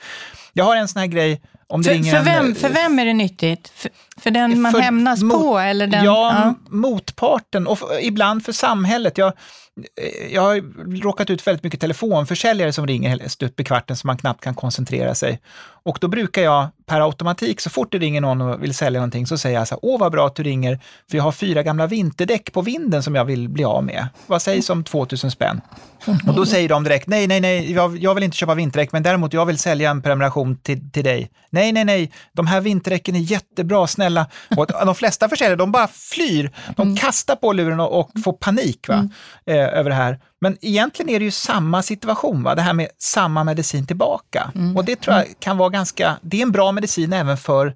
Jag 0.54 0.64
har 0.66 0.76
en 0.76 0.88
sån 0.88 1.00
här 1.00 1.08
grej, 1.08 1.42
om 1.68 1.82
det 1.82 1.88
För, 1.90 1.96
ringer 1.96 2.12
för, 2.12 2.18
en, 2.18 2.26
vem, 2.26 2.50
eh, 2.52 2.56
för 2.56 2.70
vem 2.70 3.00
är 3.00 3.06
det 3.06 3.14
nyttigt? 3.14 3.72
För, 3.76 3.92
för 4.22 4.32
den 4.32 4.62
man 4.62 4.72
För 4.72 4.80
hämnas 4.80 5.22
mot- 5.22 5.42
på? 5.42 5.58
Eller 5.60 5.88
den, 5.88 6.06
ja, 6.06 6.54
motparten 6.70 7.68
och 7.68 7.78
f- 7.82 8.00
ibland 8.02 8.46
för 8.46 8.52
samhället. 8.52 9.18
Jag, 9.18 9.28
eh, 9.28 10.34
jag 10.34 10.42
har 10.42 10.62
råkat 11.02 11.30
ut 11.30 11.42
för 11.42 11.52
väldigt 11.52 11.64
mycket 11.64 11.80
telefonförsäljare 11.80 12.74
som 12.74 12.88
ringer 12.88 13.28
stup 13.28 13.60
i 13.60 13.64
kvarten 13.64 13.96
så 13.96 14.08
man 14.08 14.18
knappt 14.18 14.44
kan 14.44 14.56
koncentrera 14.56 15.16
sig. 15.16 15.40
Och 15.84 15.98
då 16.02 16.08
brukar 16.08 16.42
jag 16.42 16.68
per 16.86 17.02
automatik, 17.02 17.62
så 17.62 17.70
fort 17.70 17.92
det 17.92 17.98
ringer 17.98 18.22
någon 18.22 18.42
och 18.42 18.64
vill 18.64 18.74
sälja 18.74 19.00
någonting, 19.00 19.28
så 19.28 19.38
säger 19.38 19.58
jag 19.60 19.68
så 19.68 19.76
här, 19.76 19.80
åh 19.82 20.00
vad 20.00 20.12
bra 20.12 20.28
att 20.28 20.36
du 20.36 20.44
ringer, 20.44 20.80
för 21.10 21.18
jag 21.18 21.24
har 21.24 21.32
fyra 21.32 21.64
gamla 21.64 21.88
vinterdäck 21.88 22.52
på 22.54 22.62
vinden 22.62 23.04
som 23.04 23.16
jag 23.16 23.26
vill 23.26 23.50
bli 23.50 23.64
av 23.64 23.84
med. 23.84 24.08
Vad 24.28 24.42
sägs 24.42 24.70
om 24.70 24.84
2000 24.84 25.32
spänn? 25.32 25.62
Och 26.28 26.36
då 26.36 26.46
säger 26.46 26.70
de 26.70 26.84
direkt, 26.84 27.08
nej, 27.08 27.28
nej, 27.28 27.40
nej, 27.42 27.72
jag, 27.72 27.98
jag 27.98 28.16
vill 28.16 28.24
inte 28.24 28.38
köpa 28.38 28.54
vinterdäck, 28.56 28.92
men 28.92 29.04
däremot 29.04 29.34
jag 29.34 29.46
vill 29.46 29.58
sälja 29.58 29.90
en 29.92 30.02
prenumeration 30.02 30.41
till, 30.64 30.92
till 30.92 31.04
dig. 31.04 31.32
Nej, 31.50 31.72
nej, 31.72 31.86
nej, 31.86 32.12
de 32.34 32.48
här 32.48 32.62
vinterdäcken 32.62 33.16
är 33.16 33.20
jättebra, 33.20 33.88
snälla. 33.88 34.28
Och 34.58 34.68
de 34.86 34.96
flesta 34.96 35.30
försäljare, 35.30 35.56
de 35.56 35.72
bara 35.72 35.88
flyr. 35.88 36.52
De 36.76 36.96
kastar 36.96 37.36
på 37.36 37.54
luren 37.54 37.80
och, 37.80 38.00
och 38.00 38.10
får 38.24 38.34
panik 38.34 38.88
va? 38.88 39.10
Eh, 39.46 39.56
över 39.56 39.90
det 39.90 39.96
här. 39.96 40.20
Men 40.42 40.58
egentligen 40.62 41.10
är 41.10 41.20
det 41.20 41.26
ju 41.26 41.32
samma 41.32 41.82
situation, 41.82 42.44
va? 42.44 42.56
det 42.56 42.62
här 42.62 42.74
med 42.74 42.88
samma 42.98 43.44
medicin 43.44 43.88
tillbaka. 43.88 44.52
Och 44.76 44.86
det 44.86 44.96
tror 44.96 45.18
jag 45.18 45.26
kan 45.40 45.58
vara 45.58 45.70
ganska, 45.70 46.18
det 46.22 46.38
är 46.38 46.42
en 46.42 46.52
bra 46.52 46.72
medicin 46.72 47.14
även 47.14 47.38
för, 47.38 47.76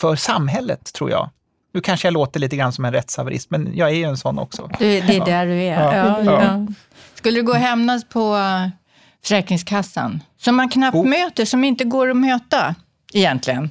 för 0.00 0.16
samhället, 0.16 0.92
tror 0.92 1.10
jag. 1.10 1.30
Nu 1.74 1.80
kanske 1.80 2.06
jag 2.06 2.12
låter 2.12 2.40
lite 2.40 2.56
grann 2.56 2.72
som 2.72 2.84
en 2.84 2.92
rättshaverist, 2.92 3.50
men 3.50 3.70
jag 3.74 3.90
är 3.90 3.94
ju 3.94 4.04
en 4.04 4.16
sån 4.16 4.38
också. 4.38 4.70
Det, 4.78 5.00
det 5.00 5.16
är 5.16 5.24
där 5.24 5.46
du 5.46 5.52
är. 5.52 5.96
Ja. 5.96 6.22
Ja. 6.22 6.66
Skulle 7.14 7.40
du 7.40 7.42
gå 7.42 7.52
och 7.52 7.58
hämnas 7.58 8.04
på 8.04 8.36
Försäkringskassan, 9.24 10.22
som 10.38 10.56
man 10.56 10.68
knappt 10.68 10.96
Oh. 10.96 11.06
möter, 11.06 11.44
som 11.44 11.64
inte 11.64 11.84
går 11.84 12.10
att 12.10 12.16
möta 12.16 12.74
egentligen? 13.12 13.70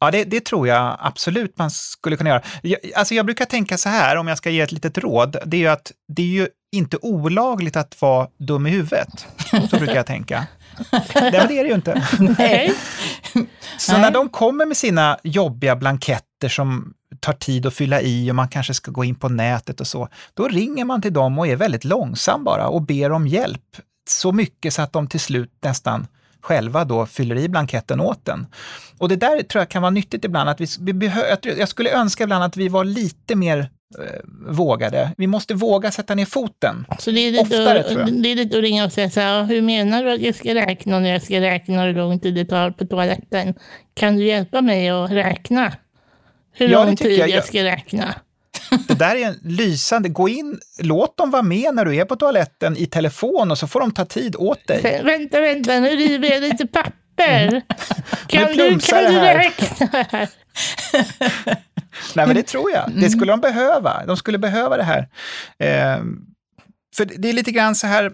Ja, 0.00 0.10
det, 0.10 0.24
det 0.24 0.44
tror 0.44 0.68
jag 0.68 0.96
absolut 1.00 1.58
man 1.58 1.70
skulle 1.70 2.16
kunna 2.16 2.30
göra. 2.30 2.42
Jag, 2.62 2.78
alltså 2.96 3.14
jag 3.14 3.26
brukar 3.26 3.44
tänka 3.44 3.78
så 3.78 3.88
här, 3.88 4.16
om 4.16 4.28
jag 4.28 4.38
ska 4.38 4.50
ge 4.50 4.60
ett 4.60 4.72
litet 4.72 4.98
råd, 4.98 5.36
det 5.46 5.56
är 5.56 5.60
ju 5.60 5.68
att 5.68 5.92
det 6.08 6.22
är 6.22 6.26
ju 6.26 6.48
inte 6.72 6.98
olagligt 7.02 7.76
att 7.76 8.00
vara 8.02 8.28
dum 8.38 8.66
i 8.66 8.70
huvudet. 8.70 9.26
Så 9.70 9.76
brukar 9.76 9.94
jag 9.94 10.06
tänka. 10.06 10.46
Nej, 10.92 11.02
men 11.14 11.32
det 11.48 11.58
är 11.58 11.64
det 11.64 11.68
ju 11.68 11.74
inte. 11.74 12.06
Nej. 12.38 12.74
Så 13.78 13.92
Nej. 13.92 14.00
när 14.00 14.10
de 14.10 14.28
kommer 14.28 14.66
med 14.66 14.76
sina 14.76 15.18
jobbiga 15.22 15.76
blanketter 15.76 16.48
som 16.48 16.92
tar 17.20 17.32
tid 17.32 17.66
att 17.66 17.74
fylla 17.74 18.00
i 18.00 18.30
och 18.30 18.34
man 18.34 18.48
kanske 18.48 18.74
ska 18.74 18.90
gå 18.90 19.04
in 19.04 19.14
på 19.14 19.28
nätet 19.28 19.80
och 19.80 19.86
så, 19.86 20.08
då 20.34 20.48
ringer 20.48 20.84
man 20.84 21.02
till 21.02 21.12
dem 21.12 21.38
och 21.38 21.46
är 21.46 21.56
väldigt 21.56 21.84
långsam 21.84 22.44
bara 22.44 22.68
och 22.68 22.82
ber 22.82 23.12
om 23.12 23.26
hjälp. 23.26 23.76
Så 24.08 24.32
mycket 24.32 24.74
så 24.74 24.82
att 24.82 24.92
de 24.92 25.06
till 25.06 25.20
slut 25.20 25.50
nästan 25.62 26.06
själva 26.40 26.84
då 26.84 27.06
fyller 27.06 27.36
i 27.36 27.48
blanketten 27.48 28.00
åt 28.00 28.24
den. 28.24 28.46
Och 28.98 29.08
det 29.08 29.16
där 29.16 29.42
tror 29.42 29.60
jag 29.60 29.68
kan 29.68 29.82
vara 29.82 29.90
nyttigt 29.90 30.24
ibland. 30.24 30.50
Att 30.50 30.60
vi, 30.60 30.66
vi 30.80 31.10
jag 31.58 31.68
skulle 31.68 31.90
önska 31.90 32.24
ibland 32.24 32.44
att 32.44 32.56
vi 32.56 32.68
var 32.68 32.84
lite 32.84 33.34
mer 33.36 33.58
eh, 33.58 34.20
vågade. 34.48 35.12
Vi 35.16 35.26
måste 35.26 35.54
våga 35.54 35.90
sätta 35.90 36.14
ner 36.14 36.24
foten. 36.24 36.86
Så 36.98 37.10
det 37.10 37.20
är, 37.20 37.30
lite, 37.32 37.42
Oftare, 37.42 37.82
tror 37.82 38.00
jag. 38.00 38.22
det 38.22 38.32
är 38.32 38.36
lite 38.36 38.56
att 38.56 38.62
ringa 38.62 38.84
och 38.84 38.92
säga 38.92 39.10
så 39.10 39.20
här, 39.20 39.44
hur 39.44 39.62
menar 39.62 40.04
du 40.04 40.12
att 40.12 40.20
jag 40.20 40.34
ska 40.34 40.54
räkna 40.54 40.98
när 40.98 41.12
jag 41.12 41.22
ska 41.22 41.40
räkna 41.40 41.82
hur 41.82 41.94
lång 41.94 42.20
tid 42.20 42.34
det 42.34 42.44
tar 42.44 42.70
på 42.70 42.86
toaletten? 42.86 43.54
Kan 43.94 44.16
du 44.16 44.26
hjälpa 44.26 44.60
mig 44.60 44.88
att 44.88 45.10
räkna? 45.10 45.72
Hur 46.52 46.68
Ja, 46.68 46.84
lång 46.84 46.96
tid 46.96 47.18
jag. 47.18 47.28
jag 47.28 47.44
ska 47.44 47.64
räkna? 47.64 48.14
Det 48.88 48.94
där 48.94 49.16
är 49.16 49.26
en 49.26 49.40
lysande, 49.42 50.08
gå 50.08 50.28
in, 50.28 50.60
låt 50.82 51.16
dem 51.16 51.30
vara 51.30 51.42
med 51.42 51.74
när 51.74 51.84
du 51.84 51.96
är 51.96 52.04
på 52.04 52.16
toaletten 52.16 52.76
i 52.76 52.86
telefon 52.86 53.50
och 53.50 53.58
så 53.58 53.66
får 53.66 53.80
de 53.80 53.92
ta 53.92 54.04
tid 54.04 54.36
åt 54.38 54.66
dig. 54.66 54.82
Vä- 54.82 55.04
Vänta, 55.04 55.40
vänta, 55.40 55.80
nu 55.80 55.88
river 55.88 56.28
jag 56.30 56.40
lite 56.42 56.66
papper. 56.66 57.62
Kan 58.26 58.42
Nu 58.42 58.70
du, 58.70 58.78
kan 58.80 59.04
du 59.04 59.18
räkna 59.20 59.86
här? 60.10 60.28
Nej, 62.14 62.26
men 62.26 62.34
det 62.36 62.42
tror 62.42 62.70
jag. 62.70 62.90
Det 62.94 63.10
skulle 63.10 63.32
de 63.32 63.40
behöva. 63.40 64.06
De 64.06 64.16
skulle 64.16 64.38
behöva 64.38 64.76
det 64.76 64.82
här. 64.84 64.98
Eh, 65.58 66.02
för 66.96 67.04
det 67.18 67.28
är 67.28 67.32
lite 67.32 67.50
grann 67.50 67.74
så 67.74 67.86
här, 67.86 68.12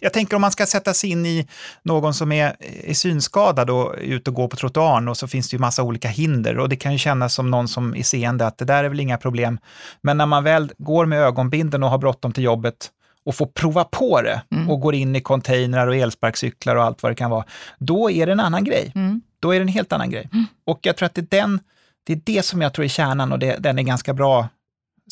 jag 0.00 0.12
tänker 0.12 0.36
om 0.36 0.40
man 0.40 0.50
ska 0.50 0.66
sätta 0.66 0.94
sig 0.94 1.10
in 1.10 1.26
i 1.26 1.48
någon 1.82 2.14
som 2.14 2.32
är, 2.32 2.56
är 2.84 2.94
synskadad 2.94 3.70
och 3.70 3.94
är 3.94 4.00
ute 4.00 4.30
och 4.30 4.36
går 4.36 4.48
på 4.48 4.56
trottoaren 4.56 5.08
och 5.08 5.16
så 5.16 5.28
finns 5.28 5.50
det 5.50 5.54
ju 5.54 5.60
massa 5.60 5.82
olika 5.82 6.08
hinder 6.08 6.58
och 6.58 6.68
det 6.68 6.76
kan 6.76 6.92
ju 6.92 6.98
kännas 6.98 7.34
som 7.34 7.50
någon 7.50 7.68
som 7.68 7.96
är 7.96 8.02
seende 8.02 8.46
att 8.46 8.58
det 8.58 8.64
där 8.64 8.84
är 8.84 8.88
väl 8.88 9.00
inga 9.00 9.18
problem. 9.18 9.58
Men 10.02 10.16
när 10.16 10.26
man 10.26 10.44
väl 10.44 10.72
går 10.78 11.06
med 11.06 11.18
ögonbinden 11.18 11.82
och 11.82 11.90
har 11.90 11.98
bråttom 11.98 12.32
till 12.32 12.44
jobbet 12.44 12.90
och 13.24 13.34
får 13.34 13.46
prova 13.46 13.84
på 13.84 14.22
det 14.22 14.42
och 14.68 14.80
går 14.80 14.94
in 14.94 15.16
i 15.16 15.20
containrar 15.20 15.86
och 15.86 15.96
elsparkcyklar 15.96 16.76
och 16.76 16.84
allt 16.84 17.02
vad 17.02 17.12
det 17.12 17.16
kan 17.16 17.30
vara, 17.30 17.44
då 17.78 18.10
är 18.10 18.26
det 18.26 18.32
en 18.32 18.40
annan 18.40 18.64
grej. 18.64 18.92
Mm. 18.94 19.20
Då 19.40 19.54
är 19.54 19.58
det 19.58 19.64
en 19.64 19.68
helt 19.68 19.92
annan 19.92 20.10
grej. 20.10 20.28
Och 20.66 20.78
jag 20.82 20.96
tror 20.96 21.06
att 21.06 21.14
det 21.14 21.20
är, 21.20 21.40
den, 21.40 21.60
det 22.06 22.12
är 22.12 22.20
det 22.24 22.42
som 22.42 22.62
jag 22.62 22.74
tror 22.74 22.84
är 22.84 22.88
kärnan 22.88 23.32
och 23.32 23.38
det, 23.38 23.56
den 23.58 23.78
är 23.78 23.82
ganska 23.82 24.14
bra 24.14 24.48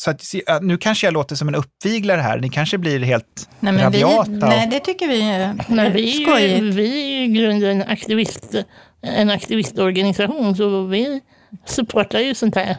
Så 0.01 0.11
att, 0.11 0.23
nu 0.61 0.77
kanske 0.77 1.07
jag 1.07 1.13
låter 1.13 1.35
som 1.35 1.47
en 1.47 1.55
uppviglare 1.55 2.21
här. 2.21 2.39
Ni 2.39 2.49
kanske 2.49 2.77
blir 2.77 2.99
helt 2.99 3.49
Nej, 3.59 3.73
men 3.73 3.91
vi, 3.91 4.03
rabiata. 4.03 4.31
nej, 4.31 4.67
det 4.67 4.79
tycker 4.79 5.07
vi 5.07 5.21
är 5.29 5.55
Nej, 5.67 5.89
vi, 5.91 6.13
är 6.13 6.19
ju, 6.19 6.25
skojigt. 6.25 6.75
vi 6.75 7.01
är 7.03 7.07
ju 7.17 7.23
i 7.23 7.27
grunden 7.27 7.83
aktivist, 7.87 8.55
en 9.01 9.29
aktivistorganisation, 9.29 10.55
så 10.55 10.83
vi 10.83 11.21
supportar 11.65 12.19
ju 12.19 12.35
sånt 12.35 12.55
här. 12.55 12.77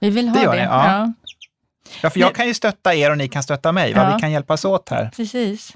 Vi 0.00 0.10
vill 0.10 0.28
ha 0.28 0.34
Det 0.34 0.40
det. 0.40 0.44
gör 0.44 0.54
ni, 0.56 0.62
ja. 0.62 0.86
ja. 0.92 1.12
Ja, 2.02 2.10
för 2.10 2.20
jag 2.20 2.34
kan 2.34 2.46
ju 2.46 2.54
stötta 2.54 2.94
er 2.94 3.10
och 3.10 3.18
ni 3.18 3.28
kan 3.28 3.42
stötta 3.42 3.72
mig. 3.72 3.94
Va? 3.94 4.02
Ja. 4.08 4.14
Vi 4.14 4.20
kan 4.20 4.30
hjälpas 4.32 4.64
åt 4.64 4.88
här. 4.88 5.10
Precis. 5.16 5.72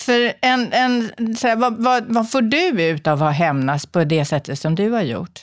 För 0.00 0.32
en, 0.42 0.72
en, 0.72 1.10
så 1.36 1.48
här, 1.48 1.56
vad, 1.56 1.82
vad, 1.84 2.04
vad 2.14 2.30
får 2.30 2.42
du 2.42 2.82
ut 2.82 3.06
av 3.06 3.22
att 3.22 3.34
hämnas 3.34 3.86
på 3.86 4.04
det 4.04 4.24
sättet 4.24 4.58
som 4.58 4.74
du 4.74 4.90
har 4.90 5.02
gjort? 5.02 5.40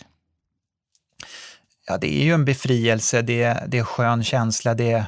Ja, 1.92 1.98
det 1.98 2.14
är 2.22 2.24
ju 2.24 2.34
en 2.34 2.46
befrielse, 2.46 3.22
det 3.22 3.44
är, 3.44 3.68
det 3.68 3.78
är 3.78 3.84
skön 3.84 4.24
känsla, 4.24 4.74
det 4.74 4.92
är, 4.92 5.06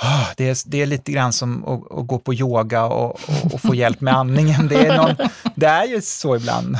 ah, 0.00 0.26
det 0.36 0.48
är, 0.48 0.70
det 0.70 0.82
är 0.82 0.86
lite 0.86 1.12
grann 1.12 1.32
som 1.32 1.64
att, 1.64 1.98
att 1.98 2.06
gå 2.06 2.18
på 2.18 2.34
yoga 2.34 2.84
och, 2.84 3.10
och, 3.10 3.54
och 3.54 3.60
få 3.60 3.74
hjälp 3.74 4.00
med 4.00 4.14
andningen. 4.14 4.68
Det 4.68 4.86
är, 4.86 4.96
någon, 4.96 5.16
det 5.54 5.66
är 5.66 5.84
ju 5.86 6.00
så 6.02 6.36
ibland. 6.36 6.76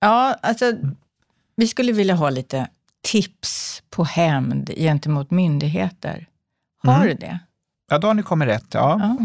Ja, 0.00 0.36
alltså, 0.42 0.72
vi 1.56 1.66
skulle 1.66 1.92
vilja 1.92 2.14
ha 2.14 2.30
lite 2.30 2.68
tips 3.04 3.82
på 3.90 4.04
hämnd 4.04 4.70
gentemot 4.76 5.30
myndigheter. 5.30 6.26
Har 6.82 6.94
Mm. 6.96 7.08
du 7.08 7.14
det? 7.14 7.38
Ja, 7.90 7.98
då 7.98 8.06
har 8.06 8.14
ni 8.14 8.22
kommit 8.22 8.48
rätt. 8.48 8.66
Ja. 8.70 9.16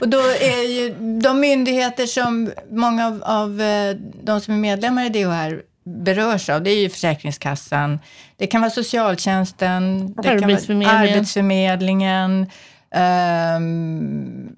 Och 0.00 0.08
då 0.08 0.18
är 0.40 0.62
ju 0.68 0.94
de 1.20 1.40
myndigheter 1.40 2.06
som 2.06 2.50
många 2.70 3.06
av, 3.06 3.22
av 3.24 3.60
eh, 3.60 3.96
de 4.22 4.40
som 4.40 4.54
är 4.54 4.58
medlemmar 4.58 5.04
i 5.04 5.08
DHR 5.08 5.62
berörs 6.04 6.48
av, 6.48 6.62
det 6.62 6.70
är 6.70 6.80
ju 6.80 6.88
Försäkringskassan, 6.88 7.98
det 8.36 8.46
kan 8.46 8.60
vara 8.60 8.70
socialtjänsten, 8.70 10.14
det 10.14 10.22
kan 10.22 10.40
vara 10.40 10.90
Arbetsförmedlingen. 10.90 12.46
Ehm, 12.94 14.48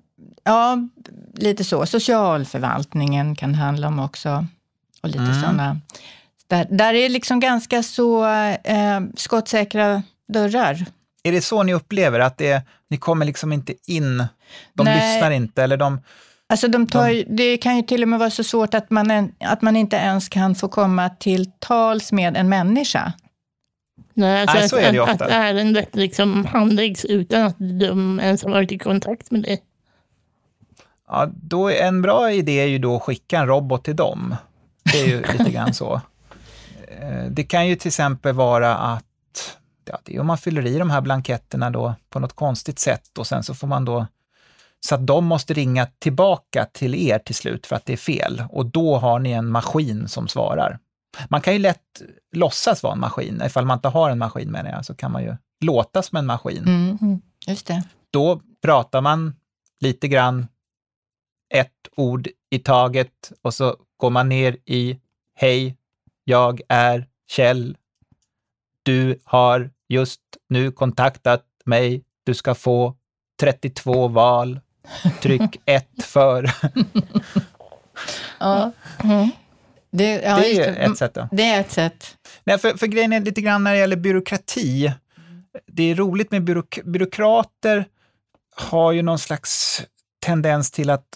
ja, 0.44 0.78
lite 1.34 1.64
så. 1.64 1.86
Socialförvaltningen 1.86 3.36
kan 3.36 3.54
handla 3.54 3.88
om 3.88 3.98
också. 3.98 4.46
Och 5.02 5.08
lite 5.08 5.22
Mm. 5.22 5.40
sådana. 5.40 5.80
Där, 6.46 6.66
där 6.70 6.94
är 6.94 7.08
liksom 7.08 7.40
ganska 7.40 7.82
så 7.82 8.26
eh, 8.64 9.00
skottsäkra 9.16 10.02
dörrar. 10.28 10.86
Är 11.22 11.32
det 11.32 11.40
så 11.40 11.62
ni 11.62 11.74
upplever, 11.74 12.20
att 12.20 12.38
det, 12.38 12.62
ni 12.90 12.96
kommer 12.96 13.26
liksom 13.26 13.52
inte 13.52 13.74
in, 13.86 14.24
de 14.74 14.84
Nej. 14.84 15.14
lyssnar 15.14 15.30
inte 15.30 15.62
eller 15.62 15.76
de... 15.76 16.00
Alltså 16.50 16.68
de 16.68 16.86
tar, 16.86 17.08
ju- 17.08 17.24
det 17.28 17.56
kan 17.56 17.76
ju 17.76 17.82
till 17.82 18.02
och 18.02 18.08
med 18.08 18.18
vara 18.18 18.30
så 18.30 18.44
svårt 18.44 18.74
att 18.74 18.90
man, 18.90 19.10
en, 19.10 19.32
att 19.40 19.62
man 19.62 19.76
inte 19.76 19.96
ens 19.96 20.28
kan 20.28 20.54
få 20.54 20.68
komma 20.68 21.08
till 21.08 21.50
tals 21.58 22.12
med 22.12 22.36
en 22.36 22.48
människa. 22.48 23.12
Nej, 24.14 24.40
alltså 24.42 24.54
Nej, 24.56 24.64
att, 24.64 24.70
så 24.70 24.76
är 24.76 24.92
det 24.92 24.98
att, 25.02 25.10
ofta. 25.10 25.24
att 25.24 25.30
ärendet 25.30 25.96
liksom 25.96 26.44
handläggs 26.46 27.04
utan 27.04 27.42
att 27.42 27.56
de 27.58 28.20
ens 28.20 28.42
har 28.44 28.50
varit 28.50 28.72
i 28.72 28.78
kontakt 28.78 29.30
med 29.30 29.42
dig. 29.42 29.62
Ja, 31.08 31.28
då 31.42 31.68
är 31.70 31.86
en 31.86 32.02
bra 32.02 32.32
idé 32.32 32.60
är 32.60 32.66
ju 32.66 32.78
då 32.78 32.96
att 32.96 33.02
skicka 33.02 33.38
en 33.38 33.46
robot 33.46 33.84
till 33.84 33.96
dem. 33.96 34.34
Det 34.92 35.00
är 35.00 35.06
ju 35.06 35.22
lite 35.38 35.50
grann 35.50 35.74
så. 35.74 36.00
Eh, 37.00 37.24
Det 37.30 37.44
kan 37.44 37.68
ju 37.68 37.76
till 37.76 37.88
exempel 37.88 38.34
vara 38.34 38.76
att 38.76 39.04
ja, 39.84 39.98
det 40.04 40.16
är 40.16 40.20
om 40.20 40.26
man 40.26 40.38
fyller 40.38 40.66
i 40.66 40.78
de 40.78 40.90
här 40.90 41.00
blanketterna 41.00 41.70
då 41.70 41.94
på 42.10 42.18
något 42.20 42.32
konstigt 42.32 42.78
sätt 42.78 43.18
och 43.18 43.26
sen 43.26 43.42
så 43.42 43.54
får 43.54 43.66
man 43.66 43.84
då 43.84 44.06
så 44.86 44.94
att 44.94 45.06
de 45.06 45.24
måste 45.24 45.54
ringa 45.54 45.86
tillbaka 45.98 46.66
till 46.72 46.94
er 46.94 47.18
till 47.18 47.34
slut 47.34 47.66
för 47.66 47.76
att 47.76 47.86
det 47.86 47.92
är 47.92 47.96
fel 47.96 48.44
och 48.50 48.66
då 48.66 48.98
har 48.98 49.18
ni 49.18 49.30
en 49.30 49.48
maskin 49.50 50.08
som 50.08 50.28
svarar. 50.28 50.78
Man 51.28 51.40
kan 51.40 51.52
ju 51.52 51.58
lätt 51.58 52.02
låtsas 52.32 52.82
vara 52.82 52.92
en 52.92 53.00
maskin, 53.00 53.42
ifall 53.46 53.66
man 53.66 53.78
inte 53.78 53.88
har 53.88 54.10
en 54.10 54.18
maskin 54.18 54.50
menar 54.50 54.70
jag, 54.70 54.84
så 54.84 54.94
kan 54.94 55.12
man 55.12 55.22
ju 55.22 55.36
låta 55.60 56.02
som 56.02 56.18
en 56.18 56.26
maskin 56.26 56.62
Mm. 56.66 57.20
Just 57.46 57.66
det. 57.66 57.82
då 58.10 58.40
pratar 58.62 59.00
man 59.00 59.34
lite 59.80 60.08
grann 60.08 60.46
ett 61.54 61.88
ord 61.96 62.28
i 62.50 62.58
taget 62.58 63.32
och 63.42 63.54
så 63.54 63.76
går 63.96 64.10
man 64.10 64.28
ner 64.28 64.56
i 64.66 65.00
Hej, 65.34 65.76
jag 66.24 66.60
är 66.68 67.06
Kjell. 67.30 67.76
Du 68.82 69.20
har 69.24 69.70
just 69.88 70.20
nu 70.48 70.72
kontaktat 70.72 71.46
mig. 71.64 72.04
Du 72.24 72.34
ska 72.34 72.54
få 72.54 72.96
32 73.40 74.08
val. 74.08 74.60
Tryck 75.22 75.60
1 75.64 75.86
för. 76.02 76.50
Ja. 78.38 78.72
Det, 79.90 80.22
ja, 80.22 80.36
det 80.36 80.46
är 80.46 80.54
ju 80.54 80.62
ett 80.62 80.98
sätt. 80.98 81.14
Då. 81.14 81.28
Det 81.32 81.42
är 81.42 81.60
ett 81.60 81.70
sätt. 81.70 82.16
Nej, 82.44 82.58
för, 82.58 82.76
för 82.76 82.86
grejen 82.86 83.12
är 83.12 83.20
lite 83.20 83.40
grann 83.40 83.64
när 83.64 83.72
det 83.72 83.78
gäller 83.78 83.96
byråkrati. 83.96 84.92
Det 85.66 85.82
är 85.82 85.94
roligt 85.94 86.30
med 86.30 86.44
byråk 86.44 86.78
byråkrater 86.84 87.84
har 88.56 88.92
ju 88.92 89.02
någon 89.02 89.18
slags 89.18 89.82
tendens 90.20 90.70
till 90.70 90.90
att 90.90 91.06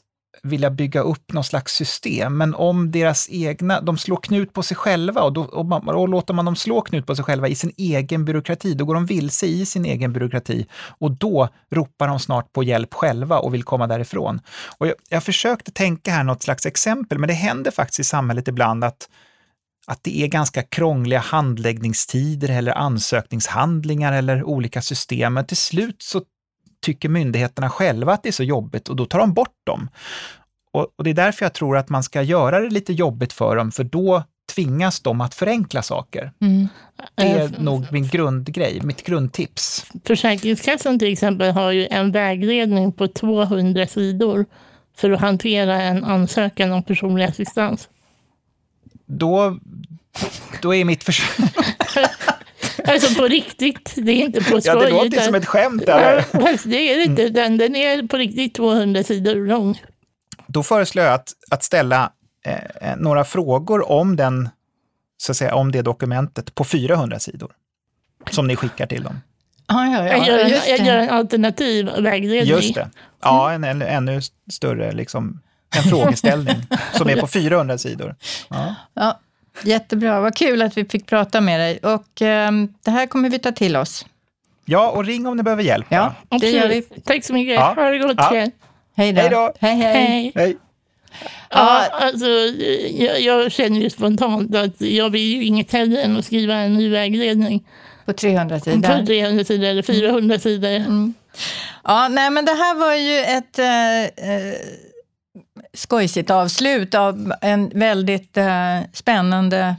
vilja 0.44 0.70
bygga 0.70 1.00
upp 1.00 1.32
någon 1.32 1.44
slags 1.44 1.74
system, 1.74 2.36
men 2.36 2.54
om 2.54 2.90
deras 2.90 3.28
egna, 3.30 3.80
de 3.80 3.98
slår 3.98 4.16
knut 4.16 4.52
på 4.52 4.62
sig 4.62 4.76
själva 4.76 5.22
och, 5.22 5.32
då, 5.32 5.42
och, 5.42 5.66
man, 5.66 5.88
och 5.88 6.08
låter 6.08 6.34
man 6.34 6.44
dem 6.44 6.56
slå 6.56 6.80
knut 6.80 7.06
på 7.06 7.16
sig 7.16 7.24
själva 7.24 7.48
i 7.48 7.54
sin 7.54 7.72
egen 7.76 8.24
byråkrati, 8.24 8.74
då 8.74 8.84
går 8.84 8.94
de 8.94 9.06
vilse 9.06 9.46
i 9.46 9.66
sin 9.66 9.84
egen 9.84 10.12
byråkrati 10.12 10.66
och 10.98 11.10
då 11.10 11.48
ropar 11.70 12.08
de 12.08 12.20
snart 12.20 12.52
på 12.52 12.62
hjälp 12.62 12.94
själva 12.94 13.38
och 13.38 13.54
vill 13.54 13.62
komma 13.62 13.86
därifrån. 13.86 14.40
Och 14.78 14.86
jag, 14.86 14.94
jag 15.08 15.22
försökte 15.22 15.72
tänka 15.72 16.10
här 16.10 16.24
något 16.24 16.42
slags 16.42 16.66
exempel, 16.66 17.18
men 17.18 17.28
det 17.28 17.34
händer 17.34 17.70
faktiskt 17.70 18.00
i 18.00 18.04
samhället 18.04 18.48
ibland 18.48 18.84
att 18.84 19.08
att 19.86 20.02
det 20.02 20.22
är 20.22 20.26
ganska 20.26 20.62
krångliga 20.62 21.18
handläggningstider 21.18 22.48
eller 22.48 22.72
ansökningshandlingar 22.72 24.12
eller 24.12 24.44
olika 24.44 24.82
system. 24.82 25.34
Men 25.34 25.46
till 25.46 25.56
slut 25.56 26.02
så 26.02 26.22
tycker 26.84 27.08
myndigheterna 27.08 27.70
själva 27.70 28.12
att 28.12 28.22
det 28.22 28.28
är 28.28 28.32
så 28.32 28.42
jobbigt 28.42 28.88
och 28.88 28.96
då 28.96 29.06
tar 29.06 29.18
de 29.18 29.34
bort 29.34 29.56
dem. 29.64 29.88
Och, 30.72 30.88
och 30.96 31.04
det 31.04 31.10
är 31.10 31.14
därför 31.14 31.44
jag 31.44 31.52
tror 31.52 31.76
att 31.76 31.88
man 31.88 32.02
ska 32.02 32.22
göra 32.22 32.60
det 32.60 32.70
lite 32.70 32.92
jobbigt 32.92 33.32
för 33.32 33.56
dem, 33.56 33.72
för 33.72 33.84
då 33.84 34.22
tvingas 34.54 35.00
de 35.00 35.20
att 35.20 35.34
förenkla 35.34 35.82
saker. 35.82 36.32
Mm. 36.40 36.68
Det 37.14 37.22
är 37.22 37.44
Eh, 37.44 37.50
nog 37.58 37.86
min 37.92 38.08
grundgrej, 38.08 38.80
mitt 38.82 39.02
grundtips. 39.02 39.86
Försäkringskassan 40.04 40.98
till 40.98 41.12
exempel 41.12 41.50
har 41.50 41.70
ju 41.70 41.86
en 41.86 42.12
vägledning 42.12 42.92
på 42.92 43.08
200 43.08 43.86
sidor 43.86 44.46
för 44.96 45.10
att 45.10 45.20
hantera 45.20 45.82
en 45.82 46.04
ansökan 46.04 46.72
om 46.72 46.82
personlig 46.82 47.24
assistans. 47.24 47.88
Då, 49.06 49.58
då 50.62 50.74
är 50.74 50.84
mitt 50.84 51.04
försök... 51.04 51.50
Alltså 52.88 53.14
på 53.14 53.28
riktigt, 53.28 53.94
det 53.96 54.12
är 54.12 54.16
inte 54.24 54.38
på 54.40 54.60
skoj. 54.60 54.62
Ja, 54.64 54.74
det 54.74 54.90
låter 54.90 55.06
utan- 55.06 55.24
som 55.24 55.34
ett 55.34 55.46
skämt. 55.46 55.82
Ja, 55.86 55.96
Där. 55.98 56.20
fast 56.20 56.64
det 56.70 56.76
är 56.92 56.96
det 56.96 57.02
inte, 57.04 57.28
den, 57.28 57.58
den 57.58 57.76
är 57.76 58.06
på 58.06 58.16
riktigt 58.16 58.54
200 58.54 59.02
sidor 59.02 59.34
lång. 59.46 59.82
Då 60.46 60.62
föreslår 60.62 61.04
jag 61.04 61.14
att, 61.14 61.32
att 61.50 61.64
ställa 61.64 62.12
eh, 62.46 62.96
några 62.96 63.24
frågor 63.24 63.90
om, 63.92 64.16
den, 64.16 64.48
så 65.16 65.32
att 65.32 65.36
säga, 65.36 65.54
om 65.54 65.72
det 65.72 65.82
dokumentet 65.82 66.54
på 66.54 66.64
400 66.64 67.18
sidor 67.18 67.52
som 68.30 68.46
ni 68.46 68.56
skickar 68.56 68.86
till 68.86 69.02
dem. 69.02 69.20
Ja, 69.66 69.86
ja, 69.86 70.06
jag, 70.06 70.26
gör 70.26 70.38
ja, 70.38 70.44
en, 70.44 70.50
just 70.50 70.68
jag 70.68 70.80
det. 70.80 70.86
gör 70.86 70.96
en 70.96 71.10
alternativ 71.10 71.90
vägledning. 71.98 72.54
Just 72.54 72.74
det. 72.74 72.90
Ja, 73.22 73.52
en, 73.52 73.64
en 73.64 73.82
ännu 73.82 74.20
större 74.50 74.92
liksom, 74.92 75.40
en 75.76 75.82
frågeställning 75.82 76.56
som 76.96 77.08
är 77.08 77.20
på 77.20 77.26
400 77.26 77.78
sidor. 77.78 78.16
Ja. 78.50 78.74
Ja, 78.94 79.20
jättebra, 79.62 80.20
vad 80.20 80.34
kul 80.36 80.62
att 80.62 80.76
vi 80.76 80.84
fick 80.84 81.06
prata 81.06 81.40
med 81.40 81.60
dig. 81.60 81.78
Och 81.78 82.22
ehm, 82.22 82.68
det 82.84 82.90
här 82.90 83.06
kommer 83.06 83.30
vi 83.30 83.38
ta 83.38 83.52
till 83.52 83.76
oss. 83.76 84.06
ja, 84.64 84.90
och 84.90 85.04
ring 85.04 85.26
om 85.26 85.36
ni 85.36 85.42
behöver 85.42 85.62
hjälp. 85.62 85.86
Ja, 85.88 86.14
det 86.40 86.50
gör 86.50 86.68
vi. 86.68 86.82
Tack 86.82 87.24
så 87.24 87.32
mycket. 87.32 87.54
Ja. 87.54 87.74
Ha 87.76 87.90
det 87.90 87.98
gott 87.98 88.16
Ja. 88.16 88.46
Hej 88.96 89.12
då. 89.12 89.20
Hej 89.20 89.30
då. 89.30 89.52
Hej, 89.60 89.74
hej. 89.76 89.94
Hej. 89.94 90.32
Hej. 90.34 90.56
Ja, 91.50 91.86
alltså, 91.90 92.26
jag, 92.90 93.20
jag 93.20 93.52
känner 93.52 93.80
ju 93.80 93.90
spontant 93.90 94.54
att 94.56 94.80
jag 94.80 95.10
vill 95.10 95.34
ju 95.34 95.44
inget 95.44 95.72
hellre 95.72 96.02
än 96.02 96.16
att 96.16 96.24
skriva 96.24 96.54
en 96.54 96.74
ny 96.74 96.90
vägledning. 96.90 97.64
På 98.04 98.12
300 98.12 98.58
På 98.58 98.64
sidor. 98.64 99.06
300 99.06 99.44
sidor 99.44 99.66
eller 99.66 99.82
400 99.82 100.38
sidor. 100.38 100.70
Ja, 101.84 102.08
nej, 102.08 102.30
men 102.30 102.44
det 102.44 102.52
här 102.52 102.74
var 102.74 102.94
ju 102.94 103.18
ett 103.18 103.58
eh, 103.58 104.30
eh, 104.30 104.54
skojsigt 105.74 106.30
avslut 106.30 106.94
av 106.94 107.32
en 107.40 107.68
väldigt 107.74 108.36
eh, 108.36 108.78
spännande 108.92 109.76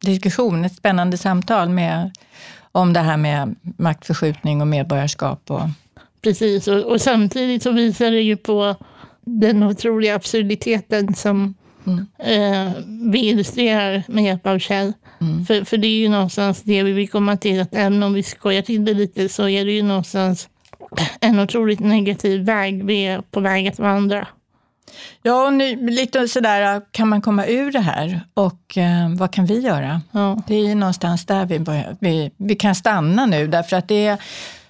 diskussion, 0.00 0.64
ett 0.64 0.76
spännande 0.76 1.18
samtal 1.18 1.68
med, 1.68 2.10
om 2.72 2.92
det 2.92 3.00
här 3.00 3.16
med 3.16 3.54
maktförskjutning 3.62 4.60
och 4.60 4.66
medborgarskap. 4.66 5.50
Och, 5.50 5.60
Precis, 6.22 6.68
och, 6.68 6.82
och 6.82 7.00
samtidigt 7.00 7.62
så 7.62 7.70
visar 7.72 8.10
det 8.10 8.20
ju 8.20 8.36
på 8.36 8.74
den 9.20 9.62
otroliga 9.62 10.14
absurditeten 10.14 11.14
som 11.14 11.54
Mm. 11.86 12.06
eh, 12.18 12.72
vi 13.12 13.18
illustrerar 13.28 14.02
med 14.08 14.24
hjälp 14.24 14.46
av 14.46 14.58
Kjell. 14.58 14.92
Mm. 15.20 15.46
För, 15.46 15.64
för 15.64 15.76
det 15.76 15.86
är 15.86 15.98
ju 15.98 16.08
någonstans 16.08 16.62
det 16.62 16.82
vi 16.82 16.92
vill 16.92 17.08
komma 17.08 17.36
till, 17.36 17.60
att 17.60 17.74
även 17.74 18.02
om 18.02 18.12
vi 18.12 18.22
skojar 18.22 18.62
till 18.62 18.84
det 18.84 18.94
lite 18.94 19.28
så 19.28 19.48
är 19.48 19.64
det 19.64 19.72
ju 19.72 19.82
någonstans 19.82 20.48
en 21.20 21.38
otroligt 21.38 21.80
negativ 21.80 22.44
väg 22.44 22.84
vi 22.84 23.06
är 23.06 23.20
på 23.20 23.40
väg 23.40 23.68
att 23.68 23.78
vandra. 23.78 24.28
Ja, 25.22 25.46
och 25.46 25.52
nu, 25.52 25.90
lite 25.90 26.28
sådär, 26.28 26.82
kan 26.90 27.08
man 27.08 27.22
komma 27.22 27.46
ur 27.46 27.72
det 27.72 27.80
här 27.80 28.20
och 28.34 28.78
eh, 28.78 29.14
vad 29.16 29.32
kan 29.32 29.46
vi 29.46 29.60
göra? 29.60 30.00
Ja. 30.10 30.42
Det 30.46 30.54
är 30.54 30.66
ju 30.68 30.74
någonstans 30.74 31.26
där 31.26 31.46
vi, 31.46 31.58
börjar, 31.58 31.96
vi, 32.00 32.30
vi 32.36 32.54
kan 32.54 32.74
stanna 32.74 33.26
nu 33.26 33.46
därför 33.46 33.76
att 33.76 33.88
det 33.88 34.06
är, 34.06 34.22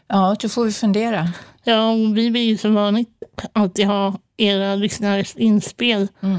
ja, 0.08 0.36
då 0.40 0.48
får 0.48 0.64
vi 0.64 0.72
fundera. 0.72 1.28
Ja, 1.64 1.90
och 1.90 2.18
vi 2.18 2.30
vill 2.30 2.42
ju 2.42 2.56
som 2.56 2.74
vanligt 2.74 3.08
alltid 3.52 3.86
ha 3.86 4.18
era 4.36 4.74
lyssnares 4.74 5.36
inspel. 5.36 6.08
Mm. 6.20 6.38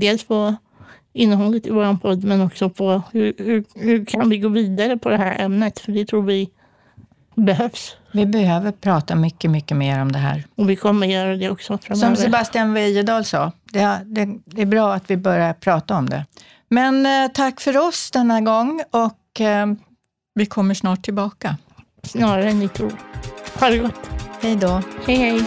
Dels 0.00 0.24
på 0.24 0.54
innehållet 1.12 1.66
i 1.66 1.70
vår 1.70 1.96
podd 1.96 2.24
men 2.24 2.40
också 2.40 2.70
på 2.70 3.02
hur, 3.12 3.34
hur, 3.38 3.64
hur 3.74 4.04
kan 4.04 4.28
vi 4.28 4.38
gå 4.38 4.48
vidare 4.48 4.96
på 4.96 5.08
det 5.08 5.16
här 5.16 5.44
ämnet? 5.44 5.78
För 5.78 5.92
det 5.92 6.06
tror 6.06 6.22
vi 6.22 6.50
behövs. 7.34 7.96
Vi 8.12 8.26
behöver 8.26 8.72
prata 8.72 9.14
mycket, 9.14 9.50
mycket 9.50 9.76
mer 9.76 10.02
om 10.02 10.12
det 10.12 10.18
här. 10.18 10.44
Och 10.56 10.70
vi 10.70 10.76
kommer 10.76 11.06
göra 11.06 11.36
det 11.36 11.50
också 11.50 11.78
framöver. 11.78 12.06
Som 12.06 12.24
Sebastian 12.24 12.74
Wejedal 12.74 13.24
sa, 13.24 13.52
det, 13.72 14.00
det, 14.04 14.28
det 14.44 14.62
är 14.62 14.66
bra 14.66 14.94
att 14.94 15.10
vi 15.10 15.16
börjar 15.16 15.52
prata 15.52 15.96
om 15.96 16.10
det. 16.10 16.26
Men 16.68 17.06
eh, 17.06 17.30
tack 17.34 17.60
för 17.60 17.88
oss 17.88 18.10
denna 18.10 18.40
gång 18.40 18.82
och 18.90 19.40
eh, 19.40 19.66
vi 20.34 20.46
kommer 20.46 20.74
snart 20.74 21.04
tillbaka. 21.04 21.56
Snarare 22.02 22.50
än 22.50 22.58
ni 22.58 22.68
tror. 22.68 22.92
Ha 23.60 23.68
det 23.68 23.78
gott. 23.78 24.10
Hej 24.40 24.56
då. 24.56 24.82
Hej 25.06 25.16
hej. 25.16 25.44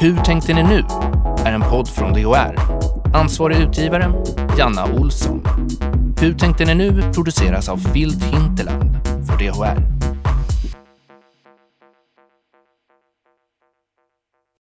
Hur 0.00 0.16
tänkte 0.16 0.54
ni 0.54 0.62
nu? 0.62 0.84
är 1.44 1.52
en 1.52 1.62
podd 1.62 1.88
från 1.88 2.12
DHR. 2.12 2.58
Ansvarig 3.14 3.56
utgivare, 3.56 4.12
Janna 4.58 4.84
Olsson. 4.84 5.42
Hur 6.22 6.34
tänkte 6.34 6.64
ni 6.64 6.74
nu 6.74 7.02
produceras 7.14 7.68
av 7.68 7.76
Filt 7.76 8.22
Hinterland 8.24 8.96
för 9.26 9.38
DHR. 9.38 9.91